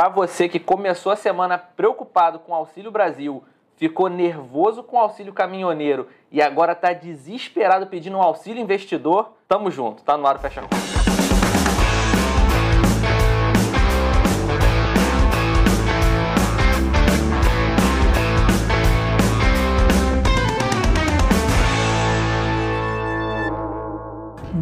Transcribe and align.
Para 0.00 0.08
você 0.08 0.48
que 0.48 0.58
começou 0.58 1.12
a 1.12 1.16
semana 1.16 1.58
preocupado 1.58 2.38
com 2.38 2.52
o 2.52 2.54
Auxílio 2.54 2.90
Brasil, 2.90 3.44
ficou 3.76 4.08
nervoso 4.08 4.82
com 4.82 4.96
o 4.96 4.98
auxílio 4.98 5.30
caminhoneiro 5.30 6.08
e 6.32 6.40
agora 6.40 6.72
está 6.72 6.94
desesperado 6.94 7.86
pedindo 7.86 8.16
um 8.16 8.22
auxílio 8.22 8.62
investidor, 8.62 9.32
tamo 9.46 9.70
junto, 9.70 10.02
tá 10.02 10.16
no 10.16 10.26
ar 10.26 10.38
Fecha 10.38 10.62
Conta. 10.62 10.74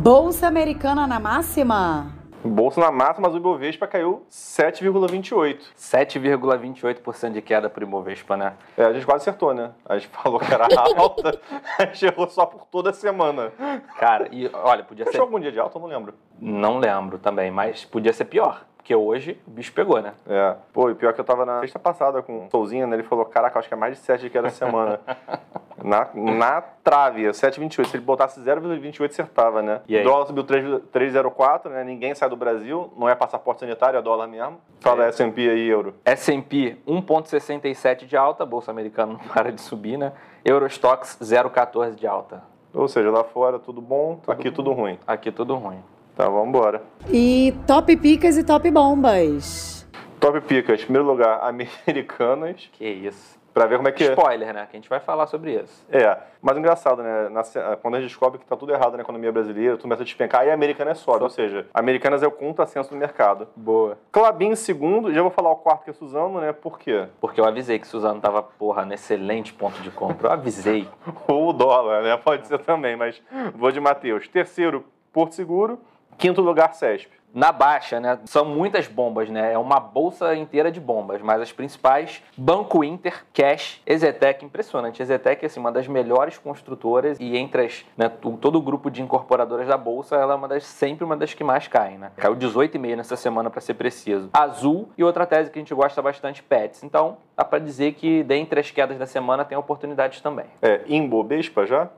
Bolsa 0.03 0.49
Americana 0.49 1.07
na 1.07 1.21
máxima? 1.21 2.18
Bolsa 2.45 2.81
na 2.81 2.91
máxima, 2.91 3.27
mas 3.29 3.35
o 3.35 3.39
Ibovespa 3.39 3.87
caiu 3.87 4.23
7,28. 4.31 5.59
7,28% 5.77 7.33
de 7.33 7.43
queda 7.43 7.69
para 7.69 7.85
o 7.85 7.87
Ibovespa, 7.87 8.37
né? 8.37 8.55
É, 8.77 8.85
a 8.85 8.93
gente 8.93 9.05
quase 9.05 9.23
acertou, 9.23 9.53
né? 9.53 9.73
A 9.85 9.99
gente 9.99 10.09
falou 10.15 10.39
que 10.39 10.53
era 10.53 10.69
alta, 10.97 11.41
a 11.79 11.85
gente 11.87 12.07
errou 12.07 12.29
só 12.29 12.47
por 12.47 12.65
toda 12.67 12.91
a 12.91 12.93
semana. 12.93 13.53
Cara, 13.99 14.29
e 14.31 14.49
olha, 14.53 14.85
podia 14.85 15.05
Fechou 15.05 15.21
ser... 15.21 15.25
algum 15.25 15.41
dia 15.41 15.51
de 15.51 15.59
alta? 15.59 15.79
Eu 15.79 15.83
não 15.83 15.89
lembro. 15.89 16.15
Não 16.41 16.79
lembro 16.79 17.19
também, 17.19 17.51
mas 17.51 17.85
podia 17.85 18.13
ser 18.13 18.27
pior. 18.27 18.65
Porque 18.79 18.95
hoje 18.95 19.39
o 19.47 19.51
bicho 19.51 19.73
pegou, 19.73 20.01
né? 20.01 20.15
É. 20.27 20.55
Pô, 20.73 20.89
e 20.89 20.95
pior 20.95 21.13
que 21.13 21.21
eu 21.21 21.25
tava 21.25 21.45
na 21.45 21.61
sexta 21.61 21.79
passada 21.79 22.23
com 22.23 22.47
o 22.47 22.51
Souzinha, 22.51 22.87
né? 22.87 22.97
Ele 22.97 23.03
falou, 23.03 23.27
caraca, 23.27 23.59
acho 23.59 23.69
que 23.69 23.75
é 23.75 23.77
mais 23.77 23.99
de 23.99 24.03
7 24.03 24.23
de 24.23 24.31
cada 24.31 24.49
semana. 24.49 24.99
na, 25.85 26.09
na 26.15 26.63
trave, 26.83 27.25
7,28. 27.25 27.85
Se 27.87 27.97
ele 27.97 28.05
botasse 28.05 28.41
0,28, 28.41 29.11
acertava, 29.11 29.61
né? 29.61 29.83
E 29.87 29.97
aí? 29.97 30.03
O 30.03 30.09
dólar 30.09 30.27
subiu 30.27 30.45
3 30.45 30.81
3,04, 30.93 31.69
né? 31.71 31.85
Ninguém 31.85 32.15
sai 32.15 32.29
do 32.29 32.37
Brasil, 32.37 32.91
não 32.97 33.09
é 33.09 33.15
passaporte 33.15 33.61
sanitário, 33.61 33.99
é 33.99 34.03
dólar 34.03 34.27
mesmo. 34.27 34.59
Fala 34.81 35.05
É. 35.05 35.09
S&P 35.09 35.51
aí, 35.51 35.69
euro. 35.69 35.95
S&P 36.05 36.79
1,67 36.87 38.07
de 38.07 38.17
alta, 38.17 38.47
Bolsa 38.47 38.71
Americana 38.71 39.13
não 39.13 39.21
para 39.29 39.53
de 39.53 39.61
subir, 39.61 39.99
né? 39.99 40.13
Eurostox 40.45 41.19
0,14 41.21 41.95
de 41.95 42.07
alta. 42.07 42.43
Ou 42.73 42.87
seja, 42.87 43.11
lá 43.11 43.25
fora 43.25 43.59
tudo 43.59 43.81
bom, 43.81 44.21
aqui 44.27 44.51
tudo 44.51 44.73
ruim. 44.73 44.99
Aqui 45.07 45.33
tudo 45.33 45.55
ruim. 45.57 45.83
Tá, 46.19 46.29
vamos 46.29 46.49
embora. 46.49 46.83
E 47.09 47.55
top 47.65 47.97
picas 47.97 48.37
e 48.37 48.43
top 48.43 48.69
bombas. 48.73 49.87
Top 50.19 50.41
picas. 50.41 50.83
Primeiro 50.83 51.07
lugar, 51.07 51.39
americanas. 51.45 52.69
Que 52.73 52.89
isso. 52.89 53.39
Pra 53.55 53.67
ver 53.67 53.77
como 53.77 53.89
é 53.89 53.93
que 53.93 54.03
é. 54.03 54.09
Spoiler, 54.11 54.53
né? 54.53 54.67
Que 54.69 54.77
a 54.77 54.81
gente 54.81 54.89
vai 54.91 54.99
falar 54.99 55.29
sobre 55.29 55.53
isso. 55.55 55.87
É, 55.89 56.19
mas 56.43 56.57
engraçado, 56.59 57.05
né? 57.05 57.29
Na 57.29 57.45
quando 57.77 57.95
a 57.95 58.01
gente 58.01 58.09
descobre 58.09 58.41
que 58.41 58.45
tá 58.47 58.57
tudo 58.57 58.73
errado 58.73 58.97
na 58.97 59.03
economia 59.05 59.31
brasileira, 59.31 59.75
tudo 59.77 59.83
começa 59.83 60.03
a 60.03 60.05
despencar, 60.05 60.41
aí 60.41 60.51
a 60.51 60.55
americana 60.55 60.91
é 60.91 60.95
sobe. 60.95 61.19
Só- 61.19 61.25
Ou 61.25 61.31
seja, 61.31 61.67
Americanas 61.73 62.21
é 62.21 62.27
o 62.27 62.33
contrassenso 62.33 62.91
do 62.91 62.97
mercado. 62.97 63.47
Boa. 63.55 63.97
Clabin 64.11 64.49
em 64.51 64.57
segundo, 64.57 65.15
já 65.15 65.23
vou 65.23 65.31
falar 65.31 65.53
o 65.53 65.57
quarto 65.57 65.85
que 65.85 65.91
é 65.91 65.93
Suzano, 65.93 66.41
né? 66.41 66.53
Por 66.53 66.81
quê? 66.81 67.07
Porque 67.21 67.41
eu 67.41 67.45
avisei 67.45 67.79
que 67.79 67.87
Suzano 67.87 68.21
tava, 68.21 68.43
porra, 68.43 68.85
no 68.85 68.93
excelente 68.93 69.53
ponto 69.55 69.81
de 69.83 69.91
compra. 69.93 70.29
Eu 70.31 70.33
avisei. 70.33 70.89
Ou 71.29 71.51
o 71.51 71.53
dólar, 71.53 72.03
né? 72.03 72.17
Pode 72.17 72.45
ser 72.49 72.59
também, 72.59 72.97
mas 72.97 73.23
vou 73.55 73.71
de 73.71 73.79
Matheus. 73.79 74.27
Terceiro, 74.27 74.85
Porto 75.13 75.37
Seguro. 75.37 75.79
Quinto 76.19 76.43
lugar, 76.43 76.75
CESP. 76.75 77.17
Na 77.33 77.53
baixa, 77.53 78.01
né? 78.01 78.19
São 78.25 78.45
muitas 78.45 78.89
bombas, 78.89 79.29
né? 79.29 79.53
É 79.53 79.59
uma 79.59 79.79
bolsa 79.79 80.35
inteira 80.35 80.73
de 80.73 80.81
bombas, 80.81 81.21
mas 81.21 81.41
as 81.43 81.53
principais: 81.53 82.23
Banco 82.37 82.83
Inter, 82.83 83.25
Cash, 83.33 83.81
Ezetec, 83.87 84.45
impressionante. 84.45 85.01
Ezetec 85.03 85.45
é 85.45 85.47
assim, 85.47 85.61
uma 85.61 85.71
das 85.71 85.87
melhores 85.87 86.39
construtoras 86.39 87.19
e 87.21 87.37
entre 87.37 87.67
as, 87.67 87.85
né, 87.97 88.09
todo 88.09 88.57
o 88.57 88.63
grupo 88.63 88.91
de 88.91 89.03
incorporadoras 89.03 89.69
da 89.69 89.77
bolsa, 89.77 90.17
ela 90.17 90.33
é 90.33 90.37
uma 90.37 90.49
das, 90.49 90.65
sempre 90.65 91.05
uma 91.05 91.17
das 91.17 91.35
que 91.35 91.45
mais 91.45 91.69
caem, 91.69 91.99
né? 91.99 92.11
Caiu 92.17 92.35
18,5 92.35 92.97
nessa 92.97 93.15
semana 93.15 93.51
para 93.51 93.61
ser 93.61 93.75
preciso. 93.75 94.31
Azul 94.33 94.89
e 94.97 95.05
outra 95.05 95.27
tese 95.27 95.51
que 95.51 95.59
a 95.59 95.63
gente 95.63 95.75
gosta 95.75 96.01
bastante, 96.01 96.43
Pets. 96.43 96.83
Então, 96.83 97.19
dá 97.37 97.45
para 97.45 97.59
dizer 97.59 97.93
que 97.93 98.23
dentre 98.25 98.59
as 98.59 98.71
quedas 98.71 98.99
da 98.99 99.07
semana 99.07 99.45
tem 99.45 99.57
oportunidades 99.57 100.21
também. 100.23 100.47
É, 100.63 100.81
Imbobespa 100.89 101.67
já? 101.67 101.89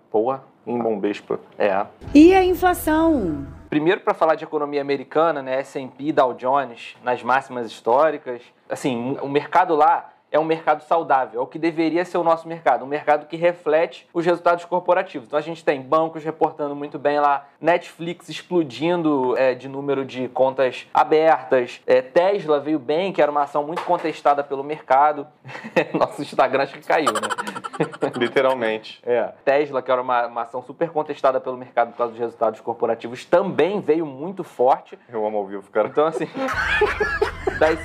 Porra, 0.64 0.78
Imbombespa. 0.78 1.40
é. 1.58 1.86
E 2.14 2.34
a 2.34 2.44
inflação? 2.44 3.46
Primeiro, 3.68 4.00
para 4.00 4.14
falar 4.14 4.34
de 4.34 4.44
economia 4.44 4.80
americana, 4.80 5.42
né, 5.42 5.60
S&P, 5.60 6.12
Dow 6.12 6.34
Jones, 6.34 6.96
nas 7.04 7.22
máximas 7.22 7.66
históricas. 7.66 8.42
Assim, 8.68 9.16
o 9.22 9.28
mercado 9.28 9.76
lá 9.76 10.10
é 10.30 10.38
um 10.38 10.44
mercado 10.44 10.82
saudável, 10.82 11.40
é 11.40 11.42
o 11.42 11.46
que 11.46 11.58
deveria 11.58 12.04
ser 12.04 12.18
o 12.18 12.24
nosso 12.24 12.46
mercado, 12.46 12.84
um 12.84 12.88
mercado 12.88 13.26
que 13.26 13.36
reflete 13.36 14.08
os 14.12 14.24
resultados 14.24 14.64
corporativos. 14.64 15.26
Então 15.26 15.38
a 15.38 15.42
gente 15.42 15.64
tem 15.64 15.80
bancos 15.80 16.24
reportando 16.24 16.74
muito 16.74 16.98
bem 16.98 17.18
lá, 17.18 17.46
Netflix 17.60 18.28
explodindo 18.28 19.36
é, 19.36 19.54
de 19.54 19.68
número 19.68 20.04
de 20.04 20.28
contas 20.28 20.86
abertas, 20.94 21.80
é, 21.86 22.00
Tesla 22.00 22.60
veio 22.60 22.78
bem, 22.78 23.12
que 23.12 23.20
era 23.20 23.30
uma 23.30 23.42
ação 23.42 23.64
muito 23.64 23.82
contestada 23.82 24.42
pelo 24.42 24.62
mercado. 24.62 25.26
Nosso 25.92 26.22
Instagram 26.22 26.62
acho 26.62 26.74
que 26.74 26.86
caiu, 26.86 27.12
né? 27.12 27.20
Literalmente. 28.16 29.00
É. 29.04 29.32
Tesla, 29.44 29.82
que 29.82 29.90
era 29.90 30.00
uma, 30.00 30.26
uma 30.26 30.42
ação 30.42 30.62
super 30.62 30.90
contestada 30.90 31.40
pelo 31.40 31.56
mercado 31.56 31.92
por 31.92 31.98
causa 31.98 32.12
dos 32.12 32.20
resultados 32.20 32.60
corporativos, 32.60 33.24
também 33.24 33.80
veio 33.80 34.06
muito 34.06 34.44
forte. 34.44 34.98
Eu 35.08 35.26
amo 35.26 35.38
ao 35.38 35.46
vivo, 35.46 35.70
cara. 35.70 35.88
Então, 35.88 36.06
assim, 36.06 36.28
das, 37.60 37.78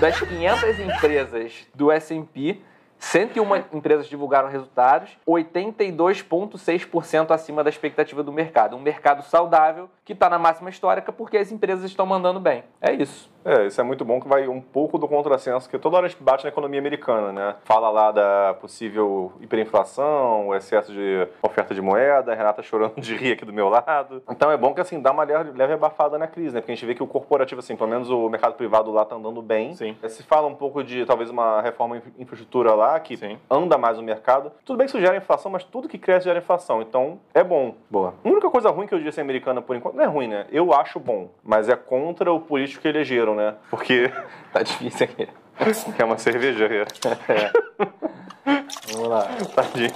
das 0.00 0.18
500 0.20 0.78
empresas 0.78 1.66
do 1.74 1.90
S&P, 1.90 2.62
101 3.00 3.64
empresas 3.72 4.06
divulgaram 4.06 4.48
resultados, 4.48 5.10
82,6% 5.26 7.32
acima 7.32 7.64
da 7.64 7.70
expectativa 7.70 8.22
do 8.22 8.32
mercado. 8.32 8.76
Um 8.76 8.80
mercado 8.80 9.24
saudável 9.24 9.90
que 10.04 10.12
está 10.12 10.30
na 10.30 10.38
máxima 10.38 10.70
histórica 10.70 11.12
porque 11.12 11.36
as 11.36 11.50
empresas 11.52 11.84
estão 11.84 12.06
mandando 12.06 12.40
bem. 12.40 12.64
É 12.80 12.92
isso. 12.92 13.28
É, 13.48 13.66
isso 13.66 13.80
é 13.80 13.84
muito 13.84 14.04
bom 14.04 14.20
que 14.20 14.28
vai 14.28 14.46
um 14.46 14.60
pouco 14.60 14.98
do 14.98 15.08
contrassenso 15.08 15.70
que 15.70 15.78
toda 15.78 15.96
hora 15.96 16.04
a 16.04 16.08
gente 16.10 16.22
bate 16.22 16.44
na 16.44 16.50
economia 16.50 16.78
americana, 16.78 17.32
né? 17.32 17.56
Fala 17.64 17.88
lá 17.88 18.12
da 18.12 18.54
possível 18.60 19.32
hiperinflação, 19.40 20.48
o 20.48 20.54
excesso 20.54 20.92
de 20.92 21.26
oferta 21.40 21.74
de 21.74 21.80
moeda, 21.80 22.30
a 22.30 22.34
Renata 22.34 22.62
chorando 22.62 23.00
de 23.00 23.16
rir 23.16 23.32
aqui 23.32 23.46
do 23.46 23.52
meu 23.52 23.70
lado. 23.70 24.22
Então 24.28 24.50
é 24.50 24.56
bom 24.58 24.74
que 24.74 24.82
assim 24.82 25.00
dá 25.00 25.12
uma 25.12 25.24
leve, 25.24 25.72
abafada 25.72 26.18
na 26.18 26.26
crise, 26.26 26.54
né? 26.54 26.60
Porque 26.60 26.72
a 26.72 26.74
gente 26.74 26.84
vê 26.84 26.94
que 26.94 27.02
o 27.02 27.06
corporativo, 27.06 27.60
assim, 27.60 27.74
pelo 27.74 27.88
menos 27.88 28.10
o 28.10 28.28
mercado 28.28 28.52
privado 28.52 28.92
lá 28.92 29.06
tá 29.06 29.16
andando 29.16 29.40
bem. 29.40 29.74
Sim. 29.74 29.96
Se 30.08 30.22
fala 30.22 30.46
um 30.46 30.54
pouco 30.54 30.84
de 30.84 31.06
talvez 31.06 31.30
uma 31.30 31.62
reforma 31.62 31.96
em 31.96 32.02
infraestrutura 32.18 32.74
lá, 32.74 33.00
que 33.00 33.16
Sim. 33.16 33.38
anda 33.50 33.78
mais 33.78 33.96
no 33.96 34.02
mercado. 34.02 34.52
Tudo 34.62 34.76
bem 34.76 34.86
que 34.86 34.90
isso 34.90 35.00
gera 35.00 35.16
inflação, 35.16 35.50
mas 35.50 35.64
tudo 35.64 35.88
que 35.88 35.96
cresce 35.96 36.26
gera 36.26 36.38
inflação. 36.38 36.82
Então 36.82 37.18
é 37.32 37.42
bom. 37.42 37.74
Boa. 37.90 38.12
A 38.22 38.28
única 38.28 38.50
coisa 38.50 38.68
ruim 38.68 38.86
que 38.86 38.94
eu 38.94 39.00
disse 39.00 39.22
americana 39.22 39.62
por 39.62 39.74
enquanto, 39.74 39.94
não 39.94 40.04
é 40.04 40.06
ruim, 40.06 40.28
né? 40.28 40.46
Eu 40.52 40.74
acho 40.74 41.00
bom, 41.00 41.30
mas 41.42 41.70
é 41.70 41.76
contra 41.76 42.30
o 42.30 42.40
político 42.40 42.82
que 42.82 42.88
elegeram, 42.88 43.37
né? 43.38 43.54
Porque 43.70 44.12
Tá 44.52 44.62
difícil 44.62 45.04
aqui. 45.04 45.28
é 45.98 46.04
uma 46.04 46.18
cervejaria. 46.18 46.86
Vamos 48.92 49.08
lá. 49.08 49.28
Tadinho. 49.54 49.90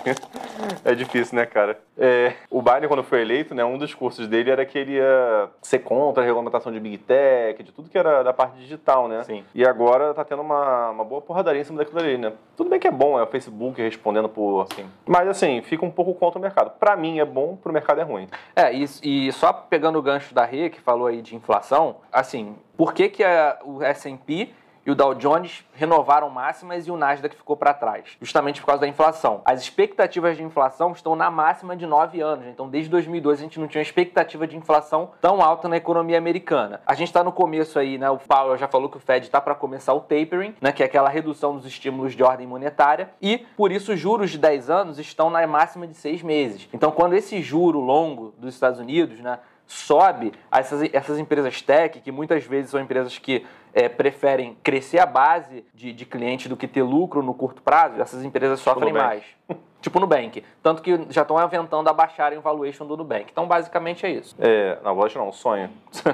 É 0.84 0.94
difícil, 0.94 1.36
né, 1.36 1.46
cara? 1.46 1.78
É, 1.96 2.34
o 2.50 2.60
Biden, 2.62 2.88
quando 2.88 3.02
foi 3.02 3.20
eleito, 3.22 3.54
né, 3.54 3.64
um 3.64 3.78
dos 3.78 3.94
cursos 3.94 4.26
dele 4.26 4.50
era 4.50 4.64
que 4.66 4.78
ele 4.78 4.92
ia 4.92 5.48
ser 5.62 5.80
contra 5.80 6.22
a 6.22 6.26
regulamentação 6.26 6.70
de 6.72 6.78
Big 6.80 6.98
Tech, 6.98 7.62
de 7.62 7.72
tudo 7.72 7.88
que 7.88 7.96
era 7.98 8.22
da 8.22 8.32
parte 8.32 8.56
digital, 8.58 9.08
né? 9.08 9.22
Sim. 9.24 9.44
E 9.54 9.64
agora 9.66 10.12
tá 10.14 10.24
tendo 10.24 10.42
uma, 10.42 10.90
uma 10.90 11.04
boa 11.04 11.20
porradaria 11.20 11.60
em 11.60 11.64
cima 11.64 11.78
daquilo 11.78 12.00
ali, 12.00 12.18
né? 12.18 12.32
Tudo 12.56 12.70
bem 12.70 12.78
que 12.78 12.88
é 12.88 12.90
bom, 12.90 13.18
é 13.18 13.22
o 13.22 13.26
Facebook 13.26 13.80
respondendo 13.80 14.28
por... 14.28 14.66
Sim. 14.74 14.86
Mas, 15.06 15.28
assim, 15.28 15.62
fica 15.62 15.84
um 15.84 15.90
pouco 15.90 16.14
contra 16.14 16.38
o 16.38 16.42
mercado. 16.42 16.70
Pra 16.78 16.96
mim 16.96 17.18
é 17.18 17.24
bom, 17.24 17.56
pro 17.56 17.72
mercado 17.72 18.00
é 18.00 18.04
ruim. 18.04 18.28
É, 18.54 18.72
e, 18.74 18.84
e 19.02 19.32
só 19.32 19.52
pegando 19.52 19.98
o 19.98 20.02
gancho 20.02 20.34
da 20.34 20.44
Rê, 20.44 20.68
que 20.70 20.80
falou 20.80 21.06
aí 21.06 21.22
de 21.22 21.34
inflação, 21.36 21.96
assim, 22.12 22.56
por 22.76 22.92
que, 22.92 23.08
que 23.08 23.24
a- 23.24 23.58
o 23.64 23.82
S&P 23.82 24.50
e 24.84 24.90
o 24.90 24.94
Dow 24.94 25.14
Jones 25.14 25.64
renovaram 25.74 26.28
máximas 26.28 26.86
e 26.86 26.90
o 26.90 26.96
Nasdaq 26.96 27.36
ficou 27.36 27.56
para 27.56 27.72
trás? 27.72 28.16
Justamente 28.20 28.60
por 28.60 28.66
causa 28.66 28.80
da 28.80 28.88
inflação. 28.88 29.40
As 29.44 29.60
expectativas 29.60 30.36
de 30.36 30.42
inflação 30.42 30.92
estão 30.92 31.14
na 31.14 31.30
máxima 31.30 31.76
de 31.76 31.86
9 31.86 32.20
anos. 32.20 32.46
Então, 32.46 32.68
desde 32.68 32.90
2012, 32.90 33.40
a 33.40 33.44
gente 33.44 33.60
não 33.60 33.68
tinha 33.68 33.82
expectativa 33.82 34.46
de 34.46 34.56
inflação 34.56 35.10
tão 35.20 35.42
alta 35.42 35.68
na 35.68 35.76
economia 35.76 36.18
americana. 36.18 36.80
A 36.86 36.94
gente 36.94 37.08
está 37.08 37.22
no 37.22 37.32
começo 37.32 37.78
aí, 37.78 37.98
né? 37.98 38.10
O 38.10 38.18
Powell 38.18 38.56
já 38.56 38.68
falou 38.68 38.88
que 38.88 38.96
o 38.96 39.00
Fed 39.00 39.26
está 39.26 39.40
para 39.40 39.54
começar 39.54 39.94
o 39.94 40.00
tapering, 40.00 40.54
né? 40.60 40.72
Que 40.72 40.82
é 40.82 40.86
aquela 40.86 41.08
redução 41.08 41.56
dos 41.56 41.66
estímulos 41.66 42.14
de 42.14 42.22
ordem 42.22 42.46
monetária. 42.46 43.10
E, 43.20 43.38
por 43.56 43.70
isso, 43.70 43.92
os 43.92 44.00
juros 44.00 44.30
de 44.30 44.38
10 44.38 44.70
anos 44.70 44.98
estão 44.98 45.30
na 45.30 45.46
máxima 45.46 45.86
de 45.86 45.94
6 45.94 46.22
meses. 46.22 46.68
Então, 46.72 46.90
quando 46.90 47.14
esse 47.14 47.40
juro 47.40 47.80
longo 47.80 48.34
dos 48.38 48.54
Estados 48.54 48.80
Unidos, 48.80 49.20
né? 49.20 49.38
Sobe, 49.72 50.32
essas, 50.50 50.82
essas 50.92 51.18
empresas 51.18 51.62
tech, 51.62 51.98
que 52.00 52.12
muitas 52.12 52.44
vezes 52.44 52.70
são 52.70 52.80
empresas 52.80 53.18
que 53.18 53.44
é, 53.72 53.88
preferem 53.88 54.56
crescer 54.62 54.98
a 54.98 55.06
base 55.06 55.64
de, 55.74 55.92
de 55.92 56.04
cliente 56.04 56.48
do 56.48 56.56
que 56.56 56.68
ter 56.68 56.82
lucro 56.82 57.22
no 57.22 57.32
curto 57.32 57.62
prazo, 57.62 58.00
essas 58.00 58.22
empresas 58.22 58.60
sofrem 58.60 58.92
Nubank. 58.92 59.06
mais. 59.06 59.24
tipo 59.80 59.98
Nubank. 59.98 60.44
Tanto 60.62 60.82
que 60.82 61.06
já 61.08 61.22
estão 61.22 61.38
aventando 61.38 61.88
a 61.88 61.92
baixarem 61.92 62.38
o 62.38 62.42
valuation 62.42 62.86
do 62.86 62.96
Nubank. 62.96 63.28
Então, 63.32 63.46
basicamente 63.46 64.04
é 64.04 64.10
isso. 64.10 64.36
É, 64.38 64.78
não, 64.84 64.94
voz 64.94 65.14
não, 65.14 65.32
sonho. 65.32 65.70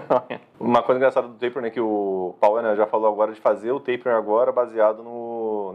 Uma 0.58 0.82
coisa 0.82 0.98
engraçada 0.98 1.26
do 1.26 1.34
taper, 1.34 1.62
né, 1.62 1.70
que 1.70 1.80
o 1.80 2.36
Paulo 2.40 2.62
né, 2.62 2.76
já 2.76 2.86
falou 2.86 3.12
agora 3.12 3.32
de 3.32 3.40
fazer 3.40 3.72
o 3.72 3.80
taper 3.80 4.14
agora 4.14 4.52
baseado 4.52 5.02
no, 5.02 5.27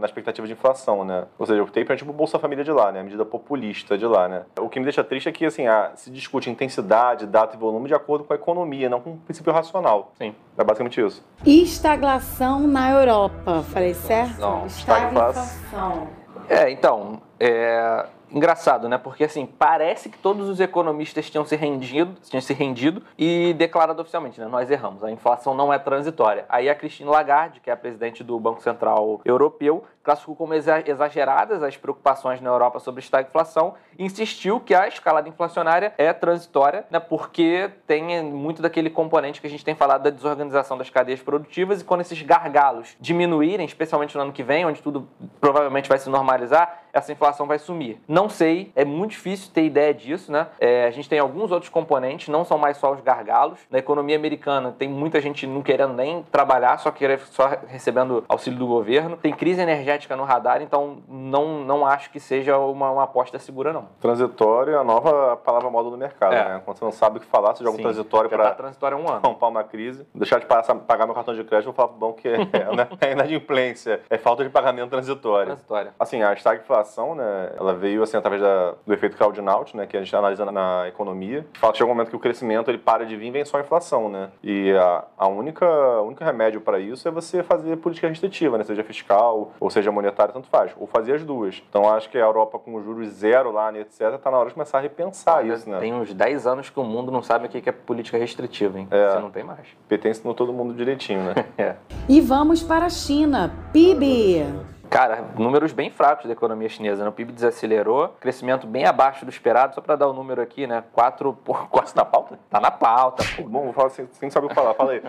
na 0.04 0.08
expectativa 0.08 0.46
de 0.46 0.52
inflação, 0.52 1.06
né? 1.06 1.24
Ou 1.40 1.46
seja, 1.46 1.60
eu 1.60 1.64
optei 1.64 1.86
para 1.86 1.96
tipo 1.96 2.12
o 2.12 2.14
Bolsa 2.14 2.38
Família 2.38 2.64
de 2.64 2.72
lá, 2.72 2.92
né? 2.92 3.00
A 3.00 3.04
medida 3.04 3.24
populista 3.24 3.98
de 3.98 4.06
lá, 4.06 4.28
né? 4.28 4.44
O 4.60 4.68
que 4.68 4.78
me 4.78 4.84
deixa 4.84 5.02
triste 5.02 5.30
é 5.30 5.32
que, 5.32 5.46
assim, 5.46 5.66
a, 5.66 5.92
se 5.96 6.12
discute 6.12 6.50
intensidade, 6.50 7.26
data 7.26 7.56
e 7.56 7.60
volume 7.60 7.88
de 7.88 7.94
acordo 7.94 8.26
com 8.26 8.34
a 8.34 8.36
economia, 8.36 8.90
não 8.90 9.00
com 9.00 9.12
o 9.12 9.18
princípio 9.18 9.54
racional. 9.54 10.12
Sim. 10.18 10.36
É 10.58 10.64
basicamente 10.64 11.00
isso. 11.00 11.26
Estaglação 11.46 12.68
na 12.68 12.92
Europa. 12.92 13.64
Falei 13.72 13.94
certo? 13.94 14.42
Não, 14.42 14.66
Estagflação. 14.66 16.08
É, 16.50 16.70
então, 16.70 17.22
é 17.40 18.06
engraçado, 18.34 18.90
né? 18.90 18.98
Porque 18.98 19.24
assim, 19.24 19.46
parece 19.46 20.10
que 20.10 20.18
todos 20.18 20.50
os 20.50 20.60
economistas 20.60 21.30
tinham 21.30 21.46
se 21.46 21.56
rendido, 21.56 22.16
tinham 22.24 22.42
se 22.42 22.54
rendido 22.54 23.04
e 23.18 23.54
declarado 23.54 24.02
oficialmente, 24.02 24.42
né? 24.42 24.48
Nós 24.48 24.70
erramos, 24.72 25.04
a 25.04 25.12
inflação 25.12 25.54
não 25.54 25.72
é 25.72 25.78
transitória. 25.78 26.46
Aí 26.50 26.70
a 26.70 26.76
Christine 26.76 27.10
Lagarde, 27.10 27.60
que 27.60 27.70
é 27.70 27.74
a 27.74 27.78
presidente 27.78 28.24
do 28.24 28.40
Banco 28.40 28.62
Central 28.62 29.22
Europeu, 29.24 29.84
classificou 30.04 30.36
como 30.36 30.54
exageradas 30.54 31.64
as 31.64 31.78
preocupações 31.78 32.42
na 32.42 32.50
Europa 32.50 32.80
sobre 32.80 33.02
estagflação 33.02 33.74
e 33.98 34.04
insistiu 34.04 34.60
que 34.60 34.76
a 34.76 34.88
escalada 34.88 35.30
inflacionária 35.30 35.94
é 35.98 36.12
transitória, 36.12 36.86
né, 36.92 37.00
porque 37.00 37.70
tem 37.88 38.22
muito 38.24 38.62
daquele 38.62 38.90
componente 38.90 39.40
que 39.40 39.48
a 39.48 39.50
gente 39.50 39.64
tem 39.64 39.76
falado 39.76 40.04
da 40.04 40.10
desorganização 40.10 40.78
das 40.78 40.90
cadeias 40.90 41.22
produtivas 41.22 41.82
e 41.82 41.86
quando 41.86 42.02
esses 42.02 42.22
gargalos 42.22 42.96
diminuírem, 43.00 43.66
especialmente 43.66 44.16
no 44.16 44.24
ano 44.24 44.34
que 44.34 44.44
vem, 44.44 44.66
onde 44.66 44.82
tudo 44.82 45.08
provavelmente 45.40 45.88
vai 45.88 45.98
se 45.98 46.10
normalizar, 46.10 46.82
essa 46.92 47.12
inflação 47.12 47.48
vai 47.48 47.58
sumir. 47.58 48.00
Não 48.08 48.30
sei, 48.30 48.72
é 48.76 48.86
muito 48.86 49.12
difícil 49.12 49.52
ter 49.52 49.66
ideia 49.66 49.94
disso, 49.94 50.32
né? 50.32 50.48
É, 50.60 50.86
a 50.86 50.92
gente 50.92 51.10
tem 51.10 51.18
alguns 51.18 51.52
outros 51.52 51.70
componentes, 51.70 52.28
não 52.28 52.46
são 52.46 52.58
mais 52.58 52.78
só 52.78 52.92
os 52.92 53.02
gargalos. 53.02 53.60
Na 53.72 53.80
economia 53.80 54.16
americana 54.16 54.76
tem 54.78 54.88
muita 54.88 55.20
gente 55.20 55.48
não 55.48 55.64
querendo 55.64 55.94
nem 55.94 56.24
trabalhar, 56.32 56.78
só 56.78 56.92
querendo 56.92 57.22
só 57.22 57.58
recebendo 57.68 58.24
auxílio 58.30 58.60
do 58.60 58.68
governo. 58.68 59.18
Tem 59.18 59.34
crise 59.34 59.62
energética 59.62 59.93
no 60.16 60.24
radar, 60.24 60.62
então 60.62 60.98
não, 61.08 61.60
não 61.60 61.86
acho 61.86 62.10
que 62.12 62.20
seja 62.20 62.58
uma, 62.58 62.92
uma 62.92 63.04
aposta 63.04 63.38
segura, 63.40 63.72
não. 63.72 63.88
Transitório 64.00 64.74
é 64.74 64.78
a 64.78 64.84
nova 64.84 65.36
palavra 65.38 65.70
moda 65.70 65.90
do 65.90 65.98
mercado, 65.98 66.34
É. 66.34 66.44
né? 66.46 66.62
Quando 66.66 66.78
você 66.78 66.86
não 66.86 66.92
sabe 66.92 67.18
o 67.18 67.20
que 67.22 67.26
falar, 67.28 67.56
você 67.56 67.64
joga 67.64 67.76
um 67.76 67.78
Sim, 67.78 67.84
transitório 67.84 68.30
já 68.30 68.36
para 68.38 68.50
tá 68.50 68.56
transitório 68.56 68.98
um 68.98 69.10
ano. 69.10 69.22
tampar 69.22 69.50
uma 69.50 69.64
crise. 69.64 70.06
Deixar 70.14 70.40
de 70.40 70.46
passar- 70.46 70.76
pagar 70.76 71.06
meu 71.06 71.16
cartão 71.16 71.34
de 71.34 71.44
crédito, 71.44 71.66
vou 71.66 71.74
falar 71.74 71.88
pro 71.90 71.98
banco 71.98 72.18
que 72.22 72.28
é, 72.28 72.38
não 72.76 72.88
é 73.02 73.12
inadimplência, 73.12 74.02
é 74.10 74.18
falta 74.18 74.44
de 74.44 74.50
pagamento 74.50 74.90
transitório. 74.90 75.48
Transitória. 75.48 75.94
Assim, 76.00 76.22
a 76.22 76.34
estagflação, 76.34 77.16
né, 77.16 77.52
ela 77.58 77.74
veio 77.74 78.04
assim 78.04 78.18
através 78.18 78.42
da- 78.42 78.74
do 78.86 78.94
efeito 78.94 79.18
Claudinaut, 79.18 79.76
né, 79.76 79.86
que 79.86 79.98
a 79.98 80.00
gente 80.02 80.16
analisa 80.16 80.46
na, 80.46 80.52
na 80.52 80.88
economia. 80.88 81.46
Fala 81.60 81.72
que 81.74 81.78
chega 81.80 81.90
um 81.90 81.94
momento 81.94 82.10
que 82.10 82.16
o 82.16 82.20
crescimento 82.20 82.70
ele 82.70 82.78
para 82.78 83.06
de 83.06 83.16
vir 83.16 83.28
e 83.28 83.32
vem 83.32 83.46
só 83.46 83.58
a 83.58 83.62
inflação, 83.62 84.10
né? 84.10 84.30
E 84.44 84.72
a, 84.76 85.04
a 85.18 85.28
única, 85.28 85.66
o 85.66 86.04
único 86.08 86.24
remédio 86.24 86.62
para 86.62 86.80
isso 86.80 87.08
é 87.08 87.12
você 87.12 87.42
fazer 87.44 87.78
política 87.78 88.08
restritiva, 88.08 88.58
né, 88.58 88.64
seja 88.64 88.84
fiscal 88.84 89.52
ou 89.60 89.70
seja 89.70 89.83
monetária, 89.92 90.34
tanto 90.34 90.48
faz, 90.48 90.72
ou 90.78 90.88
fazer 90.88 91.16
as 91.16 91.24
duas. 91.24 91.64
Então 91.70 91.90
acho 91.94 92.10
que 92.10 92.18
a 92.18 92.22
Europa 92.22 92.60
com 92.60 92.82
juros 92.82 93.10
zero 93.10 93.52
lá, 93.52 93.72
né, 93.72 93.82
etc, 93.82 94.18
tá 94.22 94.32
na 94.32 94.38
hora 94.38 94.50
de 94.50 94.54
começar 94.54 94.78
a 94.78 94.82
repensar 94.82 95.46
isso, 95.46 95.70
né? 95.70 95.80
Tem 95.80 95.94
uns 95.94 96.14
10 96.14 96.48
anos 96.48 96.70
que 96.70 96.80
o 96.80 96.84
mundo 96.84 97.12
não 97.12 97.22
sabe 97.22 97.48
o 97.48 97.50
que 97.50 97.62
que 97.62 97.70
é 97.70 97.72
política 97.72 98.18
restritiva, 98.18 98.80
hein? 98.80 98.88
É. 98.92 99.10
Você 99.10 99.20
não 99.20 99.32
tem 99.32 99.44
mais. 99.44 99.68
PT 99.88 100.10
ensinou 100.10 100.34
todo 100.34 100.54
mundo 100.54 100.74
direitinho, 100.74 101.24
né? 101.24 101.34
É. 101.58 101.76
E 102.10 102.20
vamos 102.20 102.64
para 102.64 102.86
a 102.86 102.90
China. 102.90 103.52
PIB. 103.72 104.73
Cara, 104.94 105.26
números 105.40 105.74
bem 105.74 105.90
fracos 105.90 106.28
da 106.28 106.34
economia 106.34 106.70
chinesa, 106.70 107.02
né? 107.02 107.10
O 107.10 107.12
PIB 107.12 107.32
desacelerou, 107.32 108.10
crescimento 108.20 108.68
bem 108.68 108.86
abaixo 108.86 109.26
do 109.26 109.32
esperado, 109.32 109.74
só 109.74 109.82
para 109.82 109.96
dar 109.96 110.08
o 110.08 110.14
número 110.14 110.40
aqui, 110.40 110.68
né? 110.68 110.84
4 110.94 111.34
por 111.34 111.68
4 111.68 111.94
na 111.96 112.06
pauta? 112.06 112.40
Tá 112.48 112.60
na 112.60 112.70
pauta, 112.70 113.24
pô. 113.36 113.42
Bom, 113.42 113.64
vou 113.64 113.74
falar 113.74 113.90
sem, 113.90 114.08
sem 114.12 114.30
saber 114.30 114.46
o 114.46 114.50
que 114.50 114.54
falar, 114.54 114.76
fala 114.76 114.92
aí. 114.92 115.02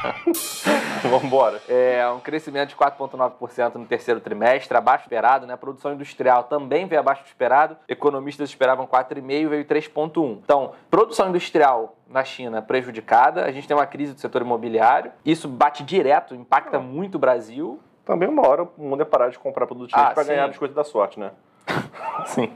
Vambora. 1.04 1.60
É 1.68 2.08
um 2.08 2.18
crescimento 2.18 2.70
de 2.70 2.76
4,9% 2.76 3.74
no 3.74 3.84
terceiro 3.84 4.20
trimestre, 4.20 4.74
abaixo 4.74 5.04
do 5.04 5.08
esperado, 5.08 5.46
né? 5.46 5.52
A 5.52 5.58
produção 5.58 5.92
industrial 5.92 6.44
também 6.44 6.86
veio 6.86 7.00
abaixo 7.00 7.22
do 7.22 7.26
esperado. 7.26 7.76
Economistas 7.86 8.48
esperavam 8.48 8.86
4,5% 8.86 9.48
veio 9.48 9.64
3,1%. 9.66 10.38
Então, 10.42 10.72
produção 10.90 11.28
industrial 11.28 11.94
na 12.08 12.24
China 12.24 12.60
prejudicada, 12.60 13.44
a 13.44 13.52
gente 13.52 13.68
tem 13.68 13.76
uma 13.76 13.86
crise 13.86 14.14
do 14.14 14.20
setor 14.20 14.42
imobiliário, 14.42 15.12
isso 15.24 15.46
bate 15.46 15.84
direto, 15.84 16.34
impacta 16.34 16.80
muito 16.80 17.14
o 17.16 17.18
Brasil. 17.18 17.78
Também 18.10 18.28
uma 18.28 18.44
hora 18.44 18.64
o 18.64 18.82
mundo 18.82 19.02
é 19.02 19.04
parar 19.04 19.28
de 19.28 19.38
comprar 19.38 19.68
produtos 19.68 19.94
Ah, 19.94 20.10
para 20.10 20.24
ganhar 20.24 20.48
biscoito 20.48 20.74
da 20.74 20.82
sorte, 20.82 21.20
né? 21.20 21.30
Sim. 22.26 22.52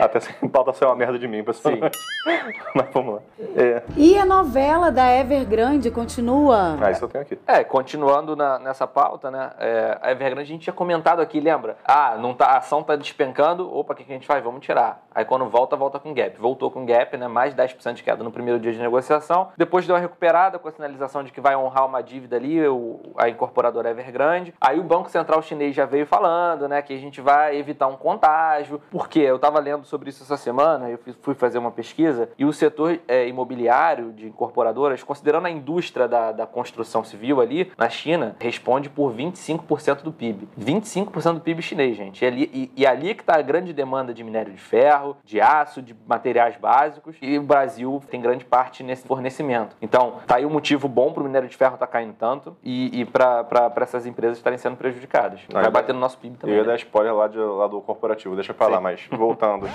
Até 0.00 0.20
sem 0.20 0.48
pauta 0.48 0.72
ser 0.72 0.84
uma 0.84 0.94
merda 0.94 1.18
de 1.18 1.26
mim, 1.26 1.42
pessoal. 1.42 1.74
Sim. 1.74 1.80
Mas 2.74 2.86
vamos 2.92 3.14
lá. 3.16 3.20
É. 3.56 3.82
E 3.96 4.18
a 4.18 4.24
novela 4.24 4.90
da 4.92 5.10
Evergrande 5.14 5.90
continua. 5.90 6.76
Ah, 6.80 6.90
isso 6.90 7.04
eu 7.04 7.08
tenho 7.08 7.22
aqui. 7.22 7.38
É, 7.46 7.64
continuando 7.64 8.36
na- 8.36 8.58
nessa 8.58 8.86
pauta, 8.86 9.30
né? 9.30 9.50
é, 9.58 9.98
a 10.02 10.10
Evergrande 10.10 10.42
a 10.42 10.44
gente 10.54 10.62
tinha 10.62 10.74
comentado 10.74 11.20
aqui, 11.20 11.40
lembra? 11.40 11.76
Ah, 11.84 12.16
não 12.18 12.34
tá, 12.34 12.46
a 12.46 12.58
ação 12.58 12.82
tá 12.82 12.96
despencando, 12.96 13.72
opa, 13.74 13.92
o 13.92 13.96
que, 13.96 14.04
que 14.04 14.12
a 14.12 14.14
gente 14.14 14.26
faz? 14.26 14.42
Vamos 14.42 14.64
tirar. 14.64 15.02
Aí 15.14 15.24
quando 15.24 15.46
volta, 15.48 15.76
volta 15.76 15.98
com 15.98 16.12
gap. 16.12 16.38
Voltou 16.38 16.70
com 16.70 16.84
gap, 16.84 17.16
né? 17.16 17.26
Mais 17.28 17.54
10% 17.54 17.94
de 17.94 18.02
queda 18.02 18.22
no 18.22 18.30
primeiro 18.30 18.60
dia 18.60 18.72
de 18.72 18.78
negociação. 18.78 19.48
Depois 19.56 19.86
deu 19.86 19.94
uma 19.94 20.00
recuperada 20.00 20.58
com 20.58 20.68
a 20.68 20.72
sinalização 20.72 21.22
de 21.24 21.32
que 21.32 21.40
vai 21.40 21.56
honrar 21.56 21.86
uma 21.86 22.02
dívida 22.02 22.36
ali, 22.36 22.66
o- 22.68 23.00
a 23.16 23.28
incorporadora 23.28 23.90
Evergrande. 23.90 24.52
Aí 24.60 24.78
o 24.78 24.82
Banco 24.82 25.08
Central 25.08 25.40
Chinês 25.42 25.74
já 25.74 25.86
veio 25.86 26.06
falando, 26.06 26.68
né? 26.68 26.82
Que 26.82 26.92
a 26.94 26.98
gente 26.98 27.20
vai 27.20 27.56
evitar 27.56 27.86
um 27.86 27.96
contágio. 27.96 28.80
Porque 28.96 29.18
eu 29.18 29.38
tava 29.38 29.60
lendo 29.60 29.84
sobre 29.84 30.08
isso 30.08 30.22
essa 30.22 30.38
semana, 30.38 30.88
eu 30.88 30.98
fui 31.20 31.34
fazer 31.34 31.58
uma 31.58 31.70
pesquisa, 31.70 32.30
e 32.38 32.46
o 32.46 32.52
setor 32.52 32.98
é, 33.06 33.28
imobiliário 33.28 34.10
de 34.10 34.26
incorporadoras, 34.26 35.02
considerando 35.02 35.44
a 35.44 35.50
indústria 35.50 36.08
da, 36.08 36.32
da 36.32 36.46
construção 36.46 37.04
civil 37.04 37.42
ali 37.42 37.70
na 37.76 37.90
China, 37.90 38.34
responde 38.40 38.88
por 38.88 39.12
25% 39.12 40.00
do 40.00 40.10
PIB. 40.10 40.48
25% 40.58 41.34
do 41.34 41.40
PIB 41.40 41.60
chinês, 41.60 41.94
gente. 41.94 42.24
E 42.24 42.26
ali, 42.26 42.50
e, 42.54 42.72
e 42.74 42.86
ali 42.86 43.14
que 43.14 43.20
está 43.20 43.36
a 43.36 43.42
grande 43.42 43.74
demanda 43.74 44.14
de 44.14 44.24
minério 44.24 44.50
de 44.50 44.58
ferro, 44.58 45.18
de 45.22 45.42
aço, 45.42 45.82
de 45.82 45.94
materiais 46.06 46.56
básicos, 46.56 47.16
e 47.20 47.38
o 47.38 47.42
Brasil 47.42 48.02
tem 48.10 48.18
grande 48.18 48.46
parte 48.46 48.82
nesse 48.82 49.06
fornecimento. 49.06 49.76
Então, 49.82 50.20
tá 50.26 50.36
aí 50.36 50.46
um 50.46 50.50
motivo 50.50 50.88
bom 50.88 51.12
para 51.12 51.22
o 51.22 51.26
minério 51.26 51.50
de 51.50 51.56
ferro 51.56 51.74
estar 51.74 51.86
caindo 51.86 52.14
tanto 52.14 52.56
e, 52.64 53.02
e 53.02 53.04
para 53.04 53.44
essas 53.82 54.06
empresas 54.06 54.38
estarem 54.38 54.58
sendo 54.58 54.78
prejudicadas. 54.78 55.40
Vai 55.52 55.70
bater 55.70 55.92
no 55.92 56.00
nosso 56.00 56.16
PIB 56.16 56.36
Eu 56.36 56.40
também. 56.40 56.56
ia 56.56 56.62
né? 56.62 56.68
dar 56.68 56.76
spoiler 56.76 57.14
lá, 57.14 57.28
de, 57.28 57.38
lá 57.38 57.66
do 57.66 57.82
corporativo, 57.82 58.34
deixa 58.34 58.54
pra 58.54 58.68
lá. 58.68 58.85
Mas 58.86 59.06
voltando. 59.10 59.66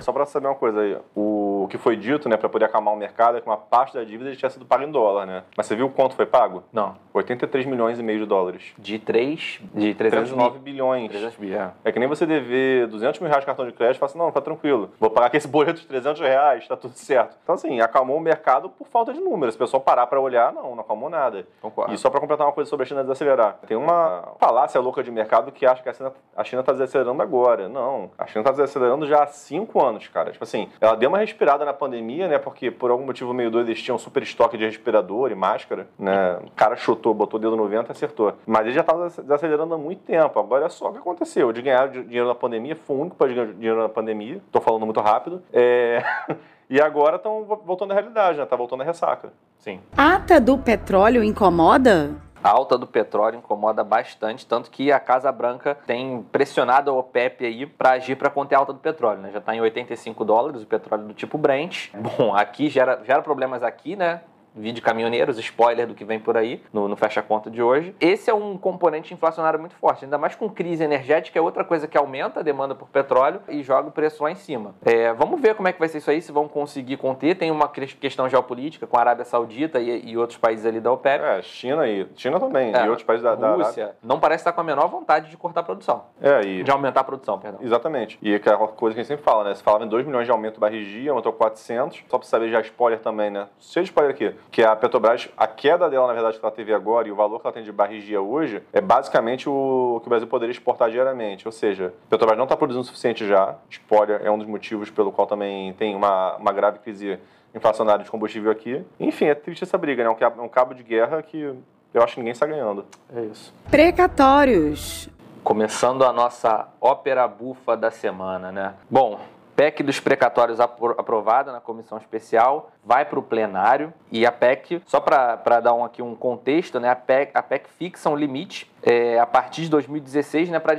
Só 0.00 0.12
pra 0.12 0.24
saber 0.24 0.48
uma 0.48 0.54
coisa 0.54 0.80
aí, 0.80 0.96
o 1.14 1.66
que 1.70 1.76
foi 1.78 1.96
dito, 1.96 2.28
né, 2.28 2.36
pra 2.36 2.48
poder 2.48 2.64
acalmar 2.64 2.94
o 2.94 2.96
mercado 2.96 3.36
é 3.36 3.40
que 3.40 3.46
uma 3.46 3.56
parte 3.56 3.94
da 3.94 4.04
dívida 4.04 4.34
tinha 4.34 4.50
sido 4.50 4.64
paga 4.64 4.84
em 4.84 4.90
dólar, 4.90 5.26
né? 5.26 5.44
Mas 5.56 5.66
você 5.66 5.76
viu 5.76 5.88
quanto 5.90 6.14
foi 6.14 6.26
pago? 6.26 6.62
Não. 6.72 6.96
83 7.12 7.66
milhões 7.66 7.98
e 7.98 8.02
meio 8.02 8.20
de 8.20 8.26
dólares. 8.26 8.72
De 8.78 8.98
3, 8.98 9.60
de 9.74 9.94
300 9.94 10.30
309 10.30 10.54
mil. 10.54 10.62
bilhões. 10.62 11.08
300 11.10 11.36
bi, 11.36 11.54
é. 11.54 11.70
É 11.84 11.92
que 11.92 11.98
nem 11.98 12.08
você 12.08 12.26
dever 12.26 12.86
200 12.88 13.20
mil 13.20 13.28
reais 13.28 13.42
de 13.42 13.46
cartão 13.46 13.66
de 13.66 13.72
crédito 13.72 13.96
e 13.96 13.98
fala 13.98 14.10
assim, 14.10 14.18
não, 14.18 14.32
tá 14.32 14.40
tranquilo. 14.40 14.90
Vou 14.98 15.10
pagar 15.10 15.26
aqui 15.26 15.36
esse 15.36 15.48
boleto 15.48 15.80
de 15.80 15.86
300 15.86 16.20
reais, 16.20 16.66
tá 16.66 16.76
tudo 16.76 16.94
certo. 16.94 17.36
Então, 17.42 17.54
assim, 17.54 17.80
acalmou 17.80 18.16
o 18.16 18.20
mercado 18.20 18.68
por 18.68 18.86
falta 18.88 19.12
de 19.12 19.20
números. 19.20 19.54
Se 19.54 19.56
o 19.56 19.64
pessoal 19.64 19.80
parar 19.80 20.06
pra 20.06 20.20
olhar, 20.20 20.52
não, 20.52 20.74
não 20.74 20.80
acalmou 20.80 21.08
nada. 21.08 21.46
Concordo. 21.60 21.92
E 21.94 21.98
só 21.98 22.10
pra 22.10 22.20
completar 22.20 22.46
uma 22.46 22.52
coisa 22.52 22.68
sobre 22.68 22.84
a 22.84 22.86
China 22.86 23.02
desacelerar. 23.02 23.58
Tem 23.66 23.76
uma 23.76 24.32
falácia 24.38 24.80
louca 24.80 25.02
de 25.02 25.10
mercado 25.10 25.52
que 25.52 25.64
acha 25.64 25.82
que 25.82 25.88
a 25.88 25.92
China, 25.92 26.12
a 26.36 26.44
China 26.44 26.62
tá 26.62 26.72
desacelerando 26.72 27.22
agora. 27.22 27.68
Não. 27.68 28.10
A 28.18 28.26
China 28.26 28.43
tá 28.44 28.50
desacelerando 28.52 29.06
já 29.06 29.22
há 29.22 29.26
cinco 29.26 29.84
anos, 29.84 30.06
cara. 30.08 30.30
Tipo 30.30 30.44
assim, 30.44 30.68
ela 30.80 30.94
deu 30.96 31.08
uma 31.08 31.18
respirada 31.18 31.64
na 31.64 31.72
pandemia, 31.72 32.28
né? 32.28 32.38
Porque 32.38 32.70
por 32.70 32.90
algum 32.90 33.04
motivo 33.04 33.32
meio 33.34 33.50
doido 33.50 33.68
eles 33.68 33.82
tinham 33.82 33.98
super 33.98 34.22
estoque 34.22 34.56
de 34.56 34.64
respirador 34.64 35.30
e 35.30 35.34
máscara, 35.34 35.86
né? 35.98 36.38
O 36.44 36.50
cara 36.52 36.76
chutou, 36.76 37.12
botou 37.14 37.38
o 37.38 37.40
dedo 37.42 37.56
no 37.56 37.66
vento 37.66 37.88
e 37.88 37.92
acertou. 37.92 38.34
Mas 38.46 38.62
ele 38.66 38.72
já 38.74 38.82
tava 38.82 39.08
desacelerando 39.08 39.74
há 39.74 39.78
muito 39.78 40.02
tempo. 40.02 40.38
Agora 40.38 40.66
é 40.66 40.68
só 40.68 40.88
o 40.88 40.92
que 40.92 40.98
aconteceu. 40.98 41.52
De 41.52 41.62
ganhar 41.62 41.88
di- 41.88 42.04
dinheiro 42.04 42.28
na 42.28 42.34
pandemia, 42.34 42.76
foi 42.76 42.96
o 42.96 43.00
único 43.00 43.16
para 43.16 43.28
ganhar 43.32 43.46
dinheiro 43.46 43.80
na 43.82 43.88
pandemia. 43.88 44.40
Tô 44.52 44.60
falando 44.60 44.84
muito 44.84 45.00
rápido. 45.00 45.42
É... 45.52 46.02
E 46.70 46.80
agora 46.80 47.16
estão 47.16 47.44
voltando 47.44 47.90
à 47.90 47.94
realidade, 47.94 48.38
né? 48.38 48.46
Tá 48.46 48.56
voltando 48.56 48.80
à 48.80 48.84
ressaca. 48.84 49.34
Sim. 49.58 49.80
Ata 49.98 50.40
do 50.40 50.56
petróleo 50.56 51.22
incomoda? 51.22 52.12
A 52.44 52.50
alta 52.50 52.76
do 52.76 52.86
petróleo 52.86 53.38
incomoda 53.38 53.82
bastante, 53.82 54.46
tanto 54.46 54.70
que 54.70 54.92
a 54.92 55.00
Casa 55.00 55.32
Branca 55.32 55.78
tem 55.86 56.22
pressionado 56.30 56.90
a 56.90 56.92
OPEP 56.92 57.46
aí 57.46 57.64
para 57.64 57.92
agir 57.92 58.16
para 58.16 58.28
conter 58.28 58.54
a 58.54 58.58
alta 58.58 58.74
do 58.74 58.78
petróleo, 58.78 59.22
né? 59.22 59.30
Já 59.32 59.38
está 59.38 59.56
em 59.56 59.62
85 59.62 60.22
dólares 60.26 60.62
o 60.62 60.66
petróleo 60.66 61.06
do 61.06 61.14
tipo 61.14 61.38
Brent. 61.38 61.88
Bom, 61.96 62.34
aqui 62.34 62.68
gera, 62.68 63.02
gera 63.02 63.22
problemas 63.22 63.62
aqui, 63.62 63.96
né? 63.96 64.20
Vídeo 64.54 64.82
caminhoneiros, 64.82 65.38
spoiler 65.38 65.86
do 65.86 65.94
que 65.94 66.04
vem 66.04 66.20
por 66.20 66.36
aí 66.36 66.62
no, 66.72 66.86
no 66.88 66.96
fecha 66.96 67.20
conta 67.22 67.50
de 67.50 67.60
hoje. 67.62 67.94
Esse 68.00 68.30
é 68.30 68.34
um 68.34 68.56
componente 68.56 69.12
inflacionário 69.12 69.58
muito 69.58 69.74
forte, 69.76 70.04
ainda 70.04 70.16
mais 70.16 70.34
com 70.36 70.48
crise 70.48 70.84
energética, 70.84 71.38
é 71.38 71.42
outra 71.42 71.64
coisa 71.64 71.88
que 71.88 71.98
aumenta 71.98 72.40
a 72.40 72.42
demanda 72.42 72.74
por 72.74 72.88
petróleo 72.88 73.40
e 73.48 73.62
joga 73.62 73.88
o 73.88 73.92
preço 73.92 74.22
lá 74.22 74.30
em 74.30 74.36
cima. 74.36 74.74
É, 74.84 75.12
vamos 75.12 75.40
ver 75.40 75.54
como 75.54 75.66
é 75.68 75.72
que 75.72 75.78
vai 75.78 75.88
ser 75.88 75.98
isso 75.98 76.10
aí, 76.10 76.22
se 76.22 76.30
vão 76.30 76.46
conseguir 76.46 76.96
conter. 76.96 77.34
Tem 77.36 77.50
uma 77.50 77.68
que- 77.68 77.84
questão 77.96 78.28
geopolítica 78.28 78.86
com 78.86 78.96
a 78.96 79.00
Arábia 79.00 79.24
Saudita 79.24 79.80
e, 79.80 80.10
e 80.10 80.16
outros 80.16 80.38
países 80.38 80.64
ali 80.64 80.80
da 80.80 80.92
OPEP. 80.92 81.24
É, 81.24 81.42
China 81.42 81.86
e. 81.88 82.06
China 82.14 82.38
também. 82.38 82.72
É, 82.74 82.84
e 82.86 82.88
outros 82.88 83.04
países 83.04 83.24
da, 83.24 83.34
da 83.34 83.54
Rússia 83.54 83.96
não 84.02 84.20
parece 84.20 84.42
estar 84.42 84.52
com 84.52 84.60
a 84.60 84.64
menor 84.64 84.86
vontade 84.88 85.30
de 85.30 85.36
cortar 85.36 85.60
a 85.60 85.64
produção. 85.64 86.04
É, 86.20 86.40
e 86.42 86.62
De 86.62 86.70
aumentar 86.70 87.00
a 87.00 87.04
produção, 87.04 87.38
perdão. 87.38 87.60
Exatamente. 87.62 88.18
E 88.22 88.34
aquela 88.34 88.58
coisa 88.68 88.94
que 88.94 89.00
a 89.00 89.02
gente 89.02 89.08
sempre 89.08 89.24
fala, 89.24 89.44
né? 89.44 89.54
Você 89.54 89.62
falava 89.62 89.84
em 89.84 89.88
2 89.88 90.06
milhões 90.06 90.26
de 90.26 90.30
aumento 90.30 90.60
barra 90.60 90.76
G, 90.76 91.08
aumentou 91.08 91.32
400. 91.32 92.04
Só 92.08 92.18
pra 92.18 92.26
saber 92.26 92.50
já 92.50 92.60
spoiler 92.60 93.00
também, 93.00 93.30
né? 93.30 93.48
De 93.58 93.80
spoiler 93.82 94.14
aqui. 94.14 94.34
Que 94.50 94.62
a 94.62 94.76
Petrobras, 94.76 95.28
a 95.36 95.46
queda 95.46 95.90
dela, 95.90 96.06
na 96.06 96.12
verdade, 96.12 96.38
que 96.38 96.44
ela 96.44 96.54
teve 96.54 96.72
agora 96.72 97.08
e 97.08 97.10
o 97.10 97.16
valor 97.16 97.40
que 97.40 97.46
ela 97.46 97.52
tem 97.52 97.62
de 97.62 97.72
barrigia 97.72 98.20
hoje 98.20 98.62
é 98.72 98.80
basicamente 98.80 99.48
o 99.48 99.98
que 100.00 100.06
o 100.06 100.10
Brasil 100.10 100.28
poderia 100.28 100.52
exportar 100.52 100.90
diariamente. 100.90 101.46
Ou 101.46 101.52
seja, 101.52 101.92
a 102.06 102.10
Petrobras 102.10 102.38
não 102.38 102.44
está 102.44 102.56
produzindo 102.56 102.82
o 102.82 102.86
suficiente 102.86 103.26
já. 103.26 103.56
Spoiler 103.68 104.20
é 104.24 104.30
um 104.30 104.38
dos 104.38 104.46
motivos 104.46 104.90
pelo 104.90 105.10
qual 105.10 105.26
também 105.26 105.72
tem 105.74 105.94
uma, 105.94 106.36
uma 106.36 106.52
grave 106.52 106.78
crise 106.78 107.18
inflacionária 107.54 108.04
de 108.04 108.10
combustível 108.10 108.50
aqui. 108.50 108.84
Enfim, 108.98 109.26
é 109.26 109.34
triste 109.34 109.64
essa 109.64 109.78
briga, 109.78 110.02
né? 110.02 110.16
É 110.20 110.40
um 110.40 110.48
cabo 110.48 110.74
de 110.74 110.82
guerra 110.82 111.22
que 111.22 111.54
eu 111.92 112.02
acho 112.02 112.14
que 112.14 112.20
ninguém 112.20 112.32
está 112.32 112.46
ganhando. 112.46 112.84
É 113.14 113.22
isso. 113.22 113.54
Precatórios. 113.70 115.08
Começando 115.44 116.04
a 116.04 116.12
nossa 116.12 116.68
ópera 116.80 117.28
bufa 117.28 117.76
da 117.76 117.90
semana, 117.90 118.50
né? 118.50 118.74
Bom, 118.90 119.20
PEC 119.54 119.82
dos 119.82 120.00
precatórios 120.00 120.58
aprovada 120.58 121.52
na 121.52 121.60
comissão 121.60 121.96
especial, 121.98 122.70
vai 122.84 123.04
para 123.04 123.18
o 123.18 123.22
plenário 123.22 123.92
e 124.10 124.24
a 124.24 124.30
PEC, 124.30 124.82
só 124.86 125.00
para 125.00 125.60
dar 125.60 125.74
um, 125.74 125.84
aqui 125.84 126.00
um 126.02 126.14
contexto, 126.14 126.78
né, 126.78 126.88
a, 126.88 126.96
PEC, 126.96 127.32
a 127.34 127.42
PEC 127.42 127.68
fixa 127.68 128.08
um 128.08 128.16
limite 128.16 128.70
é, 128.84 129.18
a 129.18 129.26
partir 129.26 129.62
de 129.62 129.70
2016 129.70 130.50
né, 130.50 130.60
para 130.60 130.76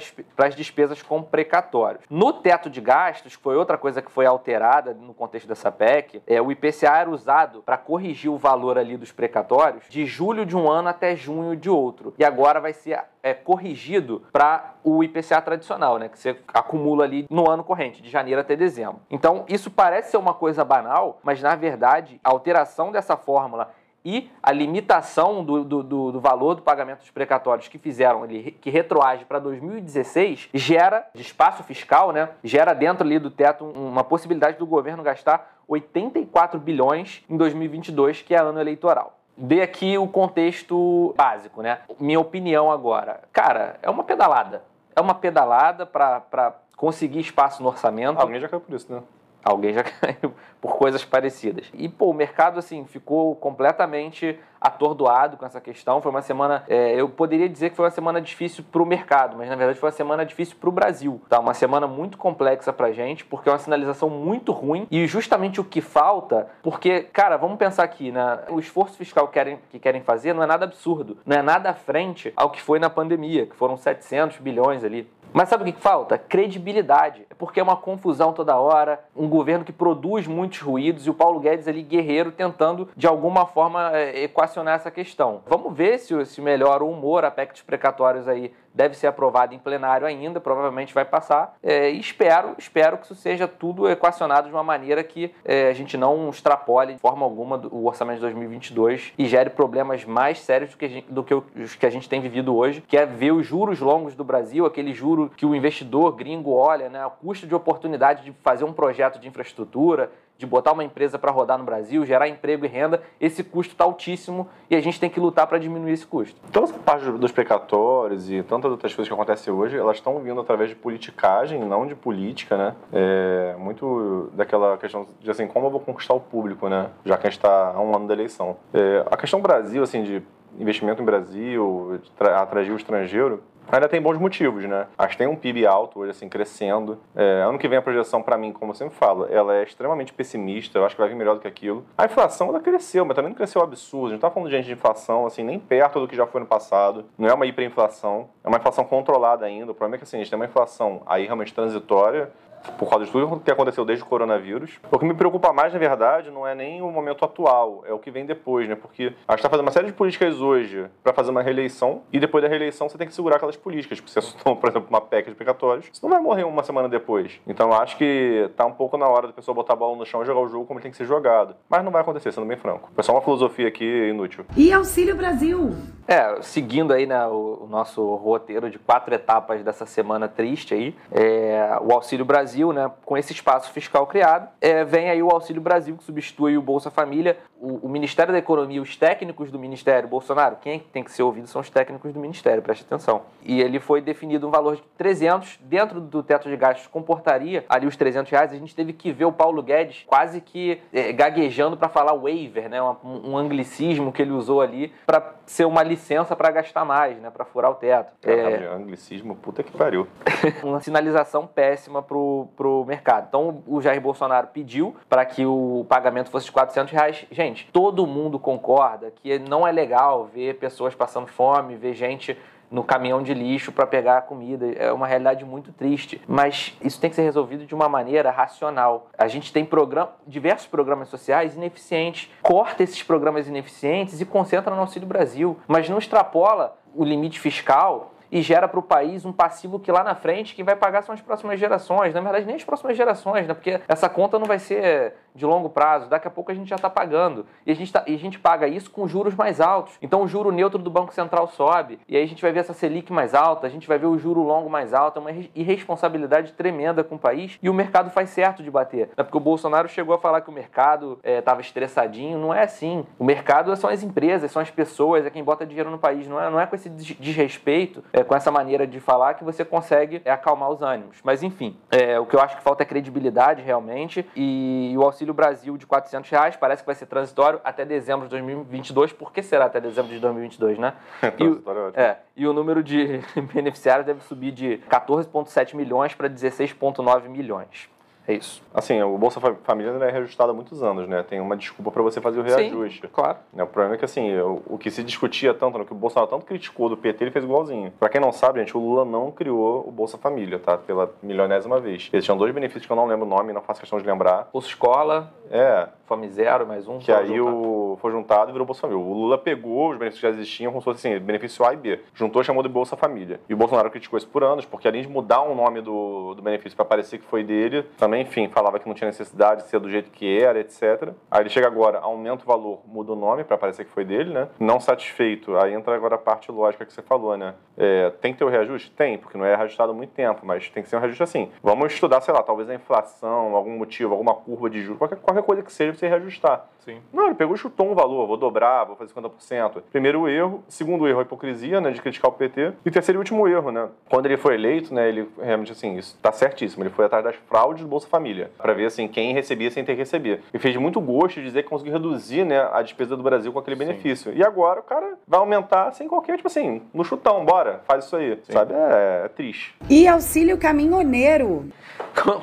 as 0.48 0.56
despesas 0.56 1.02
com 1.02 1.22
precatórios. 1.22 2.04
No 2.10 2.32
teto 2.32 2.70
de 2.70 2.80
gastos, 2.80 3.36
que 3.36 3.42
foi 3.42 3.56
outra 3.56 3.78
coisa 3.78 4.02
que 4.02 4.12
foi 4.12 4.26
alterada 4.26 4.94
no 4.94 5.14
contexto 5.14 5.48
dessa 5.48 5.72
PEC, 5.72 6.22
é, 6.28 6.42
o 6.42 6.52
IPCA 6.52 6.98
era 6.98 7.10
usado 7.10 7.62
para 7.64 7.78
corrigir 7.78 8.32
o 8.32 8.38
valor 8.38 8.78
ali 8.78 8.96
dos 8.96 9.12
precatórios 9.12 9.84
de 9.90 10.06
julho 10.06 10.46
de 10.46 10.56
um 10.56 10.70
ano 10.70 10.90
até 10.90 11.16
junho 11.16 11.56
de 11.56 11.70
outro. 11.70 12.14
E 12.18 12.24
agora 12.24 12.60
vai 12.60 12.74
ser 12.74 13.00
é, 13.24 13.34
corrigido 13.34 14.22
para 14.32 14.76
o 14.84 15.04
IPCA 15.04 15.42
tradicional, 15.42 15.98
né, 15.98 16.08
que 16.08 16.20
você 16.20 16.38
acumula 16.54 17.04
ali 17.04 17.26
no 17.28 17.50
ano 17.50 17.64
corrente, 17.64 18.02
de 18.02 18.10
janeiro 18.10 18.40
até 18.40 18.56
dezembro. 18.56 19.02
Então, 19.10 19.44
isso 19.48 19.72
parece 19.72 20.12
ser 20.12 20.18
uma 20.18 20.34
coisa 20.34 20.64
banal, 20.64 21.20
mas 21.24 21.42
na 21.42 21.56
verdade, 21.56 21.95
a 22.24 22.30
alteração 22.30 22.92
dessa 22.92 23.16
fórmula 23.18 23.72
e 24.06 24.30
a 24.42 24.52
limitação 24.52 25.44
do, 25.44 25.64
do, 25.64 25.82
do, 26.12 26.20
valor 26.20 26.54
do 26.54 26.62
pagamento 26.62 27.00
dos 27.00 27.10
precatórios 27.10 27.68
que 27.68 27.80
fizeram 27.80 28.22
ali, 28.22 28.52
que 28.62 28.70
retroage 28.70 29.26
para 29.26 29.40
2016, 29.40 30.50
gera 30.54 31.08
de 31.14 31.24
espaço 31.24 31.64
fiscal, 31.64 32.12
né? 32.12 32.30
Gera 32.44 32.76
dentro 32.76 33.04
ali 33.04 33.18
do 33.18 33.32
teto 33.32 33.66
uma 33.66 34.04
possibilidade 34.04 34.60
do 34.60 34.66
governo 34.68 35.02
gastar 35.02 35.56
84 35.68 36.60
bilhões 36.60 37.24
em 37.28 37.36
2022, 37.36 38.22
que 38.22 38.36
é 38.36 38.40
ano 38.40 38.62
eleitoral. 38.62 39.18
Dê 39.36 39.62
aqui 39.64 39.98
o 39.98 40.08
contexto 40.08 41.14
básico, 41.18 41.64
né? 41.64 41.80
Minha 42.00 42.20
opinião 42.20 42.72
agora. 42.72 43.22
Cara, 43.34 43.80
é 43.82 43.90
uma 43.90 44.04
pedalada. 44.04 44.64
É 44.96 45.02
uma 45.02 45.16
pedalada 45.16 45.84
para 45.84 46.54
conseguir 46.78 47.20
espaço 47.20 47.62
no 47.64 47.70
orçamento. 47.70 48.22
Alguém 48.22 48.40
já 48.40 48.48
caiu 48.48 48.62
por 48.62 48.76
isso, 48.76 48.94
né? 48.94 49.02
Alguém 49.46 49.74
já 49.74 49.84
caiu 50.02 50.34
por 50.60 50.76
coisas 50.76 51.06
parecidas. 51.06 51.68
E, 51.76 51.88
pô, 51.88 52.10
o 52.10 52.14
mercado, 52.14 52.58
assim, 52.58 52.84
ficou 52.86 53.36
completamente 53.36 54.40
atordoado 54.60 55.38
com 55.38 55.46
essa 55.46 55.62
questão. 55.62 56.02
Foi 56.02 56.10
uma 56.10 56.24
semana, 56.24 56.64
é, 56.68 57.00
eu 57.00 57.08
poderia 57.08 57.48
dizer 57.48 57.70
que 57.70 57.76
foi 57.76 57.86
uma 57.86 57.92
semana 57.92 58.20
difícil 58.20 58.64
para 58.72 58.82
o 58.82 58.86
mercado, 58.86 59.38
mas 59.38 59.48
na 59.48 59.56
verdade 59.56 59.80
foi 59.80 59.90
uma 59.90 59.96
semana 59.96 60.26
difícil 60.26 60.56
para 60.60 60.70
o 60.70 60.72
Brasil. 60.72 61.22
Tá? 61.30 61.40
Uma 61.40 61.54
semana 61.54 61.86
muito 61.86 62.18
complexa 62.18 62.74
para 62.74 62.92
gente, 62.92 63.24
porque 63.24 63.48
é 63.48 63.52
uma 63.52 63.60
sinalização 63.60 64.10
muito 64.10 64.52
ruim 64.52 64.88
e 64.90 65.06
justamente 65.06 65.62
o 65.62 65.64
que 65.64 65.82
falta, 65.82 66.48
porque, 66.64 67.02
cara, 67.02 67.38
vamos 67.38 67.58
pensar 67.58 67.84
aqui, 67.84 68.12
né? 68.12 68.40
O 68.50 68.60
esforço 68.60 68.98
fiscal 68.98 69.28
que 69.28 69.34
querem, 69.34 69.60
que 69.70 69.78
querem 69.78 70.02
fazer 70.02 70.34
não 70.34 70.42
é 70.42 70.48
nada 70.48 70.66
absurdo, 70.66 71.18
não 71.26 71.38
é 71.38 71.42
nada 71.44 71.70
à 71.70 71.74
frente 71.74 72.34
ao 72.36 72.50
que 72.50 72.62
foi 72.62 72.80
na 72.80 72.90
pandemia, 72.90 73.46
que 73.46 73.56
foram 73.56 73.78
700 73.78 74.38
bilhões 74.38 74.84
ali. 74.84 75.08
Mas 75.36 75.50
sabe 75.50 75.70
o 75.70 75.74
que 75.74 75.82
falta? 75.82 76.18
Credibilidade. 76.18 77.28
É 77.30 77.34
porque 77.34 77.60
é 77.60 77.64
uma 77.64 77.76
confusão 77.76 78.32
toda 78.32 78.56
hora, 78.56 79.04
um 79.14 79.28
governo 79.28 79.66
que 79.66 79.74
produz 79.74 80.26
muitos 80.26 80.62
ruídos 80.62 81.06
e 81.06 81.10
o 81.10 81.14
Paulo 81.14 81.42
Guedes 81.42 81.68
ali 81.68 81.82
guerreiro 81.82 82.32
tentando 82.32 82.88
de 82.96 83.06
alguma 83.06 83.46
forma 83.46 83.92
é, 83.94 84.24
equacionar 84.24 84.76
essa 84.76 84.90
questão. 84.90 85.42
Vamos 85.46 85.76
ver 85.76 86.00
se, 86.00 86.26
se 86.26 86.40
melhora 86.40 86.86
o 86.86 86.90
humor, 86.90 87.26
a 87.26 87.32
PEC 87.32 87.52
dos 87.52 87.62
precatórios 87.64 88.30
aí 88.30 88.54
deve 88.76 88.96
ser 88.96 89.08
aprovado 89.08 89.54
em 89.56 89.60
plenário 89.60 90.06
ainda, 90.06 90.42
provavelmente 90.42 90.94
vai 90.94 91.06
passar. 91.06 91.56
É, 91.64 91.90
espero, 91.90 92.56
espero 92.58 92.98
que 92.98 93.06
isso 93.06 93.16
seja 93.16 93.48
tudo 93.48 93.90
equacionado 93.90 94.50
de 94.50 94.54
uma 94.54 94.64
maneira 94.64 95.02
que 95.04 95.34
é, 95.46 95.70
a 95.70 95.74
gente 95.74 95.96
não 95.96 96.30
extrapole 96.30 96.94
de 96.94 97.00
forma 97.00 97.26
alguma 97.26 97.56
o 97.72 97.88
orçamento 97.88 98.18
de 98.18 98.22
2022 98.22 99.14
e 99.18 99.26
gere 99.28 99.50
problemas 99.50 100.04
mais 100.04 100.40
sérios 100.40 100.72
do 100.72 100.78
que, 100.78 100.90
gente, 100.90 101.12
do 101.12 101.24
que 101.24 101.34
os 101.34 101.76
que 101.76 101.86
a 101.86 101.90
gente 101.90 102.10
tem 102.10 102.20
vivido 102.20 102.56
hoje, 102.56 102.82
que 102.82 102.98
é 102.98 103.06
ver 103.06 103.32
os 103.32 103.46
juros 103.46 103.80
longos 103.80 104.14
do 104.14 104.24
Brasil, 104.24 104.66
aquele 104.66 104.94
juro 104.94 105.25
que 105.30 105.46
o 105.46 105.56
investidor 105.56 106.12
gringo 106.14 106.52
olha, 106.52 106.90
né, 106.90 107.06
o 107.06 107.12
custo 107.12 107.48
de 107.48 107.56
oportunidade 107.56 108.24
de 108.24 108.32
fazer 108.44 108.66
um 108.66 108.74
projeto 108.74 109.20
de 109.20 109.28
infraestrutura, 109.28 110.12
de 110.38 110.46
botar 110.46 110.74
uma 110.74 110.84
empresa 110.84 111.18
para 111.18 111.32
rodar 111.32 111.58
no 111.58 111.64
Brasil, 111.64 112.06
gerar 112.06 112.28
emprego 112.28 112.66
e 112.66 112.68
renda, 112.68 113.02
esse 113.20 113.44
custo 113.44 113.74
está 113.74 113.84
altíssimo 113.84 114.48
e 114.70 114.76
a 114.76 114.82
gente 114.82 115.00
tem 115.00 115.10
que 115.10 115.20
lutar 115.20 115.48
para 115.48 115.58
diminuir 115.58 115.94
esse 115.94 116.06
custo. 116.06 116.40
Toda 116.52 116.66
essa 116.66 116.78
parte 116.78 117.10
dos 117.12 117.32
precatórios 117.32 118.30
e 118.30 118.44
tantas 118.44 118.70
outras 118.70 118.94
coisas 118.94 119.08
que 119.08 119.14
acontecem 119.14 119.54
hoje, 119.54 119.78
elas 119.78 119.98
estão 119.98 120.20
vindo 120.20 120.42
através 120.42 120.70
de 120.70 120.76
politicagem, 120.76 121.60
não 121.60 121.88
de 121.88 121.96
política, 121.96 122.58
né? 122.58 122.76
É 122.92 123.56
muito 123.58 124.30
daquela 124.34 124.78
questão 124.78 125.08
de 125.22 125.32
assim, 125.32 125.48
como 125.48 125.68
eu 125.68 125.72
vou 125.72 125.80
conquistar 125.80 126.14
o 126.14 126.20
público, 126.20 126.68
né? 126.68 126.90
Já 127.06 127.18
que 127.18 127.28
a 127.28 127.30
gente 127.30 127.40
está 127.40 127.72
a 127.72 127.80
um 127.80 127.96
ano 127.96 128.08
da 128.08 128.14
eleição. 128.14 128.58
É, 128.74 129.06
a 129.10 129.16
questão 129.16 129.40
Brasil, 129.40 129.84
assim, 129.84 130.04
de 130.04 130.22
investimento 130.60 131.02
em 131.02 131.06
Brasil, 131.06 132.00
atrair 132.20 132.72
o 132.72 132.76
estrangeiro, 132.76 133.44
ainda 133.72 133.88
tem 133.88 134.02
bons 134.02 134.18
motivos, 134.18 134.64
né? 134.66 134.88
Acho 134.98 135.12
que 135.12 135.18
tem 135.18 135.28
um 135.28 135.36
PIB 135.36 135.66
alto 135.66 136.00
hoje, 136.00 136.12
assim, 136.12 136.30
crescendo. 136.30 137.00
É, 137.16 137.42
ano 137.42 137.58
que 137.58 137.68
vem 137.68 137.78
a 137.78 137.82
projeção, 137.82 138.22
para 138.22 138.38
mim, 138.38 138.52
como 138.52 138.72
eu 138.72 138.76
sempre 138.76 138.96
falo, 138.96 139.28
ela 139.30 139.56
é 139.56 139.64
extremamente 139.64 140.14
pessimista. 140.14 140.78
Eu 140.78 140.86
acho 140.86 140.96
que 140.96 141.02
vai 141.02 141.10
vir 141.10 141.16
melhor 141.16 141.36
do 141.36 141.42
que 141.42 141.48
aquilo. 141.48 141.86
A 141.98 142.06
inflação, 142.06 142.50
ela 142.50 142.60
cresceu, 142.60 143.06
mas 143.06 143.16
também 143.16 143.30
não 143.30 143.38
cresceu 143.38 143.62
absurdo. 143.62 144.08
A 144.08 144.10
gente 144.12 144.22
tá 144.22 144.30
falando 144.30 144.50
de 144.50 144.56
gente 144.56 144.66
de 144.66 144.74
inflação, 144.74 145.26
assim, 145.26 145.44
nem 145.44 145.60
perto 145.60 146.00
do 146.00 146.08
que 146.08 146.16
já 146.16 146.26
foi 146.26 146.42
no 146.42 146.48
passado. 146.48 147.06
Não 147.18 147.28
é 147.28 147.34
uma 147.34 147.46
hiperinflação. 147.46 148.30
É 148.44 148.48
uma 148.48 148.58
inflação 148.58 148.86
controlada 148.86 149.46
ainda. 149.46 149.72
O 149.72 149.76
problema 149.76 149.96
é 149.96 149.98
que, 149.98 150.04
assim, 150.04 150.18
a 150.18 150.20
gente 150.20 150.30
tem 150.30 150.38
uma 150.38 150.46
inflação 150.46 151.02
aí 151.06 151.26
realmente 151.26 151.54
transitória 151.54 152.32
por 152.78 152.90
causa 152.90 153.06
de 153.06 153.12
tudo 153.12 153.40
que 153.40 153.52
aconteceu 153.52 153.86
desde 153.86 154.04
o 154.04 154.08
coronavírus. 154.08 154.80
O 154.92 155.00
que 155.00 155.06
me 155.06 155.14
preocupa 155.14 155.54
mais, 155.54 155.74
na 155.74 155.80
verdade, 155.80 156.32
não 156.32 156.48
é 156.48 156.56
nem 156.56 156.82
o 156.82 156.92
momento 156.92 157.24
atual, 157.24 157.84
é 157.86 157.94
o 157.94 158.00
que 158.00 158.12
vem 158.12 158.26
depois, 158.26 158.68
né? 158.68 158.76
Porque 158.76 159.14
a 159.28 159.34
gente 159.34 159.40
está 159.40 159.50
fazendo 159.50 159.66
uma 159.66 159.72
série 159.72 159.88
de 159.88 159.94
políticas 159.94 160.42
hoje 160.42 160.86
para 161.04 161.14
fazer 161.14 161.32
uma 161.32 161.42
reeleição 161.42 162.02
e 162.12 162.20
depois 162.20 162.44
da 162.44 162.50
reeleição 162.50 162.90
você 162.90 162.98
tem 162.98 163.08
que 163.08 163.14
segurar 163.14 163.38
aquelas 163.38 163.58
políticas. 163.58 164.00
Porque 164.00 164.12
se 164.12 164.22
você 164.22 164.36
por 164.56 164.70
exemplo, 164.70 164.88
uma 164.90 165.02
PEC 165.02 165.30
de 165.30 165.36
precatórios, 165.36 165.90
você 165.92 166.00
não 166.04 166.10
vai 166.10 166.22
morrer 166.22 166.44
uma 166.44 166.64
semana 166.64 166.88
depois. 166.88 167.40
Então 167.48 167.70
eu 167.70 167.76
acho 167.76 167.98
que 167.98 168.50
tá 168.56 168.66
um 168.66 168.72
pouco 168.72 168.98
na 168.98 169.08
hora 169.08 169.28
da 169.28 169.34
pessoa 169.34 169.56
botar 169.56 169.74
a 169.74 169.76
bola 169.76 169.96
no 169.96 170.06
chão 170.06 170.22
e 170.22 170.26
jogar 170.26 170.42
o 170.42 170.48
jogo 170.48 170.66
como 170.66 170.80
ele 170.80 170.84
tem 170.84 170.92
que 170.92 170.98
ser 170.98 171.06
jogado. 171.06 171.56
Mas 171.70 171.84
não 171.84 171.92
vai 171.92 172.02
acontecer, 172.02 172.32
sendo 172.32 172.46
bem 172.46 172.58
franco. 172.58 172.90
É 172.98 173.02
só 173.02 173.12
uma 173.12 173.22
filosofia 173.22 173.68
aqui 173.68 174.10
inútil. 174.10 174.46
E 174.56 174.72
Auxílio 174.72 175.16
Brasil? 175.16 175.76
É, 176.08 176.42
seguindo 176.42 176.94
aí 176.94 177.06
né, 177.06 177.26
o, 177.28 177.64
o 177.64 177.68
nosso 177.68 178.16
roteiro 178.16 178.70
de 178.70 178.78
quatro 178.78 179.14
etapas 179.14 179.64
dessa 179.64 179.86
semana 179.86 180.28
triste 180.28 180.74
aí, 180.74 180.96
é, 181.12 181.78
o 181.82 181.92
Auxílio 181.92 182.26
Brasil, 182.26 182.46
né, 182.56 182.92
com 183.06 183.18
esse 183.18 183.34
espaço 183.34 183.72
fiscal 183.72 184.08
criado, 184.08 184.50
é, 184.62 184.84
vem 184.84 185.10
aí 185.10 185.22
o 185.22 185.30
Auxílio 185.30 185.62
Brasil, 185.62 185.96
que 185.98 186.04
substitui 186.04 186.58
o 186.58 186.62
Bolsa 186.62 186.90
Família. 186.90 187.38
O, 187.60 187.88
o, 187.88 187.90
Ministério 187.90 188.32
da 188.32 188.40
Economia, 188.40 188.82
os 188.82 188.96
técnicos 188.96 189.50
do 189.52 189.58
Ministério, 189.58 190.08
Bolsonaro, 190.08 190.58
quem 190.62 190.80
tem 190.80 191.04
que 191.04 191.12
ser 191.12 191.24
ouvido 191.24 191.48
são 191.48 191.62
os 191.62 191.70
técnicos 191.70 192.14
do 192.14 192.20
Ministério, 192.20 192.62
preste 192.62 192.84
atenção. 192.84 193.24
E 193.44 193.62
ele 193.62 193.80
foi 193.80 194.02
definido 194.02 194.48
um 194.48 194.52
valor 194.52 194.76
de 194.76 194.84
300, 194.98 195.60
dentro 195.64 196.00
do 196.00 196.22
teto 196.22 196.50
de 196.50 196.56
gastos, 196.56 196.88
comportaria 196.88 197.66
ali 197.68 197.88
os 197.88 197.96
300 197.96 198.32
reais. 198.32 198.52
A 198.52 198.58
gente 198.58 198.76
teve 198.76 198.94
que 198.94 199.12
ver 199.12 199.26
o 199.26 199.32
Paulo 199.32 199.64
Guedes 199.64 200.04
quase 200.06 200.42
que 200.42 200.82
é, 200.94 201.12
gaguejando 201.12 201.78
para 201.78 201.90
falar 201.90 202.14
waiver, 202.14 202.70
né, 202.70 202.82
um, 202.82 203.32
um 203.32 203.38
anglicismo 203.38 204.12
que 204.12 204.22
ele 204.22 204.32
usou 204.32 204.62
ali 204.62 204.94
para 205.06 205.36
ser 205.46 205.66
uma 205.66 205.84
licença 205.84 206.36
para 206.36 206.52
gastar 206.52 206.86
mais, 206.86 207.18
né, 207.20 207.30
para 207.30 207.46
furar 207.46 207.72
o 207.72 207.76
teto. 207.76 208.12
É, 208.24 208.68
anglicismo, 208.68 209.36
puta 209.36 209.64
que 209.64 209.72
pariu. 209.72 210.08
uma 210.64 210.80
sinalização 210.80 211.48
péssima 211.48 212.02
pro, 212.02 212.45
pro 212.56 212.86
mercado. 212.86 213.26
Então 213.28 213.64
o 213.68 213.82
Jair 213.82 214.02
Bolsonaro 214.02 214.48
pediu 214.48 214.96
para 215.10 215.26
que 215.26 215.46
o 215.46 215.86
pagamento 215.88 216.30
fosse 216.30 216.46
de 216.46 216.52
400 216.52 216.92
reais. 216.92 217.26
Gente, 217.32 217.70
todo 217.72 218.06
mundo 218.08 218.40
concorda 218.40 219.12
que 219.12 219.40
não 219.40 219.68
é 219.68 219.72
legal 219.72 220.26
ver 220.26 220.56
pessoas 220.56 220.96
passando 220.96 221.28
fome, 221.28 221.76
ver 221.76 221.94
gente 221.94 222.38
no 222.70 222.84
caminhão 222.84 223.22
de 223.22 223.34
lixo 223.34 223.72
para 223.72 223.86
pegar 223.86 224.24
comida. 224.24 224.68
É 224.74 224.92
uma 224.92 225.08
realidade 225.08 225.46
muito 225.46 225.72
triste. 225.72 226.22
Mas 226.28 226.76
isso 226.82 227.00
tem 227.00 227.10
que 227.10 227.16
ser 227.16 227.22
resolvido 227.22 227.66
de 227.66 227.76
uma 227.76 227.88
maneira 227.88 228.32
racional. 228.32 229.08
A 229.18 229.28
gente 229.28 229.54
tem 229.54 229.64
program 229.64 230.10
diversos 230.28 230.68
programas 230.68 231.10
sociais 231.10 231.56
ineficientes. 231.56 232.30
Corta 232.42 232.84
esses 232.84 233.02
programas 233.04 233.48
ineficientes 233.48 234.20
e 234.20 234.26
concentra 234.26 234.74
no 234.74 234.82
Auxílio 234.82 235.08
Brasil. 235.08 235.58
Mas 235.68 235.90
não 235.90 235.98
extrapola 235.98 236.78
o 236.94 237.04
limite 237.04 237.40
fiscal 237.40 238.12
e 238.36 238.42
gera 238.42 238.68
para 238.68 238.78
o 238.78 238.84
país 238.84 239.26
um 239.26 239.32
passivo 239.32 239.80
que 239.80 239.90
lá 239.90 240.04
na 240.04 240.14
frente 240.14 240.56
quem 240.56 240.66
vai 240.66 240.76
pagar 240.76 241.04
são 241.04 241.16
as 241.16 241.22
próximas 241.22 241.58
gerações. 241.58 242.14
Na 242.14 242.20
verdade, 242.20 242.46
nem 242.46 242.58
as 242.58 242.66
próximas 242.66 242.98
gerações, 242.98 243.48
né? 243.48 243.54
Porque 243.54 243.80
essa 243.88 244.10
conta 244.10 244.38
não 244.38 244.46
vai 244.46 244.60
ser 244.60 245.14
de 245.34 245.46
longo 245.46 245.70
prazo. 245.70 246.10
Daqui 246.10 246.28
a 246.28 246.32
pouco 246.32 246.52
a 246.52 246.54
gente 246.54 246.68
já 246.68 246.76
está 246.76 246.90
pagando. 246.90 247.46
E 247.66 247.72
a, 247.72 247.76
gente 247.76 247.94
tá, 247.94 248.04
e 248.06 248.14
a 248.14 248.18
gente 248.18 248.38
paga 248.38 248.68
isso 248.68 248.92
com 248.92 249.08
juros 249.08 249.36
mais 249.36 249.62
altos. 249.62 249.94
Então 250.02 250.22
o 250.22 250.28
juro 250.28 250.52
neutro 250.52 250.78
do 250.82 250.90
Banco 250.90 251.14
Central 251.14 251.48
sobe. 251.48 251.98
E 252.10 252.18
aí 252.18 252.24
a 252.24 252.28
gente 252.28 252.42
vai 252.42 252.52
ver 252.52 252.60
essa 252.60 252.74
Selic 252.74 253.12
mais 253.12 253.34
alta, 253.34 253.68
a 253.68 253.70
gente 253.70 253.88
vai 253.88 253.98
ver 253.98 254.08
o 254.08 254.18
juro 254.18 254.42
longo 254.42 254.70
mais 254.70 254.94
alto. 254.94 255.20
É 255.20 255.22
uma 255.22 255.32
irresponsabilidade 255.56 256.52
tremenda 256.52 257.06
com 257.06 257.16
o 257.16 257.20
país. 257.20 257.58
E 257.64 257.70
o 257.70 257.74
mercado 257.74 258.10
faz 258.10 258.32
certo 258.32 258.62
de 258.62 258.70
bater. 258.70 259.12
Não 259.16 259.22
é 259.22 259.24
porque 259.24 259.38
o 259.38 259.42
Bolsonaro 259.42 259.88
chegou 259.88 260.14
a 260.14 260.18
falar 260.18 260.42
que 260.42 260.50
o 260.50 260.54
mercado 260.54 261.20
estava 261.24 261.62
é, 261.62 261.64
estressadinho. 261.64 262.38
Não 262.38 262.54
é 262.54 262.64
assim. 262.64 263.06
O 263.18 263.24
mercado 263.24 263.74
são 263.78 263.90
as 263.90 264.04
empresas, 264.04 264.52
são 264.52 264.62
as 264.62 264.70
pessoas, 264.70 265.26
é 265.26 265.30
quem 265.30 265.42
bota 265.42 265.66
dinheiro 265.66 265.90
no 265.90 265.98
país. 265.98 266.28
Não 266.28 266.42
é, 266.42 266.50
não 266.50 266.60
é 266.60 266.66
com 266.66 266.76
esse 266.76 266.90
desrespeito, 266.90 268.04
é, 268.12 268.25
com 268.26 268.36
essa 268.36 268.52
maneira 268.52 268.88
de 268.88 269.00
falar 269.00 269.34
que 269.34 269.44
você 269.44 269.66
consegue 269.66 270.22
é, 270.24 270.32
acalmar 270.32 270.70
os 270.70 270.82
ânimos. 270.82 271.18
Mas 271.24 271.44
enfim, 271.44 271.76
é, 271.92 272.20
o 272.20 272.26
que 272.26 272.36
eu 272.36 272.42
acho 272.42 272.56
que 272.58 272.64
falta 272.64 272.84
é 272.84 272.86
credibilidade 272.86 273.62
realmente. 273.62 274.26
E, 274.36 274.94
o 274.98 275.04
auxílio 275.04 275.26
Auxílio 275.26 275.34
Brasil 275.34 275.78
de 275.78 275.88
400 275.88 276.30
reais, 276.30 276.56
parece 276.56 276.84
que 276.84 276.86
vai 276.86 276.96
ser 276.96 277.08
transitório 277.08 277.60
até 277.64 277.84
dezembro 277.84 278.26
de 278.26 278.32
2022. 278.32 279.12
Por 279.14 279.32
que 279.32 279.42
será 279.42 279.66
até 279.66 279.82
dezembro 279.82 280.12
de 280.12 280.20
2022, 280.20 280.78
né? 280.78 280.94
É, 281.26 281.34
e, 281.40 281.48
o, 281.48 281.64
é, 281.96 282.18
e 282.36 282.48
o 282.48 282.54
número 282.54 282.84
de 282.84 283.20
beneficiários 283.54 284.06
deve 284.06 284.22
subir 284.22 284.52
de 284.52 284.80
14,7 284.90 285.76
milhões 285.76 286.14
para 286.14 286.30
16,9 286.30 287.28
milhões. 287.30 287.90
É 288.28 288.34
isso. 288.34 288.62
Assim, 288.74 289.02
o 289.02 289.18
Bolsa 289.18 289.40
Família 289.64 289.92
é 289.92 290.12
reajustado 290.12 290.52
há 290.52 290.54
muitos 290.54 290.82
anos, 290.82 291.08
né? 291.08 291.24
Tem 291.24 291.40
uma 291.40 291.56
desculpa 291.56 291.92
para 291.92 292.02
você 292.02 292.20
fazer 292.20 292.40
o 292.40 292.44
reajuste. 292.44 293.02
Sim, 293.02 293.10
claro. 293.14 293.38
É, 293.56 293.64
o 293.64 293.68
problema 293.68 293.96
é 293.96 293.98
que, 293.98 294.06
assim, 294.06 294.36
o, 294.38 294.62
o 294.66 294.78
que 294.78 294.90
se 294.90 295.04
discutia 295.04 295.54
tanto, 295.54 295.78
no 295.78 295.86
que 295.86 295.92
o 295.92 295.96
Bolsonaro 295.96 296.30
tanto 296.30 296.46
criticou 296.46 296.90
do 296.90 296.98
PT, 296.98 297.24
ele 297.24 297.32
fez 297.32 297.46
igualzinho. 297.46 297.92
Para 298.00 298.10
quem 298.10 298.20
não 298.20 298.32
sabe, 298.32 298.60
gente, 298.60 298.76
o 298.76 298.80
Lula 298.80 299.06
não 299.06 299.32
criou 299.32 299.88
o 299.88 299.92
Bolsa 299.92 300.18
Família, 300.18 300.60
tá? 300.60 300.78
Pela 300.78 301.12
milionésima 301.22 301.80
vez. 301.80 302.10
Eles 302.12 302.26
tinham 302.26 302.38
dois 302.38 302.54
benefícios 302.54 302.86
que 302.86 302.92
eu 302.92 302.96
não 302.96 303.06
lembro 303.06 303.26
o 303.26 303.30
nome, 303.30 303.54
não 303.54 303.62
faço 303.62 303.80
questão 303.80 304.00
de 304.00 304.06
lembrar. 304.06 304.50
Bolsa 304.52 304.68
Escola. 304.68 305.32
É. 305.52 305.88
Fome 306.06 306.28
Zero, 306.30 306.68
mais 306.68 306.88
um. 306.88 307.00
Que 307.00 307.12
aí 307.12 307.42
o, 307.42 307.98
foi 308.00 308.12
juntado 308.12 308.52
e 308.52 308.54
virou 308.54 308.66
Bolsa 308.66 308.82
Família. 308.82 309.04
O 309.04 309.14
Lula 309.14 309.40
pegou 309.40 309.92
os 309.92 309.98
benefícios 309.98 310.22
que 310.22 310.28
já 310.28 310.34
existiam, 310.34 310.72
como 310.72 310.82
se 310.82 310.86
fosse 310.86 311.08
assim, 311.08 311.20
benefício 311.20 311.66
A 311.66 311.74
e 311.74 311.78
B. 311.78 312.00
Juntou 312.14 312.42
e 312.42 312.46
chamou 312.46 312.62
de 312.62 312.70
Bolsa 312.70 312.96
Família. 312.96 313.40
E 313.50 313.54
o 313.54 313.58
Bolsonaro 313.58 313.90
criticou 313.90 314.18
isso 314.18 314.28
por 314.28 314.44
anos, 314.44 314.66
porque 314.66 314.88
além 314.88 315.02
de 315.02 315.08
mudar 315.08 315.42
o 315.42 315.56
nome 315.56 315.82
do, 315.82 316.36
do 316.36 316.42
benefício 316.44 316.76
para 316.76 316.86
parecer 316.86 317.18
que 317.18 317.26
foi 317.26 317.44
dele, 317.44 317.84
também, 317.98 318.15
enfim, 318.22 318.48
falava 318.50 318.80
que 318.80 318.88
não 318.88 318.94
tinha 318.94 319.08
necessidade 319.08 319.64
de 319.64 319.68
ser 319.70 319.80
do 319.80 319.90
jeito 319.90 320.12
que 320.12 320.40
era, 320.40 320.60
etc. 320.60 321.14
Aí 321.30 321.42
ele 321.42 321.50
chega 321.50 321.68
agora, 321.68 322.00
aumenta 322.00 322.44
o 322.44 322.48
valor, 322.48 322.82
muda 322.86 323.14
o 323.14 323.16
nome 323.16 323.44
para 323.44 323.58
parecer 323.58 323.86
que 323.86 323.92
foi 323.92 324.04
dele, 324.04 324.34
né? 324.34 324.48
Não 324.60 324.80
satisfeito, 324.80 325.58
aí 325.58 325.74
entra 325.74 325.96
agora 325.96 326.16
a 326.16 326.20
parte 326.20 326.52
lógica 326.52 326.86
que 326.86 326.94
você 326.94 327.02
falou, 327.02 327.38
né? 327.38 327.54
É, 327.78 328.10
tem 328.22 328.34
que 328.34 328.40
ter 328.40 328.46
o 328.46 328.50
reajuste? 328.50 328.92
Tem, 328.92 329.18
porque 329.18 329.38
não 329.38 329.46
é 329.46 329.56
reajustado 329.56 329.92
há 329.92 329.96
muito 329.96 330.12
tempo, 330.12 330.46
mas 330.46 330.70
tem 330.70 330.84
que 330.84 330.90
ser 330.90 330.96
um 330.96 331.00
reajuste 331.00 331.24
assim. 331.24 331.52
Vamos 331.62 331.94
estudar, 331.94 332.22
sei 332.22 332.34
lá, 332.34 332.42
talvez 332.42 332.70
a 332.70 332.76
inflação, 332.76 333.56
algum 333.56 333.78
motivo, 333.78 334.12
alguma 334.14 334.34
curva 334.34 334.70
de 334.70 334.82
juros, 334.82 334.98
qualquer, 334.98 335.18
qualquer 335.18 335.44
coisa 335.44 335.64
que 335.64 335.72
seja 335.72 335.92
pra 335.92 336.00
você 336.00 336.08
reajustar. 336.08 336.68
Sim. 336.86 337.02
Não, 337.12 337.26
ele 337.26 337.36
pegou 337.36 337.56
e 337.56 337.58
chutou 337.58 337.90
um 337.90 337.96
valor, 337.96 338.28
vou 338.28 338.38
dobrar, 338.38 338.84
vou 338.84 338.96
fazer 338.96 339.12
50%. 339.12 339.82
Primeiro 339.92 340.28
erro, 340.28 340.64
segundo 340.68 341.08
erro, 341.08 341.20
a 341.20 341.24
hipocrisia, 341.24 341.82
né, 341.82 341.90
de 341.90 342.00
criticar 342.00 342.30
o 342.30 342.34
PT. 342.34 342.74
E 342.86 342.92
terceiro 342.92 343.18
e 343.18 343.22
último 343.22 343.48
erro, 343.48 343.72
né? 343.72 343.90
Quando 344.08 344.28
ele 344.28 344.38
foi 344.38 344.54
eleito, 344.54 344.94
né, 344.94 345.10
ele 345.10 345.28
realmente, 345.42 345.72
assim, 345.72 345.98
isso 345.98 346.18
tá 346.22 346.32
certíssimo, 346.32 346.84
ele 346.84 346.92
foi 346.92 347.06
atrás 347.06 347.24
das 347.24 347.36
fraudes 347.36 347.84
do 347.84 347.90
Bolsa 348.06 348.10
Família, 348.10 348.52
para 348.58 348.74
ver, 348.74 348.86
assim, 348.86 349.08
quem 349.08 349.34
recebia 349.34 349.70
sem 349.70 349.84
ter 349.84 349.94
que 349.94 350.00
receber. 350.00 350.42
E 350.54 350.60
fez 350.60 350.76
muito 350.78 351.02
gosto 351.02 351.36
de 351.36 351.44
dizer 351.44 351.64
que 351.64 351.70
conseguiu 351.70 351.94
reduzir, 351.94 352.46
né, 352.46 352.70
a 352.72 352.82
despesa 352.82 353.18
do 353.18 353.24
Brasil 353.24 353.52
com 353.52 353.60
aquele 353.60 353.76
Sim. 353.76 353.86
benefício. 353.86 354.34
E 354.34 354.44
agora 354.44 354.80
o 354.80 354.84
cara 354.84 355.18
vai 355.28 355.40
aumentar 355.40 355.92
sem 355.92 356.08
qualquer, 356.08 356.38
tipo 356.38 356.48
assim, 356.48 356.82
no 356.94 357.04
chutão, 357.04 357.44
bora, 357.44 357.82
faz 357.86 358.06
isso 358.06 358.16
aí, 358.16 358.40
Sim. 358.44 358.54
sabe? 358.54 358.74
É, 358.74 359.24
é 359.26 359.28
triste. 359.30 359.76
E 359.90 360.08
auxílio 360.08 360.58
caminhoneiro. 360.58 361.70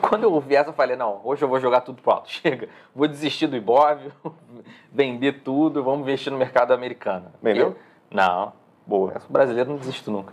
Quando 0.02 0.24
eu 0.24 0.32
ouvi 0.32 0.54
essa, 0.54 0.70
eu 0.70 0.74
falei, 0.74 0.96
não, 0.96 1.20
hoje 1.24 1.42
eu 1.42 1.48
vou 1.48 1.60
jogar 1.60 1.80
tudo 1.80 2.02
pro 2.02 2.12
alto, 2.12 2.28
chega. 2.30 2.68
Vou 2.94 3.08
desistir 3.08 3.46
do 3.46 3.56
Ibov, 3.56 4.00
vender 4.92 5.42
tudo, 5.42 5.82
vamos 5.82 6.00
investir 6.00 6.32
no 6.32 6.38
mercado 6.38 6.72
americano. 6.72 7.26
Vendeu? 7.40 7.76
Não. 8.10 8.52
Boa. 8.86 9.20
O 9.28 9.32
brasileiro 9.32 9.70
não 9.70 9.76
desiste 9.76 10.10
nunca. 10.10 10.32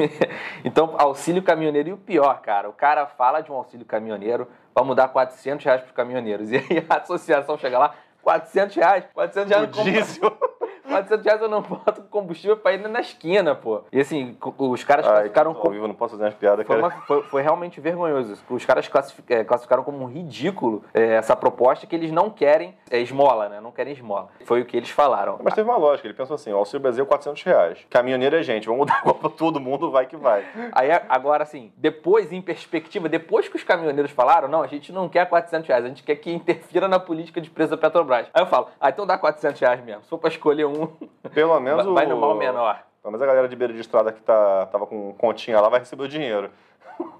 então, 0.64 0.94
auxílio 0.98 1.42
caminhoneiro. 1.42 1.90
E 1.90 1.92
o 1.92 1.96
pior, 1.96 2.40
cara, 2.40 2.68
o 2.68 2.72
cara 2.72 3.06
fala 3.06 3.40
de 3.40 3.52
um 3.52 3.54
auxílio 3.54 3.84
caminhoneiro 3.84 4.48
para 4.72 4.84
mudar 4.84 5.08
400 5.08 5.64
reais 5.64 5.80
para 5.82 5.88
os 5.88 5.94
caminhoneiros. 5.94 6.50
E 6.52 6.56
aí 6.56 6.86
a 6.88 6.96
associação 6.96 7.58
chega 7.58 7.78
lá, 7.78 7.94
400 8.22 8.76
reais? 8.76 9.04
400 9.12 9.50
reais 9.50 9.68
o 9.68 9.82
diesel. 9.84 10.38
400 10.94 11.24
reais 11.24 11.42
eu 11.42 11.48
não 11.48 11.62
boto 11.62 12.02
combustível 12.10 12.56
pra 12.56 12.72
ir 12.72 12.88
na 12.88 13.00
esquina, 13.00 13.54
pô. 13.54 13.82
E 13.92 14.00
assim, 14.00 14.36
os 14.58 14.84
caras 14.84 15.06
Ai, 15.06 15.12
classificaram 15.12 15.54
como. 15.54 15.74
Eu 15.74 15.88
não 15.88 15.94
posso 15.94 16.12
fazer 16.12 16.24
umas 16.24 16.34
piadas, 16.34 16.66
foi. 16.66 16.78
Uma, 16.78 16.90
foi, 16.90 17.22
foi, 17.24 17.42
realmente 17.42 17.80
vergonhoso. 17.80 18.36
Os 18.48 18.64
caras 18.64 18.90
é, 19.28 19.44
classificaram 19.44 19.82
como 19.82 20.02
um 20.02 20.06
ridículo 20.06 20.84
é, 20.92 21.14
essa 21.14 21.34
proposta 21.34 21.86
que 21.86 21.94
eles 21.94 22.12
não 22.12 22.30
querem 22.30 22.74
é, 22.90 22.98
esmola, 23.00 23.48
né? 23.48 23.60
Não 23.60 23.72
querem 23.72 23.92
esmola. 23.92 24.28
Foi 24.44 24.60
o 24.60 24.64
que 24.64 24.76
eles 24.76 24.90
falaram. 24.90 25.38
Mas 25.42 25.54
teve 25.54 25.68
uma 25.68 25.78
lógica. 25.78 26.06
Ele 26.06 26.14
pensou 26.14 26.34
assim: 26.34 26.52
o 26.52 26.56
Auxílio 26.56 26.80
Brasil 26.80 27.04
400 27.04 27.42
reais. 27.42 27.86
Caminhoneiro 27.90 28.36
é 28.36 28.42
gente, 28.42 28.66
vamos 28.66 28.86
dar 28.88 29.00
igual 29.00 29.16
pra 29.16 29.30
todo 29.30 29.60
mundo, 29.60 29.90
vai 29.90 30.06
que 30.06 30.16
vai. 30.16 30.44
Aí 30.72 30.90
agora, 31.08 31.42
assim, 31.42 31.72
depois, 31.76 32.32
em 32.32 32.40
perspectiva, 32.40 33.08
depois 33.08 33.48
que 33.48 33.56
os 33.56 33.64
caminhoneiros 33.64 34.10
falaram, 34.10 34.48
não, 34.48 34.62
a 34.62 34.66
gente 34.66 34.92
não 34.92 35.08
quer 35.08 35.26
400 35.28 35.66
reais, 35.66 35.84
a 35.84 35.88
gente 35.88 36.02
quer 36.02 36.16
que 36.16 36.30
interfira 36.30 36.88
na 36.88 36.98
política 36.98 37.40
de 37.40 37.50
preço 37.50 37.70
da 37.70 37.76
Petrobras. 37.76 38.26
Aí 38.32 38.42
eu 38.42 38.46
falo, 38.46 38.68
ah, 38.80 38.90
então 38.90 39.06
dá 39.06 39.18
400 39.18 39.60
reais 39.60 39.84
mesmo. 39.84 40.02
Se 40.02 40.08
for 40.08 40.18
pra 40.18 40.28
escolher 40.28 40.66
um. 40.66 40.83
Pelo 41.34 41.58
menos 41.60 41.84
Vai 41.86 42.06
no 42.06 42.16
mal 42.16 42.34
menor. 42.34 42.82
Mas 43.02 43.20
a 43.20 43.26
galera 43.26 43.48
de 43.48 43.56
beira 43.56 43.72
de 43.72 43.80
estrada 43.80 44.12
que 44.12 44.22
tá, 44.22 44.66
tava 44.66 44.86
com 44.86 45.12
continha 45.14 45.60
lá 45.60 45.68
vai 45.68 45.80
receber 45.80 46.04
o 46.04 46.08
dinheiro. 46.08 46.50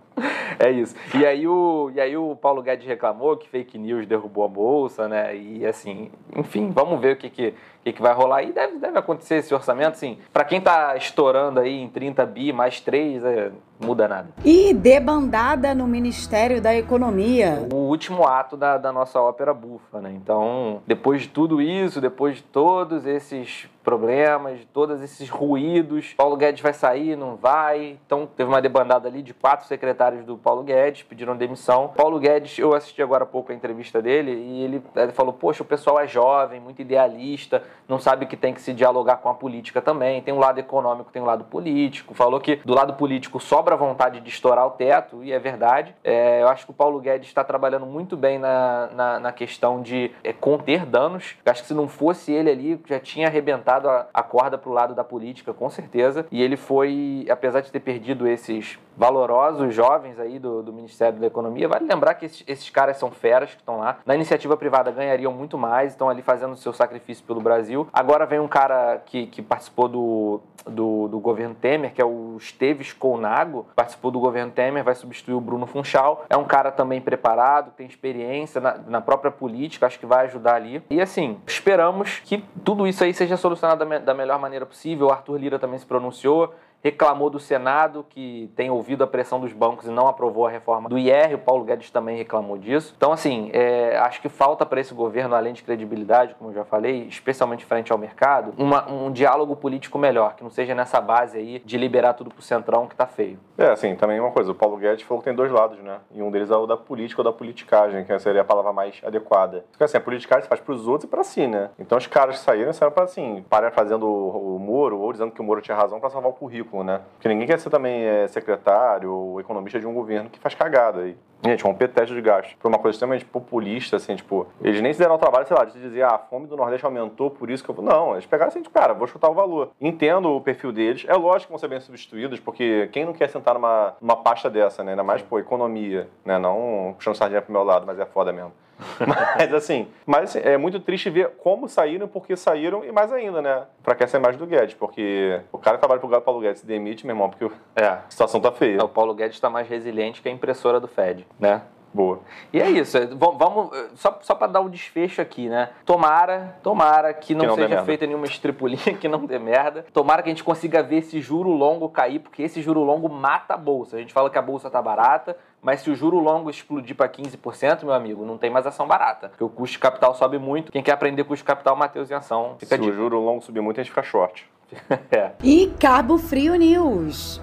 É 0.56 0.70
isso. 0.70 0.94
E 1.18 1.26
aí, 1.26 1.48
o, 1.48 1.90
e 1.92 2.00
aí 2.00 2.16
o 2.16 2.36
Paulo 2.36 2.62
Guedes 2.62 2.86
reclamou 2.86 3.36
que 3.36 3.48
fake 3.48 3.76
news 3.76 4.06
derrubou 4.06 4.44
a 4.44 4.48
bolsa, 4.48 5.08
né? 5.08 5.36
E 5.36 5.66
assim, 5.66 6.08
enfim, 6.36 6.70
vamos 6.70 7.00
ver 7.00 7.14
o 7.14 7.16
que, 7.16 7.28
que, 7.28 7.54
que, 7.84 7.92
que 7.92 8.02
vai 8.02 8.14
rolar. 8.14 8.42
E 8.42 8.52
deve, 8.52 8.78
deve 8.78 8.98
acontecer 8.98 9.36
esse 9.36 9.54
orçamento, 9.54 9.92
assim, 9.92 10.18
para 10.32 10.44
quem 10.44 10.60
tá 10.60 10.96
estourando 10.96 11.60
aí 11.60 11.80
em 11.80 11.88
30 11.88 12.24
bi 12.24 12.52
mais 12.52 12.80
3, 12.80 13.24
é, 13.24 13.50
muda 13.78 14.08
nada. 14.08 14.28
E 14.44 14.72
debandada 14.72 15.74
no 15.74 15.86
Ministério 15.86 16.60
da 16.60 16.74
Economia. 16.74 17.66
O 17.72 17.76
último 17.76 18.26
ato 18.26 18.56
da, 18.56 18.78
da 18.78 18.92
nossa 18.92 19.20
ópera 19.20 19.52
bufa, 19.52 20.00
né? 20.00 20.12
Então, 20.14 20.82
depois 20.86 21.22
de 21.22 21.28
tudo 21.28 21.60
isso, 21.60 22.00
depois 22.00 22.36
de 22.36 22.42
todos 22.42 23.06
esses 23.06 23.68
problemas, 23.82 24.60
de 24.60 24.66
todos 24.66 25.02
esses 25.02 25.28
ruídos, 25.28 26.14
Paulo 26.16 26.36
Guedes 26.36 26.62
vai 26.62 26.72
sair, 26.72 27.16
não 27.16 27.36
vai. 27.36 27.98
Então, 28.06 28.26
teve 28.26 28.48
uma 28.48 28.62
debandada 28.62 29.08
ali 29.08 29.22
de 29.22 29.34
quatro 29.34 29.66
secretários 29.66 30.24
do 30.24 30.38
Paulo 30.38 30.62
Guedes, 30.62 31.02
pediram 31.02 31.36
demissão. 31.36 31.92
Paulo 31.94 32.18
Guedes, 32.18 32.58
eu 32.58 32.74
assisti 32.74 33.02
agora 33.02 33.24
há 33.24 33.26
pouco 33.26 33.52
a 33.52 33.54
entrevista 33.54 34.00
dele 34.00 34.32
e 34.32 34.62
ele, 34.62 34.82
ele 34.96 35.12
falou: 35.12 35.34
Poxa, 35.34 35.62
o 35.62 35.66
pessoal 35.66 36.00
é 36.00 36.06
jovem, 36.06 36.60
muito 36.60 36.80
idealista, 36.80 37.62
não 37.88 37.98
sabe 37.98 38.26
que 38.26 38.36
tem 38.36 38.54
que 38.54 38.60
se 38.60 38.72
dialogar 38.72 39.18
com 39.18 39.28
a 39.28 39.34
política 39.34 39.80
também. 39.82 40.22
Tem 40.22 40.32
um 40.32 40.38
lado 40.38 40.58
econômico, 40.58 41.12
tem 41.12 41.20
um 41.20 41.26
lado 41.26 41.44
político. 41.44 42.14
Falou 42.14 42.40
que 42.40 42.56
do 42.56 42.74
lado 42.74 42.94
político 42.94 43.40
sobra 43.40 43.76
vontade 43.76 44.20
de 44.20 44.28
estourar 44.28 44.66
o 44.66 44.70
teto, 44.70 45.22
e 45.22 45.32
é 45.32 45.38
verdade. 45.38 45.94
É, 46.02 46.42
eu 46.42 46.48
acho 46.48 46.64
que 46.64 46.70
o 46.70 46.74
Paulo 46.74 47.00
Guedes 47.00 47.28
está 47.28 47.44
trabalhando 47.44 47.86
muito 47.86 48.16
bem 48.16 48.38
na, 48.38 48.88
na, 48.92 49.20
na 49.20 49.32
questão 49.32 49.82
de 49.82 50.10
é, 50.22 50.32
conter 50.32 50.86
danos. 50.86 51.36
Eu 51.44 51.52
acho 51.52 51.62
que 51.62 51.68
se 51.68 51.74
não 51.74 51.88
fosse 51.88 52.32
ele 52.32 52.50
ali, 52.50 52.80
já 52.86 52.98
tinha 52.98 53.28
arrebentado 53.28 53.88
a, 53.88 54.06
a 54.12 54.22
corda 54.22 54.56
para 54.56 54.70
o 54.70 54.72
lado 54.72 54.94
da 54.94 55.04
política, 55.04 55.52
com 55.52 55.68
certeza. 55.68 56.26
E 56.30 56.42
ele 56.42 56.56
foi, 56.56 57.26
apesar 57.28 57.60
de 57.60 57.70
ter 57.70 57.80
perdido 57.80 58.26
esses 58.26 58.78
valorosos 58.96 59.74
jovens 59.74 60.18
aí 60.18 60.38
do, 60.38 60.62
do 60.62 60.72
Ministério 60.72 61.18
da 61.18 61.26
Economia, 61.26 61.68
vale 61.68 61.86
lembrar 61.86 62.14
que 62.14 62.26
esses, 62.26 62.44
esses 62.46 62.70
caras 62.70 62.96
são 62.96 63.10
feras 63.10 63.50
que 63.50 63.60
estão 63.60 63.78
lá. 63.78 63.98
Na 64.06 64.14
iniciativa 64.14 64.56
privada 64.56 64.90
ganhariam 64.90 65.32
muito 65.32 65.58
mais, 65.58 65.92
estão 65.92 66.08
ali 66.08 66.22
fazendo 66.22 66.52
o 66.52 66.56
seu 66.56 66.72
sacrifício 66.72 67.24
pelo 67.24 67.40
Brasil. 67.40 67.88
Agora 67.92 68.26
vem 68.26 68.40
um 68.40 68.48
cara 68.48 69.02
que, 69.04 69.26
que 69.26 69.42
participou 69.42 69.88
do, 69.88 70.40
do, 70.66 71.08
do 71.08 71.18
governo 71.18 71.54
Temer, 71.54 71.92
que 71.92 72.00
é 72.00 72.04
o 72.04 72.36
Esteves 72.38 72.92
Colnago, 72.92 73.66
participou 73.74 74.10
do 74.10 74.20
governo 74.20 74.52
Temer, 74.52 74.84
vai 74.84 74.94
substituir 74.94 75.34
o 75.34 75.40
Bruno 75.40 75.66
Funchal. 75.66 76.24
É 76.28 76.36
um 76.36 76.44
cara 76.44 76.70
também 76.70 77.00
preparado, 77.00 77.72
tem 77.72 77.86
experiência 77.86 78.60
na, 78.60 78.78
na 78.86 79.00
própria 79.00 79.30
política, 79.30 79.86
acho 79.86 79.98
que 79.98 80.06
vai 80.06 80.26
ajudar 80.26 80.54
ali. 80.54 80.82
E 80.90 81.00
assim, 81.00 81.38
esperamos 81.46 82.20
que 82.24 82.44
tudo 82.64 82.86
isso 82.86 83.04
aí 83.04 83.12
seja 83.12 83.36
solucionado 83.36 83.80
da, 83.80 83.84
me, 83.84 83.98
da 83.98 84.14
melhor 84.14 84.38
maneira 84.38 84.64
possível. 84.64 85.08
O 85.08 85.10
Arthur 85.10 85.38
Lira 85.38 85.58
também 85.58 85.78
se 85.78 85.86
pronunciou 85.86 86.54
reclamou 86.84 87.30
do 87.30 87.40
Senado, 87.40 88.04
que 88.10 88.52
tem 88.54 88.70
ouvido 88.70 89.02
a 89.02 89.06
pressão 89.06 89.40
dos 89.40 89.54
bancos 89.54 89.86
e 89.86 89.90
não 89.90 90.06
aprovou 90.06 90.46
a 90.46 90.50
reforma 90.50 90.86
do 90.86 90.98
IR. 90.98 91.34
O 91.34 91.38
Paulo 91.38 91.64
Guedes 91.64 91.90
também 91.90 92.18
reclamou 92.18 92.58
disso. 92.58 92.92
Então, 92.94 93.10
assim, 93.10 93.48
é, 93.54 93.96
acho 93.96 94.20
que 94.20 94.28
falta 94.28 94.66
para 94.66 94.78
esse 94.82 94.92
governo, 94.92 95.34
além 95.34 95.54
de 95.54 95.62
credibilidade, 95.62 96.34
como 96.34 96.50
eu 96.50 96.54
já 96.54 96.64
falei, 96.64 97.06
especialmente 97.08 97.64
frente 97.64 97.90
ao 97.90 97.96
mercado, 97.96 98.52
uma, 98.58 98.86
um 98.92 99.10
diálogo 99.10 99.56
político 99.56 99.98
melhor, 99.98 100.36
que 100.36 100.42
não 100.42 100.50
seja 100.50 100.74
nessa 100.74 101.00
base 101.00 101.38
aí 101.38 101.62
de 101.64 101.78
liberar 101.78 102.12
tudo 102.12 102.28
pro 102.28 102.42
Centrão, 102.42 102.86
que 102.86 102.94
tá 102.94 103.06
feio. 103.06 103.38
É, 103.56 103.70
assim, 103.70 103.96
também 103.96 104.20
uma 104.20 104.30
coisa, 104.30 104.52
o 104.52 104.54
Paulo 104.54 104.76
Guedes 104.76 105.06
falou 105.06 105.22
que 105.22 105.24
tem 105.24 105.34
dois 105.34 105.50
lados, 105.50 105.78
né? 105.78 106.00
E 106.12 106.22
um 106.22 106.30
deles 106.30 106.50
é 106.50 106.56
o 106.56 106.66
da 106.66 106.76
política 106.76 107.22
ou 107.22 107.24
da 107.24 107.32
politicagem, 107.32 108.04
que 108.04 108.18
seria 108.18 108.42
a 108.42 108.44
palavra 108.44 108.74
mais 108.74 109.00
adequada. 109.02 109.64
Porque, 109.70 109.84
assim, 109.84 109.96
a 109.96 110.00
politicagem 110.02 110.42
se 110.42 110.48
faz 110.48 110.60
pros 110.60 110.86
outros 110.86 111.04
e 111.04 111.10
para 111.10 111.24
si, 111.24 111.46
né? 111.46 111.70
Então, 111.78 111.96
os 111.96 112.06
caras 112.06 112.36
que 112.38 112.44
saíram, 112.44 112.74
saíram 112.74 112.92
para, 112.92 113.04
assim, 113.04 113.42
para 113.48 113.70
fazendo 113.70 114.06
o, 114.06 114.56
o 114.56 114.58
Moro, 114.58 114.98
ou 114.98 115.10
dizendo 115.10 115.32
que 115.32 115.40
o 115.40 115.44
Moro 115.44 115.62
tinha 115.62 115.74
razão 115.74 115.98
para 115.98 116.10
salvar 116.10 116.30
o 116.30 116.34
currículo 116.34 116.73
né? 116.82 117.00
Porque 117.14 117.28
ninguém 117.28 117.46
quer 117.46 117.58
ser 117.60 117.70
também 117.70 118.02
é, 118.02 118.26
secretário 118.26 119.12
ou 119.12 119.40
economista 119.40 119.78
de 119.78 119.86
um 119.86 119.94
governo 119.94 120.30
que 120.30 120.38
faz 120.38 120.54
cagada 120.54 121.02
aí. 121.02 121.16
Gente, 121.42 121.62
romper 121.64 121.88
teto 121.88 122.14
de 122.14 122.20
gasto 122.22 122.56
por 122.58 122.68
uma 122.68 122.78
coisa 122.78 122.94
extremamente 122.94 123.24
populista, 123.24 123.96
assim, 123.96 124.16
tipo, 124.16 124.46
eles 124.62 124.80
nem 124.80 124.92
se 124.92 124.98
deram 124.98 125.14
o 125.16 125.18
trabalho, 125.18 125.46
sei 125.46 125.56
lá, 125.56 125.64
de 125.64 125.78
dizer, 125.78 126.02
ah, 126.02 126.14
a 126.14 126.18
fome 126.18 126.46
do 126.46 126.56
Nordeste 126.56 126.86
aumentou, 126.86 127.30
por 127.30 127.50
isso 127.50 127.62
que 127.62 127.70
eu 127.70 127.74
vou. 127.74 127.84
Não, 127.84 128.12
eles 128.12 128.24
pegaram 128.24 128.48
assim, 128.48 128.62
tipo, 128.62 128.74
cara, 128.74 128.94
vou 128.94 129.06
chutar 129.06 129.28
o 129.28 129.34
valor. 129.34 129.70
Entendo 129.80 130.30
o 130.34 130.40
perfil 130.40 130.72
deles, 130.72 131.04
é 131.06 131.14
lógico 131.14 131.46
que 131.46 131.50
vão 131.52 131.58
ser 131.58 131.68
bem 131.68 131.80
substituídos, 131.80 132.40
porque 132.40 132.88
quem 132.92 133.04
não 133.04 133.12
quer 133.12 133.28
sentar 133.28 133.54
numa, 133.54 133.94
numa 134.00 134.16
pasta 134.16 134.48
dessa, 134.48 134.82
né? 134.82 134.92
Ainda 134.92 135.02
mais, 135.02 135.20
pô, 135.22 135.38
economia, 135.38 136.08
né? 136.24 136.38
Não 136.38 136.94
puxando 136.96 137.14
sardinha 137.14 137.42
pro 137.42 137.52
meu 137.52 137.62
lado, 137.62 137.86
mas 137.86 137.98
é 137.98 138.06
foda 138.06 138.32
mesmo. 138.32 138.52
mas 139.38 139.54
assim, 139.54 139.88
mas 140.04 140.24
assim, 140.36 140.40
é 140.46 140.56
muito 140.56 140.80
triste 140.80 141.08
ver 141.08 141.30
como 141.38 141.68
saíram, 141.68 142.08
porque 142.08 142.36
saíram 142.36 142.84
e 142.84 142.90
mais 142.90 143.12
ainda, 143.12 143.40
né? 143.40 143.62
Pra 143.82 143.94
que 143.94 144.02
essa 144.02 144.16
imagem 144.16 144.38
do 144.38 144.46
Guedes, 144.46 144.74
porque 144.74 145.40
o 145.52 145.58
cara 145.58 145.76
que 145.76 145.80
trabalha 145.80 146.00
pro 146.00 146.20
Paulo 146.20 146.40
Guedes 146.40 146.60
se 146.60 146.66
demite, 146.66 147.06
meu 147.06 147.14
irmão, 147.14 147.30
porque 147.30 147.48
É. 147.76 147.86
a 147.86 148.02
situação 148.08 148.40
tá 148.40 148.50
feia. 148.50 148.82
O 148.84 148.88
Paulo 148.88 149.14
Guedes 149.14 149.36
está 149.36 149.48
mais 149.48 149.68
resiliente 149.68 150.20
que 150.20 150.28
a 150.28 150.32
impressora 150.32 150.80
do 150.80 150.88
Fed, 150.88 151.23
né? 151.38 151.62
Boa. 151.94 152.18
E 152.52 152.60
é 152.60 152.68
isso, 152.68 152.98
é, 152.98 153.06
vam- 153.06 153.38
vamos, 153.38 153.72
eh, 153.72 153.86
só, 153.94 154.18
só 154.20 154.34
para 154.34 154.48
dar 154.48 154.60
o 154.60 154.68
desfecho 154.68 155.20
aqui, 155.22 155.48
né? 155.48 155.70
Tomara, 155.86 156.56
tomara 156.60 157.14
que 157.14 157.36
não, 157.36 157.46
não 157.46 157.54
dê 157.54 157.68
seja 157.68 157.84
feita 157.84 158.04
nenhuma 158.04 158.26
estripulinha, 158.26 158.94
que 158.98 159.06
não 159.06 159.24
dê 159.24 159.38
merda. 159.38 159.86
Tomara 159.92 160.20
que 160.20 160.28
a 160.28 160.32
gente 160.32 160.42
consiga 160.42 160.82
ver 160.82 160.96
esse 160.96 161.20
juro 161.20 161.50
longo 161.50 161.88
cair, 161.88 162.18
porque 162.18 162.42
esse 162.42 162.60
juro 162.60 162.82
longo 162.82 163.08
mata 163.08 163.54
a 163.54 163.56
bolsa. 163.56 163.96
A 163.96 164.00
gente 164.00 164.12
fala 164.12 164.28
que 164.28 164.36
a 164.36 164.42
bolsa 164.42 164.68
tá 164.68 164.82
barata, 164.82 165.36
mas 165.62 165.82
se 165.82 165.90
o 165.90 165.94
juro 165.94 166.18
longo 166.18 166.50
explodir 166.50 166.96
para 166.96 167.08
15%, 167.08 167.84
meu 167.84 167.94
amigo, 167.94 168.24
não 168.26 168.36
tem 168.36 168.50
mais 168.50 168.66
ação 168.66 168.88
barata. 168.88 169.28
Porque 169.28 169.44
o 169.44 169.48
custo 169.48 169.74
de 169.74 169.78
capital 169.78 170.16
sobe 170.16 170.36
muito. 170.36 170.72
Quem 170.72 170.82
quer 170.82 170.92
aprender 170.92 171.22
custo 171.22 171.44
de 171.44 171.46
capital, 171.46 171.76
Matheus 171.76 172.10
em 172.10 172.14
ação, 172.14 172.56
fica 172.58 172.74
Se 172.76 172.82
o 172.82 172.92
juro 172.92 173.20
longo 173.20 173.40
subir 173.40 173.60
muito, 173.60 173.78
a 173.80 173.84
gente 173.84 173.90
fica 173.92 174.02
short. 174.02 174.50
É. 175.12 175.30
E 175.44 175.72
Cabo 175.78 176.18
Frio 176.18 176.56
News. 176.56 177.40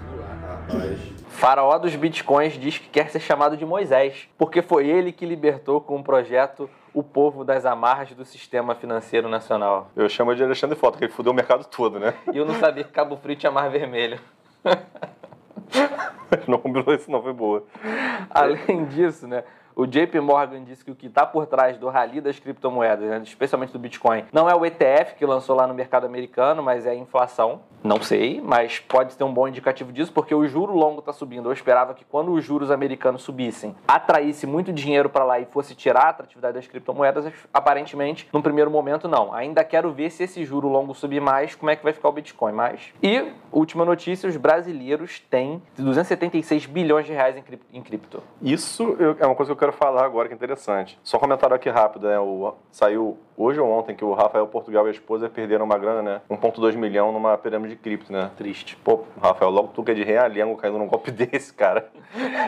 Faraó 1.42 1.80
dos 1.80 1.96
bitcoins 1.96 2.54
diz 2.54 2.78
que 2.78 2.88
quer 2.88 3.10
ser 3.10 3.20
chamado 3.20 3.58
de 3.58 3.66
Moisés, 3.66 4.30
porque 4.38 4.62
foi 4.62 4.88
ele 4.88 5.12
que 5.12 5.26
libertou 5.26 5.82
com 5.82 5.98
o 5.98 6.04
projeto 6.04 6.70
o 6.94 7.02
povo 7.02 7.44
das 7.44 7.66
amarras 7.66 8.12
do 8.12 8.24
sistema 8.24 8.76
financeiro 8.76 9.28
nacional. 9.28 9.90
Eu 9.96 10.08
chamo 10.08 10.36
de 10.36 10.44
Alexandre 10.44 10.78
Foto, 10.78 11.00
que 11.00 11.06
ele 11.06 11.12
fudeu 11.12 11.32
o 11.32 11.36
mercado 11.36 11.66
todo, 11.66 12.00
né? 12.00 12.14
E 12.32 12.38
eu 12.38 12.46
não 12.46 12.54
sabia 12.60 12.84
que 12.84 12.92
Cabo 12.92 13.18
Frio 13.18 13.36
tinha 13.36 13.52
mar 13.52 13.72
vermelho. 13.72 14.20
não 16.48 16.60
combinou 16.60 16.94
isso, 16.94 17.10
não 17.10 17.24
foi 17.24 17.34
boa. 17.34 17.64
Além 18.30 18.86
disso, 18.86 19.28
né? 19.28 19.44
O 19.82 19.88
JP 19.88 20.20
Morgan 20.20 20.64
disse 20.64 20.86
que 20.86 20.92
o 20.92 20.96
que 20.96 21.08
está 21.08 21.26
por 21.26 21.48
trás 21.48 21.76
do 21.76 21.90
rally 21.90 22.22
das 22.22 22.38
criptomoedas, 22.38 23.10
né, 23.10 23.20
especialmente 23.24 23.74
do 23.74 23.80
Bitcoin, 23.80 24.26
não 24.32 24.48
é 24.48 24.54
o 24.54 24.64
ETF 24.64 25.16
que 25.16 25.26
lançou 25.26 25.56
lá 25.56 25.66
no 25.66 25.74
mercado 25.74 26.06
americano, 26.06 26.62
mas 26.62 26.86
é 26.86 26.92
a 26.92 26.96
inflação. 26.96 27.62
Não 27.84 28.00
sei, 28.00 28.40
mas 28.40 28.78
pode 28.78 29.18
ter 29.18 29.24
um 29.24 29.34
bom 29.34 29.48
indicativo 29.48 29.92
disso, 29.92 30.14
porque 30.14 30.36
o 30.36 30.48
juro 30.48 30.72
longo 30.72 31.00
está 31.00 31.12
subindo. 31.12 31.50
Eu 31.50 31.54
esperava 31.54 31.96
que 31.96 32.06
quando 32.06 32.32
os 32.32 32.46
juros 32.46 32.70
americanos 32.70 33.24
subissem, 33.24 33.76
atraísse 33.88 34.46
muito 34.46 34.72
dinheiro 34.72 35.10
para 35.10 35.26
lá 35.26 35.40
e 35.40 35.46
fosse 35.46 35.74
tirar 35.74 36.06
a 36.06 36.10
atratividade 36.10 36.54
das 36.54 36.68
criptomoedas. 36.68 37.34
Aparentemente, 37.52 38.30
num 38.32 38.40
primeiro 38.40 38.70
momento, 38.70 39.08
não. 39.08 39.34
Ainda 39.34 39.64
quero 39.64 39.92
ver 39.92 40.12
se 40.12 40.22
esse 40.22 40.46
juro 40.46 40.68
longo 40.68 40.94
subir 40.94 41.20
mais, 41.20 41.56
como 41.56 41.72
é 41.72 41.76
que 41.76 41.84
vai 41.84 41.92
ficar 41.92 42.10
o 42.10 42.12
Bitcoin. 42.12 42.54
Mas, 42.54 42.94
e 43.02 43.34
última 43.52 43.84
notícia: 43.84 44.30
os 44.30 44.38
brasileiros 44.38 45.20
têm 45.20 45.60
276 45.76 46.68
bilhões 46.68 47.08
de 47.08 47.14
reais 47.14 47.36
em 47.74 47.82
cripto. 47.82 48.22
Isso 48.44 48.96
é 49.20 49.26
uma 49.26 49.34
coisa 49.34 49.50
que 49.50 49.54
eu 49.54 49.60
quero 49.60 49.71
falar 49.72 50.04
agora, 50.06 50.28
que 50.28 50.34
é 50.34 50.38
interessante. 50.38 51.00
Só 51.04 51.18
um 51.18 51.20
comentário 51.20 51.56
aqui 51.56 51.70
rápido, 51.70 52.08
né? 52.08 52.20
O, 52.20 52.56
saiu 52.72 53.18
hoje 53.36 53.60
ou 53.60 53.70
ontem 53.70 53.96
que 53.96 54.04
o 54.04 54.14
Rafael 54.14 54.48
Portugal 54.48 54.86
e 54.86 54.90
a 54.90 54.92
esposa 54.92 55.30
perderam 55.30 55.66
uma 55.66 55.78
grana, 55.78 56.02
né? 56.02 56.22
1,2 56.30 56.76
milhão 56.76 57.12
numa 57.12 57.38
pirâmide 57.38 57.76
de 57.76 57.82
cripto, 57.82 58.12
né? 58.12 58.32
Triste. 58.38 58.76
Pô, 58.78 59.06
Rafael, 59.22 59.52
logo 59.52 59.70
tu 59.70 59.84
que 59.84 59.92
é 59.92 59.94
de 59.94 60.04
realengo 60.04 60.56
caindo 60.58 60.78
num 60.78 60.88
golpe 60.88 61.10
desse, 61.12 61.54
cara. 61.54 61.90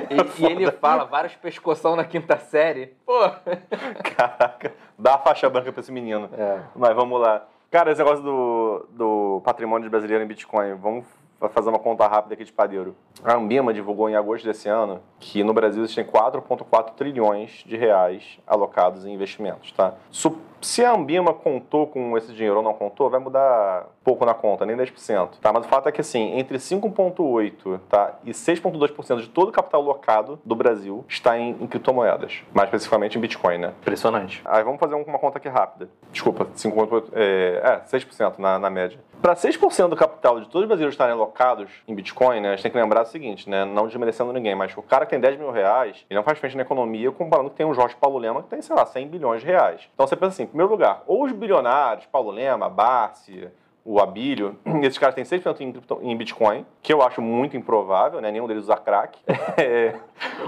E, 0.10 0.44
e 0.44 0.46
ele 0.46 0.72
fala 0.72 1.06
vários 1.06 1.36
pescoção 1.36 1.96
na 1.96 2.04
quinta 2.04 2.38
série. 2.38 2.96
Pô. 3.06 3.20
Caraca, 4.16 4.74
dá 4.98 5.16
a 5.16 5.20
faixa 5.20 5.50
branca 5.50 5.72
pra 5.72 5.82
esse 5.82 5.92
menino. 5.92 6.30
É. 6.38 6.60
Mas 6.76 6.96
vamos 6.96 7.20
lá. 7.20 7.46
Cara, 7.72 7.92
esse 7.92 8.04
negócio 8.04 8.24
do, 8.24 8.86
do 8.92 9.42
patrimônio 9.44 9.90
brasileiro 9.90 10.24
em 10.24 10.28
Bitcoin, 10.28 10.76
vamos 10.76 11.08
fa- 11.44 11.50
fazer 11.50 11.70
uma 11.70 11.80
conta 11.80 12.08
rápida 12.08 12.34
aqui 12.36 12.44
de 12.46 12.54
padeiro. 12.54 12.96
A 13.24 13.36
Ambima 13.36 13.74
divulgou 13.74 14.10
em 14.10 14.16
agosto 14.16 14.46
desse 14.46 14.70
ano 14.70 15.02
que 15.20 15.44
no 15.44 15.54
Brasil 15.54 15.84
existem 15.84 16.06
4,4 16.06 16.94
trilhões 16.96 17.64
de 17.66 17.76
reais 17.76 18.40
alocados 18.48 19.06
em 19.06 19.14
investimentos, 19.14 19.72
tá? 19.74 19.94
Su- 20.10 20.38
Se 20.64 20.84
a 20.84 20.94
Ambima 20.94 21.34
contou 21.34 21.88
com 21.88 22.18
esse 22.18 22.32
dinheiro 22.32 22.58
ou 22.58 22.64
não 22.64 22.74
contou, 22.74 23.10
vai 23.10 23.20
mudar 23.20 23.86
pouco 24.04 24.26
na 24.26 24.34
conta, 24.34 24.66
nem 24.66 24.76
10%. 24.76 25.40
Tá? 25.42 25.52
Mas 25.52 25.66
o 25.66 25.70
fato 25.70 25.90
é 25.90 25.92
que, 25.92 26.02
assim, 26.02 26.40
entre 26.40 26.58
5,8% 26.58 27.80
tá, 27.90 28.18
e 28.24 28.32
6,2% 28.32 29.22
de 29.22 29.28
todo 29.28 29.50
o 29.50 29.52
capital 29.52 29.82
alocado 29.82 30.40
do 30.46 30.56
Brasil 30.56 31.04
está 31.08 31.38
em, 31.38 31.52
em 31.60 31.68
criptomoedas. 31.68 32.44
Mais 32.54 32.68
especificamente 32.68 33.18
em 33.18 33.22
Bitcoin, 33.22 33.58
né? 33.58 33.74
Impressionante. 33.82 34.42
Aí 34.46 34.64
vamos 34.64 34.80
fazer 34.80 34.96
uma 34.96 35.20
conta 35.20 35.38
aqui 35.38 35.50
rápida. 35.50 35.90
Desculpa, 36.12 36.46
5,8%, 36.56 37.10
é, 37.14 37.82
é, 37.92 37.98
6% 37.98 38.40
na, 38.40 38.58
na 38.58 38.70
média. 38.70 38.98
Para 39.22 39.36
6% 39.36 39.88
do 39.88 39.96
capital 39.96 40.40
de 40.42 40.48
todos 40.48 40.64
os 40.64 40.68
brasileiros 40.68 40.94
estarem 40.94 41.14
alocados 41.14 41.70
em 41.88 41.96
Bitcoin, 41.96 42.42
né, 42.42 42.50
a 42.50 42.52
gente 42.52 42.64
tem 42.64 42.72
que 42.72 42.78
lembrar 42.78 43.04
o 43.04 43.06
seguinte, 43.06 43.50
né, 43.50 43.64
não 43.64 43.88
desmerecendo 43.88 44.34
ninguém, 44.34 44.54
mas 44.54 44.76
o 44.76 44.82
cara 44.82 45.06
que 45.06 45.12
tem 45.12 45.20
10 45.20 45.40
mil 45.40 45.50
reais, 45.50 46.06
ele 46.10 46.18
não 46.18 46.26
faz 46.26 46.38
frente 46.40 46.58
na 46.58 46.64
economia 46.64 47.10
comparando 47.10 47.50
que 47.50 47.56
tem 47.56 47.66
o 47.66 47.74
Jorge 47.74 47.96
Paulo 47.96 48.18
Lema 48.18 48.44
que 48.44 48.50
tem, 48.50 48.62
sei 48.62 48.76
lá, 48.76 48.86
100 48.86 49.08
bilhões 49.08 49.40
de 49.40 49.48
reais. 49.48 49.90
Então 49.94 50.06
você 50.06 50.18
pensa 50.18 50.34
assim, 50.34 50.50
primeiro 50.54 50.72
lugar, 50.72 51.04
ou 51.08 51.24
os 51.24 51.32
bilionários, 51.32 52.06
Paulo 52.06 52.30
Lema, 52.32 52.70
Barsi, 52.70 53.48
o 53.86 54.00
Abílio, 54.00 54.58
esses 54.82 54.98
caras 54.98 55.14
têm 55.14 55.26
6% 55.26 55.60
em, 55.60 55.72
cripto- 55.74 56.00
em 56.02 56.16
Bitcoin, 56.16 56.66
que 56.82 56.94
eu 56.94 57.02
acho 57.02 57.22
muito 57.22 57.58
improvável, 57.58 58.22
né? 58.22 58.32
Nenhum 58.32 58.48
deles 58.48 58.64
usa 58.64 58.78
crack. 58.78 59.20
É. 59.58 59.94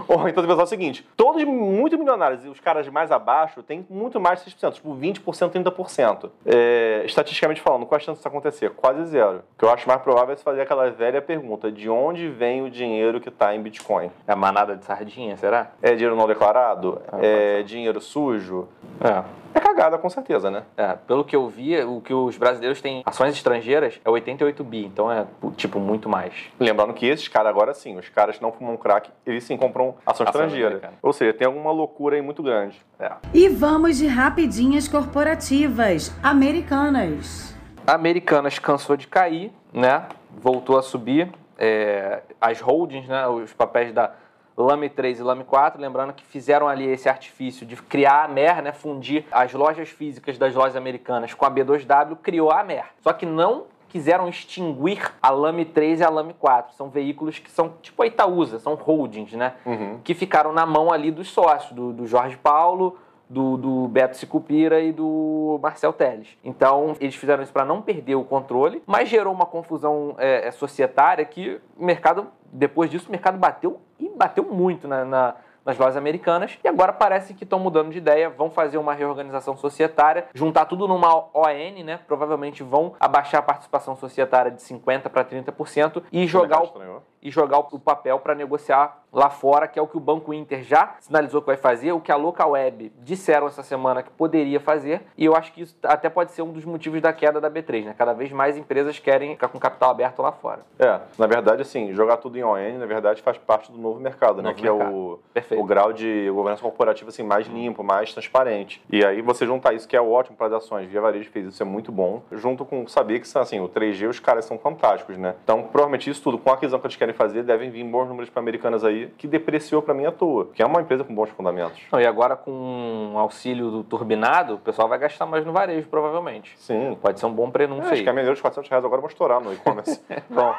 Ou 0.08 0.28
então 0.28 0.42
você 0.44 0.48
pensar 0.50 0.64
o 0.64 0.68
seguinte: 0.68 1.08
todos 1.16 1.44
muito 1.44 1.98
milionários 1.98 2.44
e 2.46 2.48
os 2.48 2.60
caras 2.60 2.88
mais 2.88 3.12
abaixo 3.12 3.62
têm 3.62 3.86
muito 3.90 4.20
mais 4.20 4.44
de 4.44 4.52
6%, 4.52 4.74
tipo 4.74 4.96
20%, 4.96 5.52
30%. 5.52 6.30
É, 6.46 7.04
estatisticamente 7.06 7.62
falando, 7.62 7.86
qual 7.86 7.98
a 7.98 8.00
chance 8.00 8.18
disso 8.18 8.28
acontecer? 8.28 8.72
Quase 8.72 9.06
zero. 9.06 9.40
O 9.56 9.60
que 9.60 9.66
eu 9.66 9.70
acho 9.70 9.88
mais 9.88 10.02
provável 10.02 10.34
é 10.34 10.38
se 10.38 10.44
fazer 10.44 10.62
aquela 10.62 10.90
velha 10.90 11.22
pergunta: 11.22 11.72
de 11.72 11.90
onde 11.90 12.28
vem 12.30 12.62
o 12.64 12.70
dinheiro 12.70 13.20
que 13.22 13.30
está 13.30 13.54
em 13.54 13.62
Bitcoin? 13.62 14.10
É 14.28 14.32
a 14.32 14.36
manada 14.36 14.76
de 14.76 14.86
sardinha, 14.86 15.38
será? 15.38 15.72
É 15.82 15.94
dinheiro 15.94 16.16
não 16.16 16.26
declarado? 16.28 17.02
Ah, 17.12 17.20
é 17.22 17.62
dinheiro 17.64 18.00
sujo? 18.02 18.68
É. 19.02 19.45
É 19.56 19.60
cagada, 19.62 19.98
com 19.98 20.10
certeza, 20.10 20.52
né? 20.52 20.64
É, 20.76 20.94
pelo 21.08 21.24
que 21.24 21.34
eu 21.34 21.48
vi, 21.48 21.80
o 21.82 22.02
que 22.02 22.14
os 22.14 22.38
brasileiros 22.38 22.82
têm 22.82 23.02
ações 23.06 23.34
estrangeiras 23.34 24.02
é 24.04 24.10
88 24.10 24.62
bi, 24.66 24.86
então 24.86 25.10
é 25.10 25.26
tipo 25.56 25.80
muito 25.80 26.10
mais. 26.10 26.34
Lembrando 26.60 26.94
que 26.94 27.06
esses 27.06 27.30
caras 27.30 27.50
agora 27.52 27.74
sim, 27.74 27.98
os 27.98 28.10
caras 28.10 28.36
que 28.36 28.42
não 28.44 28.52
fumam 28.52 28.76
crack, 28.76 29.10
eles 29.26 29.46
sim 29.46 29.56
compram 29.56 29.96
ação 30.06 30.26
Ação 30.26 30.26
estrangeira. 30.26 30.68
americana. 30.68 30.94
Ou 31.02 31.14
seja, 31.14 31.34
tem 31.34 31.48
alguma 31.48 31.72
loucura 31.72 32.18
aí 32.18 32.22
muito 32.22 32.44
grande. 32.44 32.80
É. 33.00 33.12
E 33.34 33.48
vamos 33.48 33.98
de 33.98 34.08
rapidinhas 34.08 34.90
corporativas 34.90 36.14
americanas. 36.22 37.56
Americanas 37.88 38.60
cansou 38.60 38.98
de 38.98 39.08
cair, 39.08 39.52
né? 39.72 40.04
Voltou 40.38 40.78
a 40.78 40.82
subir. 40.82 41.32
É, 41.58 42.22
as 42.42 42.60
holdings, 42.60 43.08
né? 43.08 43.26
Os 43.28 43.54
papéis 43.54 43.94
da 43.94 44.12
Lame 44.58 44.90
3 44.90 45.20
e 45.20 45.24
Lame 45.24 45.44
4, 45.44 45.82
lembrando 45.82 46.14
que 46.14 46.26
fizeram 46.26 46.68
ali 46.68 46.86
esse 46.88 47.10
artifício 47.10 47.66
de 47.66 47.76
criar 47.76 48.24
a 48.24 48.28
Mer, 48.28 48.62
né? 48.62 48.72
Fundir 48.72 49.26
as 49.32 49.54
lojas 49.54 49.90
físicas 49.90 50.38
das 50.38 50.56
lojas 50.56 50.76
americanas 50.76 51.34
com 51.34 51.46
a 51.46 51.52
B2W, 51.52 52.18
criou 52.22 52.52
a 52.52 52.64
Mer. 52.64 52.86
Só 53.02 53.12
que 53.12 53.26
não 53.26 53.66
quiseram 53.90 54.28
extinguir 54.28 55.14
a 55.22 55.30
Lame 55.30 55.66
3 55.66 56.00
e 56.00 56.04
a 56.04 56.10
Lame 56.10 56.34
4. 56.34 56.76
São 56.76 56.90
veículos 56.90 57.40
que 57.40 57.50
são 57.52 57.74
tipo 57.82 58.02
a 58.04 58.08
Itaúsa, 58.08 58.60
são 58.60 58.76
holdings, 58.76 59.34
né? 59.34 59.54
Uhum. 59.66 60.00
que 60.04 60.14
ficaram 60.14 60.52
na 60.52 60.66
mão 60.66 60.92
ali 60.92 61.12
dos 61.12 61.30
sócios, 61.30 61.72
do, 61.72 61.94
do 61.94 62.06
Jorge 62.06 62.38
Paulo, 62.38 62.98
do, 63.30 63.58
do 63.58 63.88
Beto 63.88 64.18
Sicupira 64.18 64.80
e 64.82 64.92
do 64.92 65.60
Marcel 65.62 65.92
Teles. 65.94 66.28
Então, 66.44 66.96
eles 67.00 67.16
fizeram 67.16 67.44
isso 67.44 67.52
para 67.54 67.66
não 67.66 67.82
perder 67.82 68.16
o 68.16 68.24
controle, 68.24 68.82
mas 68.86 69.10
gerou 69.10 69.34
uma 69.34 69.46
confusão 69.46 70.16
é, 70.18 70.48
é, 70.48 70.52
societária 70.52 71.26
que 71.26 71.60
o 71.78 71.84
mercado, 71.86 72.28
depois 72.52 72.90
disso, 72.90 73.08
o 73.10 73.12
mercado 73.12 73.38
bateu 73.38 73.80
e 74.00 74.10
bateu 74.10 74.44
muito 74.44 74.88
na- 74.88 75.04
na, 75.06 75.36
nas 75.66 75.78
lojas 75.78 75.98
americanas. 75.98 76.60
E 76.64 76.68
agora 76.68 76.94
parece 76.94 77.34
que 77.34 77.44
estão 77.44 77.58
mudando 77.58 77.90
de 77.92 77.98
ideia, 77.98 78.30
vão 78.30 78.52
fazer 78.52 78.78
uma 78.78 78.94
reorganização 78.94 79.58
societária, 79.58 80.26
juntar 80.34 80.66
tudo 80.66 80.88
numa 80.88 81.16
ON, 81.34 81.84
né? 81.84 82.00
Provavelmente 82.06 82.62
vão 82.62 82.94
abaixar 83.00 83.40
a 83.40 83.44
participação 83.44 83.96
societária 83.96 84.52
de 84.52 84.62
50% 84.62 85.10
para 85.10 85.24
30% 85.26 86.04
e 86.12 86.28
jogar 86.28 86.62
o 86.62 86.66
Estranhou. 86.66 87.04
E 87.26 87.32
jogar 87.32 87.58
o 87.58 87.80
papel 87.80 88.20
para 88.20 88.36
negociar 88.36 89.04
lá 89.12 89.30
fora, 89.30 89.68
que 89.68 89.80
é 89.80 89.82
o 89.82 89.88
que 89.88 89.98
o 89.98 90.00
Banco 90.00 90.34
Inter 90.34 90.62
já 90.62 90.96
sinalizou 91.00 91.42
que 91.42 91.48
vai 91.48 91.58
fazer, 91.58 91.92
o 91.94 92.02
que 92.02 92.12
a 92.12 92.16
Local 92.18 92.52
Web 92.52 92.92
disseram 93.00 93.48
essa 93.48 93.64
semana 93.64 94.04
que 94.04 94.12
poderia 94.12 94.60
fazer, 94.60 95.02
e 95.18 95.26
eu 95.26 95.36
acho 95.36 95.54
que 95.54 95.62
isso 95.62 95.76
até 95.82 96.10
pode 96.10 96.34
ser 96.34 96.42
um 96.42 96.52
dos 96.52 96.66
motivos 96.66 97.02
da 97.02 97.14
queda 97.14 97.40
da 97.40 97.50
B3, 97.50 97.86
né? 97.86 97.96
Cada 97.98 98.14
vez 98.14 98.32
mais 98.32 98.58
empresas 98.58 99.00
querem 99.00 99.32
ficar 99.32 99.48
com 99.48 99.58
capital 99.58 99.90
aberto 99.90 100.22
lá 100.22 100.34
fora. 100.34 100.66
É, 100.78 101.00
na 101.18 101.26
verdade, 101.26 101.62
assim, 101.62 101.94
jogar 101.94 102.18
tudo 102.18 102.38
em 102.38 102.44
ON, 102.44 102.78
na 102.78 102.86
verdade, 102.86 103.24
faz 103.24 103.38
parte 103.38 103.72
do 103.72 103.78
novo 103.78 104.00
mercado, 104.00 104.44
né? 104.44 104.50
Novo 104.50 104.56
que 104.60 104.68
é 104.68 104.72
mercado. 104.72 104.96
o, 104.96 105.20
Perfeito. 105.34 105.64
o 105.64 105.66
grau 105.66 105.94
de 105.94 106.30
governança 106.30 106.62
corporativa 106.62 107.10
assim, 107.10 107.24
mais 107.24 107.48
limpo, 107.48 107.84
mais 107.84 108.14
transparente. 108.14 108.84
E 108.92 109.04
aí 109.04 109.22
você 109.22 109.48
juntar 109.48 109.74
isso, 109.74 109.88
que 109.88 109.96
é 109.96 110.02
ótimo 110.02 110.38
para 110.38 110.48
as 110.48 110.54
ações, 110.54 110.90
Via 110.90 111.02
Varejo 111.02 111.32
fez 111.32 111.48
isso, 111.48 111.64
é 111.64 111.66
muito 111.66 111.92
bom, 111.92 112.22
junto 112.34 112.66
com 112.66 112.86
saber 112.88 113.22
que 113.22 113.38
assim, 113.38 113.60
o 113.60 113.70
3G, 113.70 114.10
os 114.10 114.20
caras 114.20 114.46
são 114.46 114.60
fantásticos, 114.60 115.18
né? 115.18 115.36
Então, 115.44 115.64
provavelmente 115.64 116.10
isso 116.10 116.22
tudo, 116.22 116.38
com 116.38 116.52
a 116.52 116.54
aquisição 116.54 116.80
que 116.80 116.86
eles 116.86 116.98
querem 116.98 117.15
fazer, 117.16 117.44
devem 117.44 117.70
vir 117.70 117.84
bons 117.84 118.08
números 118.08 118.30
para 118.30 118.40
Americanas 118.42 118.84
aí, 118.84 119.08
que 119.18 119.28
depreciou 119.28 119.82
para 119.82 119.94
mim 119.94 120.06
à 120.06 120.12
toa, 120.12 120.50
que 120.54 120.62
é 120.62 120.66
uma 120.66 120.82
empresa 120.82 121.04
com 121.04 121.14
bons 121.14 121.30
fundamentos. 121.30 121.82
Não, 121.92 122.00
e 122.00 122.06
agora 122.06 122.36
com 122.36 123.14
o 123.14 123.18
auxílio 123.18 123.72
do 123.72 123.84
turbinado, 123.84 124.56
o 124.56 124.60
pessoal 124.60 124.88
vai 124.88 125.00
gastar 125.00 125.26
mais 125.26 125.46
no 125.46 125.52
varejo, 125.52 125.88
provavelmente. 125.88 126.54
Sim. 126.58 126.98
Pode 127.02 127.20
ser 127.20 127.26
um 127.26 127.34
bom 127.34 127.48
É, 127.48 127.52
prenúncio 127.52 127.86
acho 127.86 127.94
aí. 127.96 128.04
que 128.04 128.10
a 128.10 128.14
melhor 128.14 128.34
dos 128.34 128.42
400 128.42 128.70
reais 128.70 128.86
agora 128.86 129.02
vão 129.02 129.10
estourar 129.10 129.42
no 129.42 129.54
e-commerce. 129.54 130.02
Bom, 130.30 130.54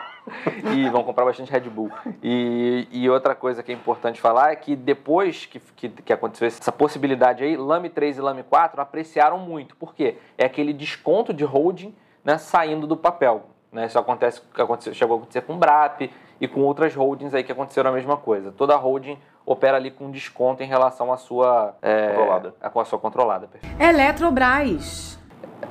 e 0.75 0.89
vão 0.89 1.05
comprar 1.05 1.25
bastante 1.25 1.51
Red 1.53 1.69
Bull. 1.69 1.91
E, 2.23 2.89
e 2.91 3.09
outra 3.09 3.35
coisa 3.35 3.63
que 3.63 3.71
é 3.71 3.75
importante 3.75 4.21
falar 4.21 4.53
é 4.53 4.57
que 4.57 4.75
depois 4.75 5.47
que, 5.47 5.61
que, 5.77 5.89
que 5.89 6.13
aconteceu 6.13 6.47
essa 6.49 6.73
possibilidade 6.73 7.45
aí, 7.45 7.57
Lame 7.57 7.89
3 7.89 8.19
e 8.19 8.21
Lame 8.21 8.43
4 8.43 8.81
apreciaram 8.81 9.39
muito. 9.39 9.77
Por 9.77 9.95
quê? 9.95 10.17
É 10.37 10.45
aquele 10.47 10.73
desconto 10.73 11.33
de 11.33 11.45
holding 11.45 11.95
né, 12.25 12.39
saindo 12.39 12.87
do 12.87 12.97
papel. 12.97 13.45
Né? 13.71 13.87
Isso 13.87 13.99
acontece, 13.99 14.43
aconteceu, 14.57 14.95
chegou 14.95 15.17
a 15.17 15.19
acontecer 15.19 15.43
com 15.43 15.55
o 15.55 15.57
BRAP 15.57 16.11
e 16.41 16.47
com 16.49 16.61
outras 16.63 16.95
holdings 16.95 17.35
aí 17.35 17.43
que 17.45 17.53
aconteceram 17.53 17.91
a 17.91 17.93
mesma 17.93 18.17
coisa. 18.17 18.53
Toda 18.53 18.77
holding 18.77 19.19
opera 19.45 19.77
ali 19.77 19.91
com 19.91 20.11
desconto 20.11 20.63
em 20.63 20.67
relação 20.67 21.13
à 21.13 21.17
sua... 21.17 21.75
é, 21.81 22.09
Controlada. 22.09 22.55
a- 22.61 22.71
com 22.71 22.81
a 22.81 22.85
sua 22.85 22.99
controlada. 22.99 23.49
Eletrobras. 23.79 25.19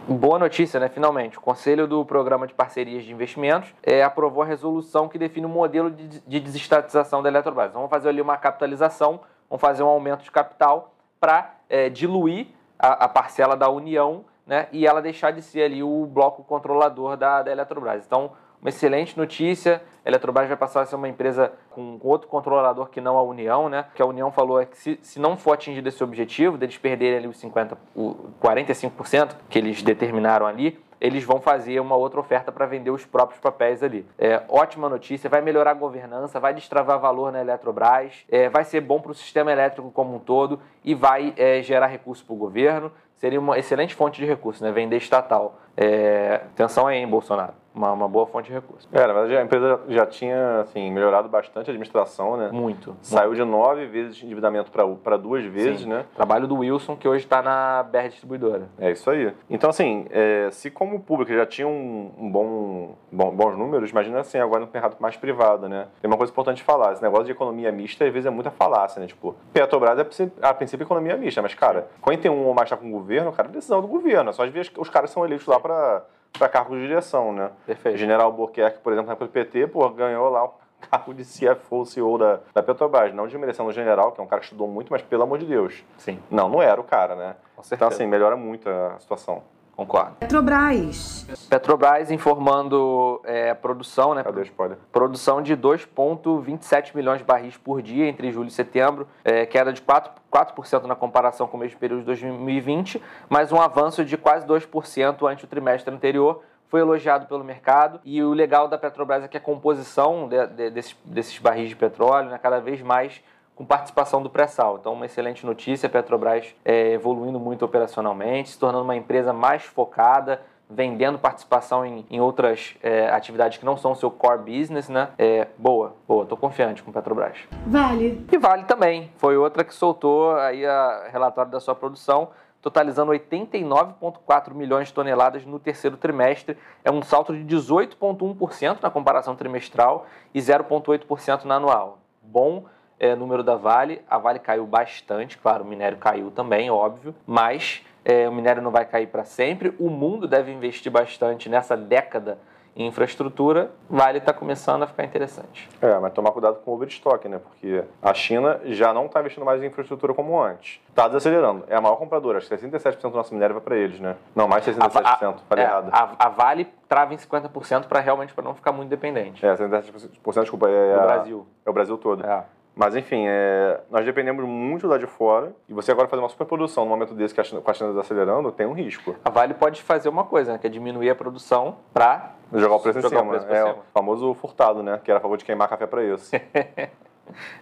Boa 0.08 0.40
notícia, 0.40 0.80
né? 0.80 0.88
Finalmente. 0.90 1.38
O 1.38 1.42
Conselho 1.42 1.88
do 1.88 2.04
Programa 2.06 2.48
de 2.48 2.54
Parcerias 2.54 3.04
de 3.04 3.12
Investimentos 3.12 3.74
é, 3.84 4.04
aprovou 4.04 4.44
a 4.44 4.46
resolução 4.46 5.08
que 5.08 5.18
define 5.18 5.46
o 5.46 5.50
modelo 5.50 5.92
de, 5.92 6.20
de 6.22 6.40
desestatização 6.40 7.22
da 7.22 7.30
Eletrobras. 7.30 7.70
Então, 7.70 7.82
vamos 7.82 7.90
fazer 7.92 8.10
ali 8.10 8.22
uma 8.22 8.38
capitalização, 8.38 9.20
vamos 9.50 9.62
fazer 9.62 9.84
um 9.84 9.88
aumento 9.88 10.24
de 10.24 10.32
capital 10.32 10.94
para 11.20 11.52
diluir 11.92 12.48
a, 12.78 13.06
a 13.06 13.08
parcela 13.08 13.56
da 13.58 13.70
União 13.70 14.24
né? 14.46 14.68
e 14.72 14.86
ela 14.86 15.02
deixar 15.02 15.32
de 15.32 15.42
ser 15.42 15.64
ali 15.64 15.82
o 15.82 16.06
bloco 16.06 16.44
controlador 16.44 17.18
da, 17.18 17.42
da 17.44 17.52
Eletrobras. 17.52 18.04
Então, 18.06 18.32
uma 18.66 18.70
excelente 18.70 19.16
notícia. 19.16 19.80
A 20.04 20.10
Eletrobras 20.10 20.48
vai 20.48 20.58
passar 20.58 20.82
a 20.82 20.86
ser 20.88 20.96
uma 20.96 21.08
empresa 21.08 21.52
com 21.70 22.00
outro 22.02 22.28
controlador 22.28 22.90
que 22.90 23.00
não 23.00 23.16
a 23.16 23.22
União, 23.22 23.70
né? 23.70 23.86
Que 23.94 24.02
a 24.02 24.06
União 24.08 24.32
falou 24.32 24.60
é 24.60 24.66
que 24.66 24.76
se, 24.76 25.00
se 25.04 25.20
não 25.20 25.38
for 25.38 25.54
atingido 25.54 25.88
esse 25.88 26.04
objetivo, 26.04 26.58
deles 26.58 26.76
perderem 26.76 27.20
ali 27.20 27.28
os 27.28 27.38
50, 27.38 27.78
o 27.96 28.16
45% 28.42 29.36
que 29.48 29.60
eles 29.60 29.84
determinaram 29.84 30.48
ali, 30.48 30.80
eles 31.00 31.24
vão 31.24 31.40
fazer 31.40 31.80
uma 31.80 31.96
outra 31.96 32.20
oferta 32.20 32.52
para 32.52 32.66
vender 32.66 32.90
os 32.90 33.06
próprios 33.06 33.40
papéis 33.40 33.84
ali. 33.84 34.04
É, 34.18 34.42
ótima 34.50 34.90
notícia, 34.90 35.30
vai 35.30 35.42
melhorar 35.42 35.72
a 35.72 35.76
governança, 35.76 36.40
vai 36.40 36.56
destravar 36.56 37.00
valor 37.00 37.32
na 37.32 37.42
Eletrobras, 37.42 38.26
é, 38.32 38.50
vai 38.50 38.64
ser 38.64 38.82
bom 38.82 39.00
para 39.00 39.12
o 39.12 39.16
sistema 39.16 39.52
elétrico 39.52 39.92
como 39.92 40.16
um 40.16 40.20
todo 40.20 40.60
e 40.84 40.96
vai 40.96 41.36
é, 41.38 41.62
gerar 41.62 41.86
recursos 41.86 42.26
para 42.26 42.34
o 42.34 42.38
governo. 42.38 42.92
Seria 43.18 43.40
uma 43.40 43.60
excelente 43.60 43.94
fonte 43.94 44.20
de 44.20 44.26
recursos, 44.26 44.62
né? 44.62 44.72
Vender 44.72 44.98
estatal. 44.98 45.60
É, 45.78 46.42
atenção 46.54 46.88
aí, 46.88 46.98
hein, 46.98 47.08
Bolsonaro. 47.08 47.65
Uma, 47.76 47.92
uma 47.92 48.08
boa 48.08 48.26
fonte 48.26 48.48
de 48.48 48.54
recursos. 48.54 48.88
é, 48.94 49.06
na 49.06 49.14
verdade 49.14 49.36
a 49.38 49.42
empresa 49.44 49.80
já 49.90 50.06
tinha 50.06 50.62
assim, 50.62 50.90
melhorado 50.92 51.28
bastante 51.28 51.70
a 51.70 51.72
administração, 51.72 52.38
né? 52.38 52.50
Muito. 52.52 52.96
Saiu 53.02 53.34
de 53.34 53.44
nove 53.44 53.86
vezes 53.86 54.16
de 54.16 54.26
endividamento 54.26 54.72
para 54.72 55.18
duas 55.18 55.44
vezes, 55.44 55.82
Sim. 55.82 55.90
né? 55.90 56.06
Trabalho 56.16 56.48
do 56.48 56.56
Wilson, 56.60 56.96
que 56.96 57.08
hoje 57.08 57.26
está 57.26 57.42
na 57.42 57.84
BR 57.84 58.08
Distribuidora. 58.08 58.70
É 58.80 58.92
isso 58.92 59.10
aí. 59.10 59.34
Então, 59.50 59.70
assim, 59.70 60.06
é, 60.10 60.50
se 60.52 60.72
como 60.72 61.00
público 61.02 61.34
já 61.34 61.46
tinha 61.46 61.68
um, 61.68 62.12
um 62.18 62.32
bom, 62.32 62.96
bom- 63.12 63.32
bons 63.32 63.58
números, 63.58 63.90
imagina 63.92 64.20
assim, 64.22 64.38
agora 64.38 64.62
no 64.66 64.70
mercado 64.72 64.96
mais 65.00 65.18
privado, 65.18 65.68
né? 65.68 65.88
Tem 66.02 66.10
uma 66.10 66.18
coisa 66.18 66.32
importante 66.32 66.58
de 66.58 66.64
falar, 66.64 66.94
esse 66.94 67.02
negócio 67.04 67.26
de 67.26 67.32
economia 67.32 67.72
mista, 67.72 68.06
às 68.06 68.14
vezes 68.14 68.26
é 68.26 68.30
muita 68.30 68.52
falácia, 68.52 69.00
né? 69.02 69.08
Tipo, 69.08 69.36
Petrobras 69.52 69.98
é, 70.00 70.02
a 70.42 70.54
princípio- 70.54 70.84
economia 70.86 71.18
mista, 71.18 71.42
mas, 71.42 71.54
cara, 71.54 71.88
quando 72.02 72.20
tem 72.20 72.32
um 72.32 72.46
ou 72.46 72.54
mais 72.54 72.70
tá 72.70 72.78
com 72.78 72.88
o 72.88 72.92
governo, 72.92 73.32
cara, 73.34 73.50
é 73.50 73.52
decisão 73.52 73.82
do 73.82 73.88
governo. 73.88 74.30
É 74.30 74.34
só 74.34 74.44
às 74.44 74.50
vezes 74.50 74.70
que 74.70 74.80
os 74.80 74.90
caras 74.90 75.10
são 75.10 75.26
eleitos 75.26 75.46
lá 75.48 75.60
para 75.60 76.04
para 76.38 76.50
cargos 76.50 76.78
de 76.80 76.88
direção, 76.88 77.32
né? 77.34 77.52
Perfeito. 77.66 77.98
General 77.98 78.28
Albuquerque, 78.28 78.80
por 78.80 78.94
exemplo, 78.94 79.08
na 79.08 79.14
época 79.14 79.28
do 79.28 79.32
PT, 79.32 79.68
pô, 79.68 79.88
ganhou 79.90 80.30
lá 80.30 80.46
o 80.46 80.54
cargo 80.90 81.14
de 81.14 81.24
CFO, 81.24 81.86
CEO 81.86 82.18
da, 82.18 82.40
da 82.54 82.62
Petrobras. 82.62 83.14
Não 83.14 83.26
desmerecendo 83.26 83.70
o 83.70 83.74
general, 83.74 84.12
que 84.12 84.22
é 84.22 84.24
um 84.24 84.28
cara 84.28 84.40
que 84.40 84.46
estudou 84.46 84.68
muito, 84.68 84.92
mas 84.92 85.02
pelo 85.02 85.24
amor 85.24 85.38
de 85.40 85.46
Deus. 85.46 85.84
Sim, 85.98 86.20
Não, 86.30 86.50
não 86.50 86.62
era 86.62 86.80
o 86.80 86.84
cara, 86.84 87.16
né? 87.16 87.36
com 87.56 87.64
certeza. 87.64 87.76
Então, 87.76 87.88
assim, 87.88 88.06
melhora 88.08 88.36
muito 88.36 88.70
a 88.70 88.98
situação. 89.00 89.42
Concordo. 89.76 90.16
Petrobras. 90.20 91.28
Petrobras 91.50 92.10
informando 92.10 93.20
é, 93.26 93.50
a 93.50 93.56
produção, 93.56 94.14
né? 94.14 94.24
Cadê 94.24 94.40
o 94.40 94.44
spoiler? 94.44 94.78
Produção 94.92 95.42
de 95.42 95.56
2,27 95.58 96.96
milhões 96.96 97.20
de 97.20 97.26
barris 97.26 97.58
por 97.58 97.82
dia 97.82 98.08
entre 98.08 98.32
julho 98.32 98.48
e 98.48 98.52
setembro, 98.52 99.08
é, 99.24 99.46
queda 99.46 99.74
de 99.74 99.82
4%, 99.82 100.12
4% 100.32 100.84
na 100.84 100.96
comparação 100.96 101.46
com 101.48 101.58
o 101.58 101.60
mesmo 101.60 101.78
período 101.80 102.00
de 102.00 102.06
2020, 102.06 103.02
mas 103.30 103.52
um 103.52 103.60
avanço 103.60 104.06
de 104.06 104.18
quase 104.18 104.46
2% 104.48 105.28
ante 105.30 105.44
o 105.44 105.48
trimestre 105.48 105.94
anterior. 105.94 106.42
Foi 106.68 106.80
elogiado 106.82 107.28
pelo 107.28 107.44
mercado 107.44 108.00
e 108.04 108.24
o 108.24 108.34
legal 108.34 108.68
da 108.68 108.78
Petrobras 108.78 109.24
é 109.24 109.28
que 109.28 109.38
a 109.38 109.42
composição 109.42 110.28
de- 110.28 110.48
de- 110.48 110.70
desses, 110.72 110.96
desses 111.06 111.38
barris 111.38 111.70
de 111.70 111.76
petróleo 111.76 112.30
né, 112.30 112.40
cada 112.42 112.60
vez 112.60 112.82
mais 112.82 113.22
com 113.56 113.66
participação 113.66 114.22
do 114.22 114.30
pré-sal. 114.30 114.78
Então, 114.80 114.94
uma 114.94 115.06
excelente 115.06 115.46
notícia, 115.46 115.88
a 115.88 115.90
Petrobras 115.90 116.54
é, 116.64 116.92
evoluindo 116.92 117.40
muito 117.40 117.64
operacionalmente, 117.64 118.50
se 118.50 118.60
tornando 118.60 118.84
uma 118.84 118.96
empresa 118.96 119.32
mais 119.32 119.64
focada, 119.64 120.42
vendendo 120.70 121.18
participação 121.18 121.86
em, 121.86 122.06
em 122.10 122.20
outras 122.20 122.76
é, 122.84 123.08
atividades 123.10 123.58
que 123.58 123.66
não 123.66 123.78
são 123.78 123.94
o 123.94 123.96
seu 123.96 124.12
core 124.12 124.40
business, 124.40 124.90
né? 124.90 125.10
É, 125.18 125.48
boa, 125.58 125.96
boa, 126.08 126.26
tô 126.26 126.36
confiante 126.36 126.84
com 126.84 126.92
Petrobras. 126.92 127.38
Vale. 127.66 128.26
E 128.32 128.38
Vale 128.38 128.64
também, 128.66 129.12
foi 129.18 129.38
outra 129.38 129.64
que 129.64 129.74
soltou 129.74 130.36
aí 130.36 130.66
a 130.66 131.08
relatório 131.12 131.52
da 131.52 131.60
sua 131.60 131.76
produção, 131.76 132.30
totalizando 132.62 133.12
89,4 133.12 134.54
milhões 134.54 134.88
de 134.88 134.94
toneladas 134.94 135.46
no 135.46 135.60
terceiro 135.60 135.98
trimestre. 135.98 136.58
É 136.84 136.92
um 136.92 137.04
salto 137.04 137.32
de 137.32 137.56
18,1% 137.56 138.80
na 138.82 138.90
comparação 138.90 139.36
trimestral 139.36 140.08
e 140.34 140.40
0,8% 140.40 141.46
na 141.46 141.56
anual. 141.56 142.00
Bom 142.24 142.66
é, 143.00 143.16
número 143.16 143.44
da 143.44 143.56
Vale. 143.56 144.02
A 144.10 144.18
Vale 144.18 144.40
caiu 144.40 144.66
bastante, 144.66 145.38
claro, 145.38 145.64
o 145.64 145.68
minério 145.68 145.98
caiu 145.98 146.32
também, 146.32 146.70
óbvio, 146.70 147.14
mas 147.26 147.84
é, 148.04 148.28
o 148.28 148.32
minério 148.32 148.62
não 148.62 148.72
vai 148.72 148.86
cair 148.86 149.08
para 149.08 149.24
sempre. 149.24 149.74
O 149.80 149.90
mundo 149.90 150.28
deve 150.28 150.52
investir 150.52 150.92
bastante 150.92 151.50
nessa 151.50 151.76
década 151.76 152.38
em 152.78 152.88
infraestrutura. 152.88 153.72
Vale 153.90 154.18
está 154.18 154.34
começando 154.34 154.84
a 154.84 154.88
ficar 154.88 155.06
interessante. 155.06 155.70
É, 155.82 155.98
mas 155.98 156.12
tomar 156.12 156.32
cuidado 156.34 156.60
com 156.60 156.72
o 156.72 156.74
overstock, 156.74 157.26
né? 157.30 157.40
Porque 157.40 157.82
a 158.02 158.14
China 158.14 158.60
já 158.66 158.94
não 158.94 159.06
está 159.06 159.22
investindo 159.22 159.46
mais 159.46 159.64
em 159.64 159.68
infraestrutura 159.68 160.14
como 160.14 160.42
antes. 160.42 160.82
Está 160.90 161.08
desacelerando. 161.08 161.64
É 161.70 161.76
a 161.78 161.80
maior 161.82 161.96
compradora. 161.96 162.38
Acho 162.38 162.50
que 162.50 162.56
67% 162.58 163.00
do 163.12 163.12
nosso 163.16 163.34
minério 163.34 163.56
vai 163.56 163.64
para 163.64 163.78
eles, 163.78 164.00
né? 164.02 164.18
Não, 164.36 164.46
mais 164.46 164.66
de 164.66 164.74
67%. 164.74 165.38
Falei 165.48 165.64
é, 165.64 165.68
errado. 165.68 165.90
a, 165.90 166.26
a 166.26 166.30
Vale 166.30 166.68
trava 166.90 167.14
em 167.14 167.18
50% 167.18 167.86
para 167.86 168.02
realmente 168.02 168.34
para 168.34 168.44
não 168.44 168.54
ficar 168.54 168.74
muito 168.74 168.90
dependente. 168.90 169.46
É, 169.46 169.56
67%, 169.56 170.42
desculpa, 170.42 170.68
é, 170.70 170.94
do 170.96 171.00
a- 171.00 171.06
Brasil. 171.06 171.48
é 171.66 171.70
o 171.70 171.74
Brasil 171.74 171.98
todo. 171.98 172.26
É. 172.26 172.44
Mas 172.76 172.96
enfim, 172.96 173.24
é, 173.26 173.80
nós 173.90 174.04
dependemos 174.04 174.44
muito 174.46 174.86
lá 174.86 174.98
de 174.98 175.08
fora. 175.08 175.54
E 175.70 175.74
você 175.74 175.92
agora 175.92 176.08
fazer 176.10 176.22
uma 176.22 176.28
superprodução 176.30 176.84
num 176.84 176.90
momento 176.90 177.14
desse 177.14 177.34
que 177.34 177.40
a 177.40 177.44
China, 177.44 177.62
com 177.62 177.72
a 177.72 177.74
China 177.74 177.90
desacelerando, 177.90 178.52
tem 178.52 178.66
um 178.66 178.74
risco. 178.74 179.16
A 179.24 179.30
Vale 179.30 179.54
pode 179.54 179.82
fazer 179.82 180.10
uma 180.10 180.26
coisa, 180.26 180.54
né, 180.54 180.58
que 180.58 180.68
é 180.68 180.70
diminuir 180.70 181.10
a 181.10 181.16
produção 181.16 181.78
para 181.94 182.34
Jogar 182.54 182.76
o 182.76 182.80
preço 182.80 183.00
em 183.00 183.02
Jogar 183.02 183.16
o 183.18 183.20
cima. 183.20 183.32
preço 183.32 183.48
pra 183.48 183.58
é 183.58 183.62
cima. 183.62 183.74
o 183.76 183.84
famoso 183.94 184.34
furtado, 184.36 184.84
né? 184.84 185.00
Que 185.04 185.10
era 185.10 185.18
a 185.18 185.22
favor 185.22 185.38
de 185.38 185.46
queimar 185.46 185.68
café 185.68 185.88
para 185.88 186.04
isso. 186.04 186.32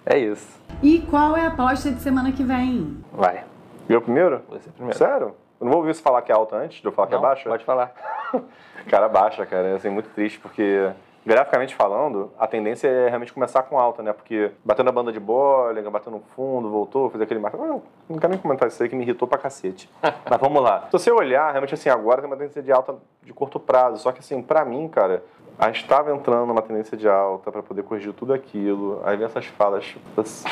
É 0.06 0.18
isso. 0.18 0.62
E 0.82 1.00
qual 1.00 1.38
é 1.38 1.46
a 1.46 1.48
aposta 1.48 1.90
de 1.90 2.02
semana 2.02 2.34
que 2.34 2.44
vem? 2.44 3.02
Vai. 3.14 3.46
Viu 3.88 4.02
primeiro? 4.02 4.42
Você 4.50 4.70
primeiro. 4.70 4.98
Sério? 4.98 5.28
Eu 5.60 5.66
não 5.66 5.70
vou 5.70 5.78
ouvir 5.78 5.94
você 5.96 6.02
falar 6.02 6.22
que 6.22 6.34
é 6.34 6.36
alta 6.36 6.58
antes 6.58 6.82
de 6.82 6.86
eu 6.86 6.92
falar 6.92 7.08
que 7.08 7.14
Não, 7.14 7.20
é 7.20 7.22
baixa? 7.22 7.50
Pode 7.50 7.64
falar. 7.64 7.94
Cara, 8.90 9.08
baixa, 9.08 9.46
cara. 9.46 9.70
É 9.70 9.76
assim, 9.76 9.90
muito 9.90 10.10
triste, 10.10 10.38
porque 10.38 10.92
graficamente 11.26 11.76
falando, 11.76 12.32
a 12.38 12.48
tendência 12.48 12.88
é 12.88 13.08
realmente 13.08 13.34
começar 13.34 13.64
com 13.64 13.80
alta, 13.80 14.04
né? 14.04 14.14
Porque 14.14 14.52
batendo 14.64 14.90
a 14.90 14.92
banda 14.92 15.12
de 15.12 15.20
Bollinger, 15.20 15.90
batendo 15.90 16.18
no 16.18 16.24
fundo, 16.36 16.70
voltou, 16.70 17.10
fez 17.10 17.22
aquele 17.22 17.40
marco. 17.40 17.58
Não, 17.58 17.82
não 18.10 18.18
quero 18.18 18.32
nem 18.32 18.42
comentar 18.42 18.68
isso 18.68 18.82
aí 18.82 18.90
que 18.90 18.96
me 18.96 19.04
irritou 19.04 19.28
pra 19.28 19.38
cacete. 19.38 19.90
Mas 20.02 20.40
vamos 20.40 20.62
lá. 20.62 20.86
Se 20.86 20.92
você 20.92 21.12
olhar, 21.12 21.50
realmente 21.50 21.74
assim, 21.74 21.90
agora 21.90 22.22
tem 22.22 22.30
uma 22.30 22.38
tendência 22.38 22.62
de 22.62 22.72
alta 22.72 22.96
de 23.22 23.34
curto 23.34 23.60
prazo. 23.60 23.98
Só 23.98 24.12
que 24.12 24.20
assim, 24.20 24.42
pra 24.42 24.66
mim, 24.66 24.88
cara, 24.88 25.24
a 25.58 25.68
gente 25.68 25.82
estava 25.82 26.14
entrando 26.14 26.46
numa 26.46 26.62
tendência 26.62 26.98
de 26.98 27.08
alta 27.08 27.52
pra 27.52 27.64
poder 27.64 27.84
corrigir 27.84 28.14
tudo 28.14 28.34
aquilo. 28.34 29.02
Aí 29.06 29.16
vem 29.16 29.26
essas 29.26 29.46
falas, 29.46 29.86
tipo, 29.86 30.22
assim, 30.22 30.48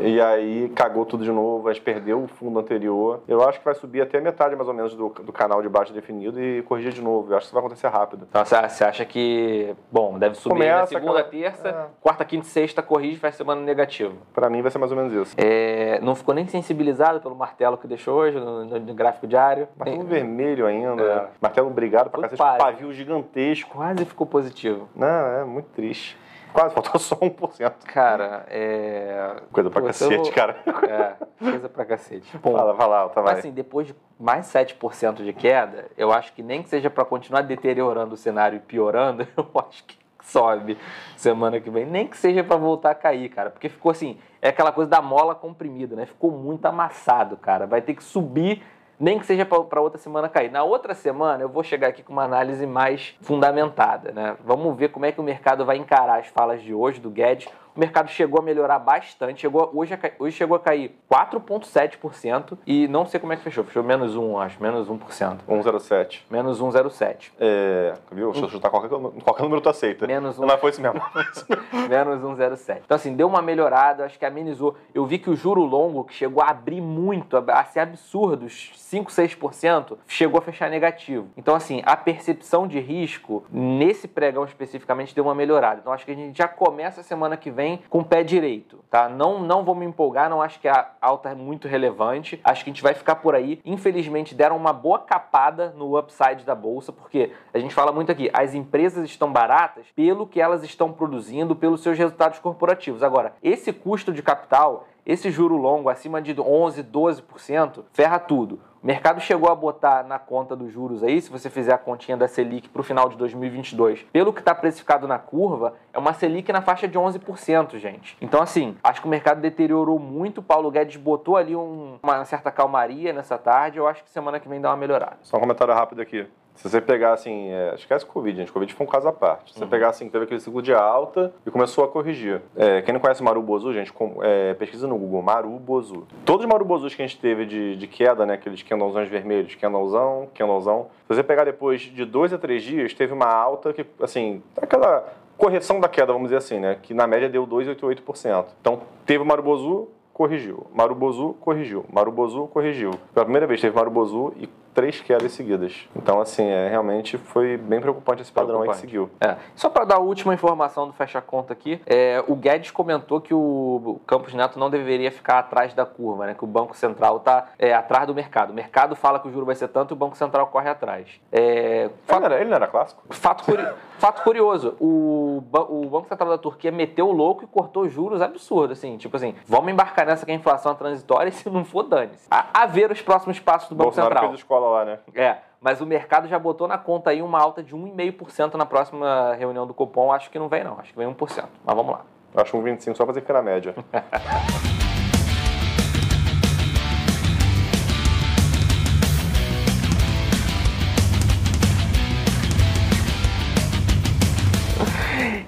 E 0.00 0.20
aí 0.20 0.68
cagou 0.74 1.04
tudo 1.04 1.24
de 1.24 1.30
novo, 1.30 1.68
a 1.68 1.72
gente 1.72 1.82
perdeu 1.82 2.22
o 2.22 2.28
fundo 2.28 2.58
anterior. 2.58 3.20
Eu 3.28 3.42
acho 3.46 3.58
que 3.58 3.64
vai 3.64 3.74
subir 3.74 4.00
até 4.00 4.20
metade 4.20 4.54
mais 4.56 4.68
ou 4.68 4.74
menos 4.74 4.94
do, 4.94 5.08
do 5.08 5.32
canal 5.32 5.60
de 5.62 5.68
baixo 5.68 5.92
definido 5.92 6.42
e 6.42 6.62
corrigir 6.62 6.92
de 6.92 7.02
novo. 7.02 7.30
Eu 7.32 7.36
acho 7.36 7.44
que 7.44 7.48
isso 7.48 7.54
vai 7.54 7.60
acontecer 7.64 7.88
rápido. 7.88 8.26
Então 8.28 8.44
você 8.44 8.84
acha 8.84 9.04
que, 9.04 9.74
bom, 9.90 10.18
deve 10.18 10.34
subir 10.36 10.58
na 10.58 10.64
Começa 10.74 10.86
segunda, 10.88 11.20
aquela- 11.20 11.24
terça, 11.30 11.68
É. 11.68 11.86
quarta, 12.00 12.24
quinta 12.24 12.46
e 12.46 12.48
sexta, 12.50 12.82
corrige, 12.82 13.18
faz 13.18 13.34
semana 13.34 13.60
negativa. 13.60 14.14
Pra 14.32 14.48
mim 14.48 14.62
vai 14.62 14.70
ser 14.70 14.78
mais 14.78 14.90
ou 14.92 14.96
menos 14.96 15.12
isso. 15.12 15.34
É, 15.38 15.98
não 16.02 16.14
ficou 16.14 16.34
nem 16.34 16.46
sensibilizado 16.46 17.20
pelo 17.20 17.34
martelo 17.34 17.76
que 17.76 17.86
deixou 17.86 18.18
hoje 18.18 18.38
no, 18.38 18.64
no- 18.64 18.78
no 18.80 18.94
gráfico 18.94 19.26
diário. 19.26 19.68
Martelo 19.76 20.02
vermelho 20.04 20.66
ainda. 20.66 21.02
É. 21.02 21.26
Martelo 21.40 21.68
obrigado 21.68 22.10
pra 22.10 22.22
cacete. 22.22 22.38
Pare. 22.38 22.58
pavio 22.58 22.92
gigantesco. 22.92 23.70
Quase 23.76 24.04
ficou 24.04 24.26
positivo. 24.26 24.88
Não, 24.94 25.06
é 25.06 25.44
muito 25.44 25.66
triste. 25.66 26.16
Quase, 26.52 26.74
faltou 26.74 27.00
só 27.00 27.16
1%. 27.16 27.72
Cara, 27.86 28.44
é. 28.48 29.36
Coisa 29.52 29.70
pra 29.70 29.80
Pô, 29.80 29.86
cacete, 29.86 30.30
cara. 30.32 30.56
É, 30.82 31.14
coisa 31.38 31.68
pra 31.68 31.84
cacete. 31.84 32.36
Bom, 32.38 32.56
Fala, 32.56 32.76
fala, 32.76 32.98
Alta, 32.98 33.22
vai. 33.22 33.32
Mas 33.32 33.38
assim, 33.40 33.52
depois 33.52 33.86
de 33.86 33.94
mais 34.18 34.46
7% 34.46 35.22
de 35.24 35.32
queda, 35.32 35.86
eu 35.96 36.12
acho 36.12 36.32
que 36.32 36.42
nem 36.42 36.62
que 36.62 36.68
seja 36.68 36.90
para 36.90 37.04
continuar 37.04 37.42
deteriorando 37.42 38.14
o 38.14 38.16
cenário 38.16 38.56
e 38.56 38.60
piorando, 38.60 39.26
eu 39.36 39.48
acho 39.68 39.84
que 39.84 39.96
sobe 40.22 40.78
semana 41.16 41.60
que 41.60 41.70
vem. 41.70 41.86
Nem 41.86 42.06
que 42.06 42.16
seja 42.16 42.44
para 42.44 42.56
voltar 42.56 42.90
a 42.90 42.94
cair, 42.94 43.28
cara. 43.28 43.50
Porque 43.50 43.68
ficou 43.68 43.90
assim, 43.90 44.18
é 44.40 44.48
aquela 44.48 44.72
coisa 44.72 44.90
da 44.90 45.02
mola 45.02 45.34
comprimida, 45.34 45.96
né? 45.96 46.06
Ficou 46.06 46.30
muito 46.30 46.64
amassado, 46.66 47.36
cara. 47.36 47.66
Vai 47.66 47.80
ter 47.80 47.94
que 47.94 48.04
subir, 48.04 48.62
nem 48.98 49.18
que 49.18 49.26
seja 49.26 49.44
para 49.44 49.80
outra 49.80 49.98
semana 49.98 50.28
cair. 50.28 50.50
Na 50.50 50.62
outra 50.62 50.94
semana 50.94 51.42
eu 51.42 51.48
vou 51.48 51.62
chegar 51.64 51.88
aqui 51.88 52.02
com 52.02 52.12
uma 52.12 52.24
análise 52.24 52.66
mais 52.66 53.16
fundamentada, 53.20 54.12
né? 54.12 54.36
Vamos 54.44 54.76
ver 54.76 54.88
como 54.90 55.06
é 55.06 55.12
que 55.12 55.20
o 55.20 55.24
mercado 55.24 55.64
vai 55.64 55.76
encarar 55.76 56.20
as 56.20 56.28
falas 56.28 56.62
de 56.62 56.72
hoje 56.72 57.00
do 57.00 57.10
Guedes. 57.10 57.48
O 57.74 57.80
mercado 57.80 58.10
chegou 58.10 58.38
a 58.38 58.42
melhorar 58.42 58.78
bastante, 58.78 59.40
chegou, 59.40 59.70
hoje, 59.74 59.98
hoje 60.18 60.36
chegou 60.36 60.56
a 60.56 60.60
cair 60.60 60.94
4,7% 61.10 62.58
e 62.66 62.86
não 62.86 63.06
sei 63.06 63.18
como 63.18 63.32
é 63.32 63.36
que 63.36 63.42
fechou, 63.42 63.64
fechou 63.64 63.82
menos 63.82 64.14
1, 64.14 64.38
acho, 64.38 64.62
menos 64.62 64.88
1%. 64.88 65.38
107. 65.46 66.26
Menos 66.30 66.60
1,07. 66.60 67.30
É, 67.40 67.94
viu? 68.10 68.34
Se 68.34 68.42
eu 68.42 68.50
chutar 68.50 68.68
qualquer, 68.68 68.90
qualquer 69.22 69.42
número 69.42 69.62
tu 69.62 69.70
aceita. 69.70 70.06
Menos 70.06 70.38
um. 70.38 70.42
Não, 70.42 70.48
mas 70.48 70.60
foi 70.60 70.70
isso 70.70 70.82
mesmo. 70.82 71.00
menos 71.88 72.22
1,07. 72.22 72.82
Então, 72.84 72.94
assim, 72.94 73.14
deu 73.14 73.26
uma 73.26 73.40
melhorada, 73.40 74.04
acho 74.04 74.18
que 74.18 74.26
amenizou. 74.26 74.76
Eu 74.94 75.06
vi 75.06 75.18
que 75.18 75.30
o 75.30 75.36
juro 75.36 75.62
longo, 75.62 76.04
que 76.04 76.12
chegou 76.12 76.42
a 76.42 76.50
abrir 76.50 76.82
muito, 76.82 77.36
a 77.36 77.64
ser 77.64 77.80
absurdo, 77.80 78.44
uns 78.44 78.72
5, 78.74 79.10
6%, 79.10 79.96
chegou 80.06 80.38
a 80.38 80.42
fechar 80.42 80.68
negativo. 80.68 81.28
Então, 81.38 81.54
assim, 81.54 81.82
a 81.86 81.96
percepção 81.96 82.68
de 82.68 82.78
risco, 82.80 83.44
nesse 83.50 84.06
pregão 84.06 84.44
especificamente, 84.44 85.14
deu 85.14 85.24
uma 85.24 85.34
melhorada. 85.34 85.80
Então, 85.80 85.92
acho 85.92 86.04
que 86.04 86.12
a 86.12 86.14
gente 86.14 86.36
já 86.36 86.46
começa 86.46 87.00
a 87.00 87.04
semana 87.04 87.34
que 87.36 87.50
vem 87.50 87.61
com 87.88 88.00
o 88.00 88.04
pé 88.04 88.22
direito, 88.22 88.78
tá? 88.90 89.08
Não, 89.08 89.40
não 89.40 89.64
vou 89.64 89.74
me 89.74 89.84
empolgar, 89.86 90.28
não 90.28 90.42
acho 90.42 90.60
que 90.60 90.68
a 90.68 90.90
alta 91.00 91.30
é 91.30 91.34
muito 91.34 91.68
relevante. 91.68 92.40
Acho 92.44 92.64
que 92.64 92.70
a 92.70 92.72
gente 92.72 92.82
vai 92.82 92.94
ficar 92.94 93.16
por 93.16 93.34
aí. 93.34 93.60
Infelizmente, 93.64 94.34
deram 94.34 94.56
uma 94.56 94.72
boa 94.72 94.98
capada 94.98 95.72
no 95.76 95.98
upside 95.98 96.44
da 96.44 96.54
bolsa, 96.54 96.92
porque 96.92 97.32
a 97.52 97.58
gente 97.58 97.74
fala 97.74 97.92
muito 97.92 98.10
aqui, 98.12 98.30
as 98.32 98.54
empresas 98.54 99.04
estão 99.04 99.32
baratas 99.32 99.86
pelo 99.94 100.26
que 100.26 100.40
elas 100.40 100.62
estão 100.62 100.92
produzindo, 100.92 101.56
pelos 101.56 101.82
seus 101.82 101.98
resultados 101.98 102.38
corporativos. 102.38 103.02
Agora, 103.02 103.34
esse 103.42 103.72
custo 103.72 104.12
de 104.12 104.22
capital, 104.22 104.86
esse 105.04 105.30
juro 105.30 105.56
longo 105.56 105.88
acima 105.88 106.20
de 106.20 106.38
11, 106.38 106.84
12%, 106.84 107.84
ferra 107.92 108.18
tudo. 108.18 108.60
O 108.82 108.86
mercado 108.86 109.20
chegou 109.20 109.48
a 109.48 109.54
botar 109.54 110.02
na 110.02 110.18
conta 110.18 110.56
dos 110.56 110.72
juros 110.72 111.04
aí, 111.04 111.20
se 111.22 111.30
você 111.30 111.48
fizer 111.48 111.72
a 111.72 111.78
continha 111.78 112.16
da 112.16 112.26
Selic 112.26 112.68
para 112.68 112.80
o 112.80 112.82
final 112.82 113.08
de 113.08 113.16
2022, 113.16 114.02
pelo 114.12 114.32
que 114.32 114.40
está 114.40 114.52
precificado 114.52 115.06
na 115.06 115.20
curva, 115.20 115.74
é 115.92 115.98
uma 116.00 116.12
Selic 116.12 116.50
na 116.52 116.60
faixa 116.60 116.88
de 116.88 116.98
11%, 116.98 117.78
gente. 117.78 118.16
Então, 118.20 118.42
assim, 118.42 118.76
acho 118.82 119.00
que 119.00 119.06
o 119.06 119.10
mercado 119.10 119.40
deteriorou 119.40 120.00
muito. 120.00 120.38
O 120.38 120.42
Paulo 120.42 120.68
Guedes 120.68 120.96
botou 120.96 121.36
ali 121.36 121.54
um- 121.54 121.96
uma 122.02 122.24
certa 122.24 122.50
calmaria 122.50 123.12
nessa 123.12 123.38
tarde. 123.38 123.78
Eu 123.78 123.86
acho 123.86 124.02
que 124.02 124.10
semana 124.10 124.40
que 124.40 124.48
vem 124.48 124.60
dá 124.60 124.70
uma 124.70 124.76
melhorada. 124.76 125.18
Só 125.22 125.36
um 125.36 125.40
comentário 125.40 125.72
rápido 125.72 126.02
aqui. 126.02 126.26
Se 126.62 126.70
você 126.70 126.80
pegar 126.80 127.12
assim, 127.14 127.48
é, 127.50 127.74
esquece 127.74 128.04
o 128.04 128.08
Covid, 128.08 128.36
gente. 128.38 128.50
O 128.50 128.52
Covid 128.52 128.72
foi 128.72 128.86
um 128.86 128.88
caso 128.88 129.08
à 129.08 129.12
parte. 129.12 129.52
Se 129.52 129.58
você 129.58 129.66
pegar 129.66 129.88
assim, 129.88 130.08
teve 130.08 130.24
aquele 130.26 130.38
ciclo 130.38 130.62
de 130.62 130.72
alta 130.72 131.34
e 131.44 131.50
começou 131.50 131.82
a 131.82 131.88
corrigir. 131.88 132.40
É, 132.56 132.80
quem 132.82 132.94
não 132.94 133.00
conhece 133.00 133.20
Maru 133.20 133.42
Bozu, 133.42 133.72
gente, 133.72 133.92
com- 133.92 134.18
é, 134.22 134.54
pesquisa 134.54 134.86
no 134.86 134.96
Google, 134.96 135.22
Maru 135.22 135.58
Bozu. 135.58 136.06
Todos 136.24 136.44
os 136.46 136.48
Maru 136.48 136.64
Bozus 136.64 136.94
que 136.94 137.02
a 137.02 137.06
gente 137.06 137.18
teve 137.18 137.46
de, 137.46 137.74
de 137.74 137.86
queda, 137.88 138.24
né? 138.24 138.34
Aqueles 138.34 138.62
candlezões 138.62 139.08
vermelhos, 139.08 139.56
candlezão, 139.56 140.28
candlezão. 140.32 140.86
Se 141.08 141.16
você 141.16 141.22
pegar 141.24 141.42
depois 141.42 141.80
de 141.80 142.04
dois 142.04 142.32
a 142.32 142.38
três 142.38 142.62
dias, 142.62 142.94
teve 142.94 143.12
uma 143.12 143.26
alta 143.26 143.72
que, 143.72 143.84
assim, 144.00 144.40
aquela 144.56 145.04
correção 145.36 145.80
da 145.80 145.88
queda, 145.88 146.12
vamos 146.12 146.28
dizer 146.28 146.36
assim, 146.36 146.60
né? 146.60 146.78
Que 146.80 146.94
na 146.94 147.08
média 147.08 147.28
deu 147.28 147.44
2,88%. 147.44 148.44
Então, 148.60 148.82
teve 149.04 149.20
o 149.20 149.26
Maru 149.26 149.42
Bozu, 149.42 149.88
corrigiu. 150.12 150.66
Marubozu 150.72 151.34
corrigiu. 151.40 151.84
Marubozu 151.92 152.46
corrigiu. 152.48 152.90
Pela 153.14 153.24
primeira 153.24 153.46
vez 153.46 153.60
teve 153.60 153.74
Marubozu 153.74 154.32
e 154.38 154.46
três 154.74 155.00
quedas 155.00 155.32
seguidas. 155.32 155.88
Então, 155.94 156.20
assim, 156.20 156.44
é, 156.46 156.68
realmente 156.68 157.18
foi 157.18 157.56
bem 157.56 157.80
preocupante 157.80 158.22
esse 158.22 158.32
padrão 158.32 158.62
aí 158.62 158.68
que 158.68 158.74
Preocupante. 158.78 158.80
seguiu. 158.90 159.10
É. 159.20 159.36
Só 159.54 159.68
para 159.68 159.84
dar 159.84 159.96
a 159.96 160.00
última 160.00 160.32
informação 160.34 160.86
do 160.86 160.92
Fecha 160.92 161.20
Conta 161.20 161.52
aqui, 161.52 161.80
é, 161.86 162.22
o 162.26 162.34
Guedes 162.34 162.70
comentou 162.70 163.20
que 163.20 163.34
o 163.34 164.00
Campos 164.06 164.32
Neto 164.34 164.58
não 164.58 164.70
deveria 164.70 165.10
ficar 165.10 165.38
atrás 165.40 165.74
da 165.74 165.84
curva, 165.84 166.26
né? 166.26 166.34
Que 166.34 166.44
o 166.44 166.46
Banco 166.46 166.76
Central 166.76 167.18
está 167.18 167.48
atrás 167.76 168.06
do 168.06 168.14
mercado. 168.14 168.50
O 168.50 168.54
mercado 168.54 168.96
fala 168.96 169.18
que 169.18 169.28
o 169.28 169.32
juro 169.32 169.46
vai 169.46 169.54
ser 169.54 169.68
tanto 169.68 169.92
e 169.92 169.94
o 169.94 169.96
Banco 169.96 170.16
Central 170.16 170.46
corre 170.48 170.68
atrás. 170.68 171.20
É, 171.30 171.82
Ele 171.84 171.90
fato, 172.06 172.20
não, 172.20 172.26
era, 172.26 172.40
ele 172.40 172.50
não 172.50 172.56
era 172.56 172.66
clássico? 172.66 173.02
fato, 173.10 173.44
curi- 173.44 173.66
fato 173.98 174.22
curioso, 174.22 174.74
o, 174.80 175.42
o 175.68 175.86
Banco 175.90 176.08
Central 176.08 176.30
da 176.30 176.38
Turquia 176.38 176.70
meteu 176.72 177.08
o 177.08 177.12
louco 177.12 177.44
e 177.44 177.46
cortou 177.46 177.88
juros 177.88 178.20
absurdos, 178.22 178.78
assim, 178.78 178.96
tipo 178.96 179.16
assim, 179.16 179.34
vamos 179.46 179.70
embarcar 179.72 180.06
nessa 180.06 180.24
que 180.24 180.32
a 180.32 180.34
inflação 180.34 180.72
é 180.72 180.74
transitória 180.74 181.28
e 181.28 181.32
se 181.32 181.48
não 181.50 181.64
for, 181.64 181.82
dane-se. 181.84 182.26
A, 182.30 182.62
a 182.62 182.66
ver 182.66 182.90
os 182.90 183.00
próximos 183.02 183.38
passos 183.38 183.68
do 183.68 183.74
Banco 183.74 183.90
Bolsonaro 183.90 184.14
Central. 184.14 184.30
Escola 184.62 184.78
lá, 184.78 184.84
né? 184.84 184.98
É, 185.14 185.38
mas 185.60 185.80
o 185.80 185.86
mercado 185.86 186.28
já 186.28 186.38
botou 186.38 186.68
na 186.68 186.78
conta 186.78 187.10
aí 187.10 187.20
uma 187.20 187.40
alta 187.40 187.62
de 187.62 187.74
1,5% 187.74 188.54
na 188.54 188.64
próxima 188.64 189.34
reunião 189.34 189.66
do 189.66 189.74
Copom. 189.74 190.12
Acho 190.12 190.30
que 190.30 190.38
não 190.38 190.48
vem, 190.48 190.62
não. 190.62 190.78
Acho 190.78 190.92
que 190.92 190.98
vem 190.98 191.12
1%. 191.12 191.48
Mas 191.64 191.76
vamos 191.76 191.92
lá. 191.92 192.02
Acho 192.36 192.56
um 192.56 192.62
25 192.62 192.96
só 192.96 193.04
pra 193.04 193.12
fazer 193.12 193.20
ficar 193.20 193.34
na 193.34 193.42
média. 193.42 193.74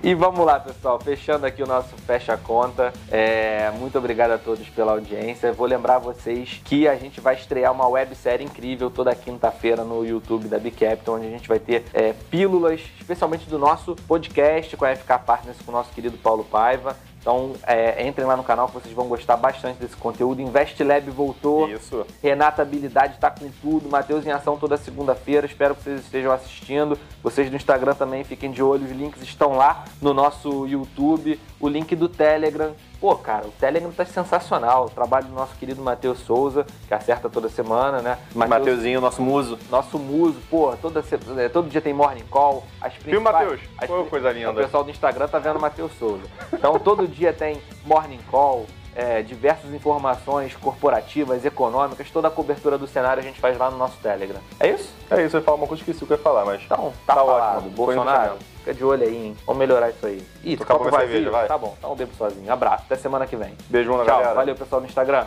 E 0.05 0.13
vamos 0.13 0.45
lá, 0.45 0.61
pessoal. 0.61 1.01
Fechando 1.01 1.47
aqui 1.47 1.63
o 1.63 1.67
nosso 1.67 1.97
Fecha 1.97 2.37
Conta. 2.37 2.93
É, 3.11 3.71
muito 3.71 3.97
obrigado 3.97 4.33
a 4.33 4.39
todos 4.39 4.69
pela 4.69 4.93
audiência. 4.93 5.51
Vou 5.51 5.67
lembrar 5.67 5.97
vocês 5.97 6.61
que 6.63 6.87
a 6.87 6.95
gente 6.95 7.23
vai 7.23 7.37
estrear 7.37 7.73
uma 7.73 7.89
websérie 7.89 8.45
incrível 8.45 8.91
toda 8.91 9.15
quinta-feira 9.15 9.83
no 9.83 10.05
YouTube 10.05 10.47
da 10.47 10.59
Bicapital, 10.59 11.15
onde 11.15 11.29
a 11.29 11.31
gente 11.31 11.49
vai 11.49 11.59
ter 11.59 11.87
é, 11.95 12.13
pílulas, 12.31 12.83
especialmente 13.01 13.49
do 13.49 13.59
nosso 13.59 13.97
podcast 14.07 14.77
com 14.77 14.85
a 14.85 14.95
FK 14.95 15.21
Partners, 15.25 15.57
com 15.65 15.73
o 15.73 15.75
nosso 15.75 15.91
querido 15.95 16.19
Paulo 16.19 16.45
Paiva. 16.45 16.95
Então, 17.25 17.55
é, 17.67 18.07
entrem 18.07 18.27
lá 18.27 18.37
no 18.37 18.45
canal 18.45 18.69
que 18.69 18.75
vocês 18.75 18.93
vão 18.95 19.09
gostar 19.09 19.39
bastante 19.39 19.79
desse 19.79 19.97
conteúdo. 19.97 20.43
InvestLab 20.43 21.11
voltou. 21.11 21.67
Isso. 21.71 22.07
Renata 22.23 22.61
Habilidade 22.61 23.15
está 23.15 23.31
com 23.31 23.49
tudo. 23.63 23.89
Matheus 23.89 24.27
em 24.27 24.31
ação 24.31 24.59
toda 24.59 24.77
segunda-feira. 24.77 25.47
Espero 25.47 25.75
que 25.75 25.85
vocês 25.85 26.03
estejam 26.03 26.31
assistindo. 26.31 26.99
Vocês 27.23 27.49
do 27.49 27.57
Instagram 27.57 27.95
também 27.95 28.25
fiquem 28.25 28.51
de 28.51 28.63
olho. 28.63 28.85
Os 28.85 28.91
links 28.91 29.23
estão 29.23 29.57
lá 29.57 29.87
no 30.03 30.13
nosso 30.13 30.67
YouTube. 30.67 31.41
O 31.59 31.67
link 31.67 31.97
do 31.97 32.11
Telegram. 32.11 32.75
Pô, 33.05 33.15
cara, 33.17 33.47
o 33.47 33.51
Telegram 33.51 33.93
tá 33.93 34.07
sensacional. 34.07 34.87
O 34.87 34.89
trabalho 34.89 35.27
do 35.27 35.35
nosso 35.35 35.55
querido 35.57 35.83
Matheus 35.83 36.21
Souza, 36.21 36.65
que 36.89 36.95
acerta 36.95 37.29
toda 37.29 37.51
semana, 37.51 38.01
né? 38.01 38.17
Mateuzinho, 38.35 38.99
nosso 38.99 39.21
muso. 39.21 39.59
Nosso 39.71 39.99
muso, 39.99 40.41
pô, 40.49 40.75
toda, 40.81 41.05
é, 41.37 41.51
todo 41.51 41.69
dia 41.69 41.83
tem 41.83 41.93
morning 41.93 42.25
call. 42.31 42.65
As 42.81 42.95
Viu, 42.95 43.21
Matheus? 43.21 43.61
as 43.77 43.87
Pô, 43.87 44.05
coisa 44.05 44.31
O 44.31 44.33
linda. 44.33 44.55
pessoal 44.55 44.83
do 44.83 44.91
Instagram 44.91 45.29
tá 45.29 45.39
vendo 45.39 45.57
o 45.57 45.61
Matheus 45.61 45.93
Souza. 45.99 46.23
Então 46.51 46.79
todo 46.79 47.07
dia 47.07 47.35
tem 47.35 47.61
morning 47.85 48.21
call, 48.31 48.65
é, 48.95 49.23
diversas 49.23 49.73
informações 49.75 50.55
corporativas, 50.57 51.45
econômicas, 51.45 52.11
toda 52.11 52.29
a 52.29 52.31
cobertura 52.31 52.79
do 52.79 52.87
cenário 52.87 53.21
a 53.21 53.25
gente 53.25 53.41
faz 53.41 53.57
lá 53.59 53.71
no 53.71 53.77
nosso 53.77 53.97
Telegram. 53.99 54.41
É 54.61 54.69
isso? 54.71 54.91
É 55.11 55.25
isso, 55.25 55.37
eu 55.37 55.41
ia 55.41 55.45
falar 55.45 55.57
uma 55.57 55.67
coisa 55.67 55.83
que 55.83 55.91
esqueci 55.91 56.05
o 56.05 56.07
que 56.07 56.13
eu 56.13 56.17
ia 56.17 56.23
falar, 56.23 56.45
mas. 56.45 56.63
Então, 56.65 56.93
tá, 57.07 57.15
Tá 57.15 57.21
falado. 57.25 57.57
ótimo. 57.59 57.71
Bolsonaro, 57.73 58.37
fica 58.59 58.73
de 58.75 58.85
olho 58.85 59.03
aí, 59.05 59.17
hein? 59.27 59.37
Vamos 59.47 59.59
melhorar 59.59 59.91
isso 59.91 60.07
aí. 60.07 60.23
Ih, 60.43 60.57
Tô 60.57 60.63
acabando 60.63 60.85
copo 60.85 60.97
a 60.97 61.01
cerveja, 61.01 61.31
vai. 61.31 61.47
Tá 61.49 61.59
bom, 61.59 61.75
então 61.79 61.91
eu 61.91 61.97
bebo 61.97 62.13
sozinho. 62.17 62.53
Abraço, 62.53 62.85
até 62.87 62.97
semana 62.97 63.27
que 63.27 63.37
vem. 63.37 63.55
Beijão 63.69 63.97
na 63.99 64.05
Tchau, 64.05 64.17
galera. 64.19 64.35
valeu 64.35 64.55
pessoal 64.55 64.81
no 64.81 64.87
Instagram. 64.87 65.27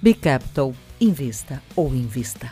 Bicapital. 0.00 0.72
Invista 1.00 1.62
ou 1.76 1.88
invista. 1.88 2.50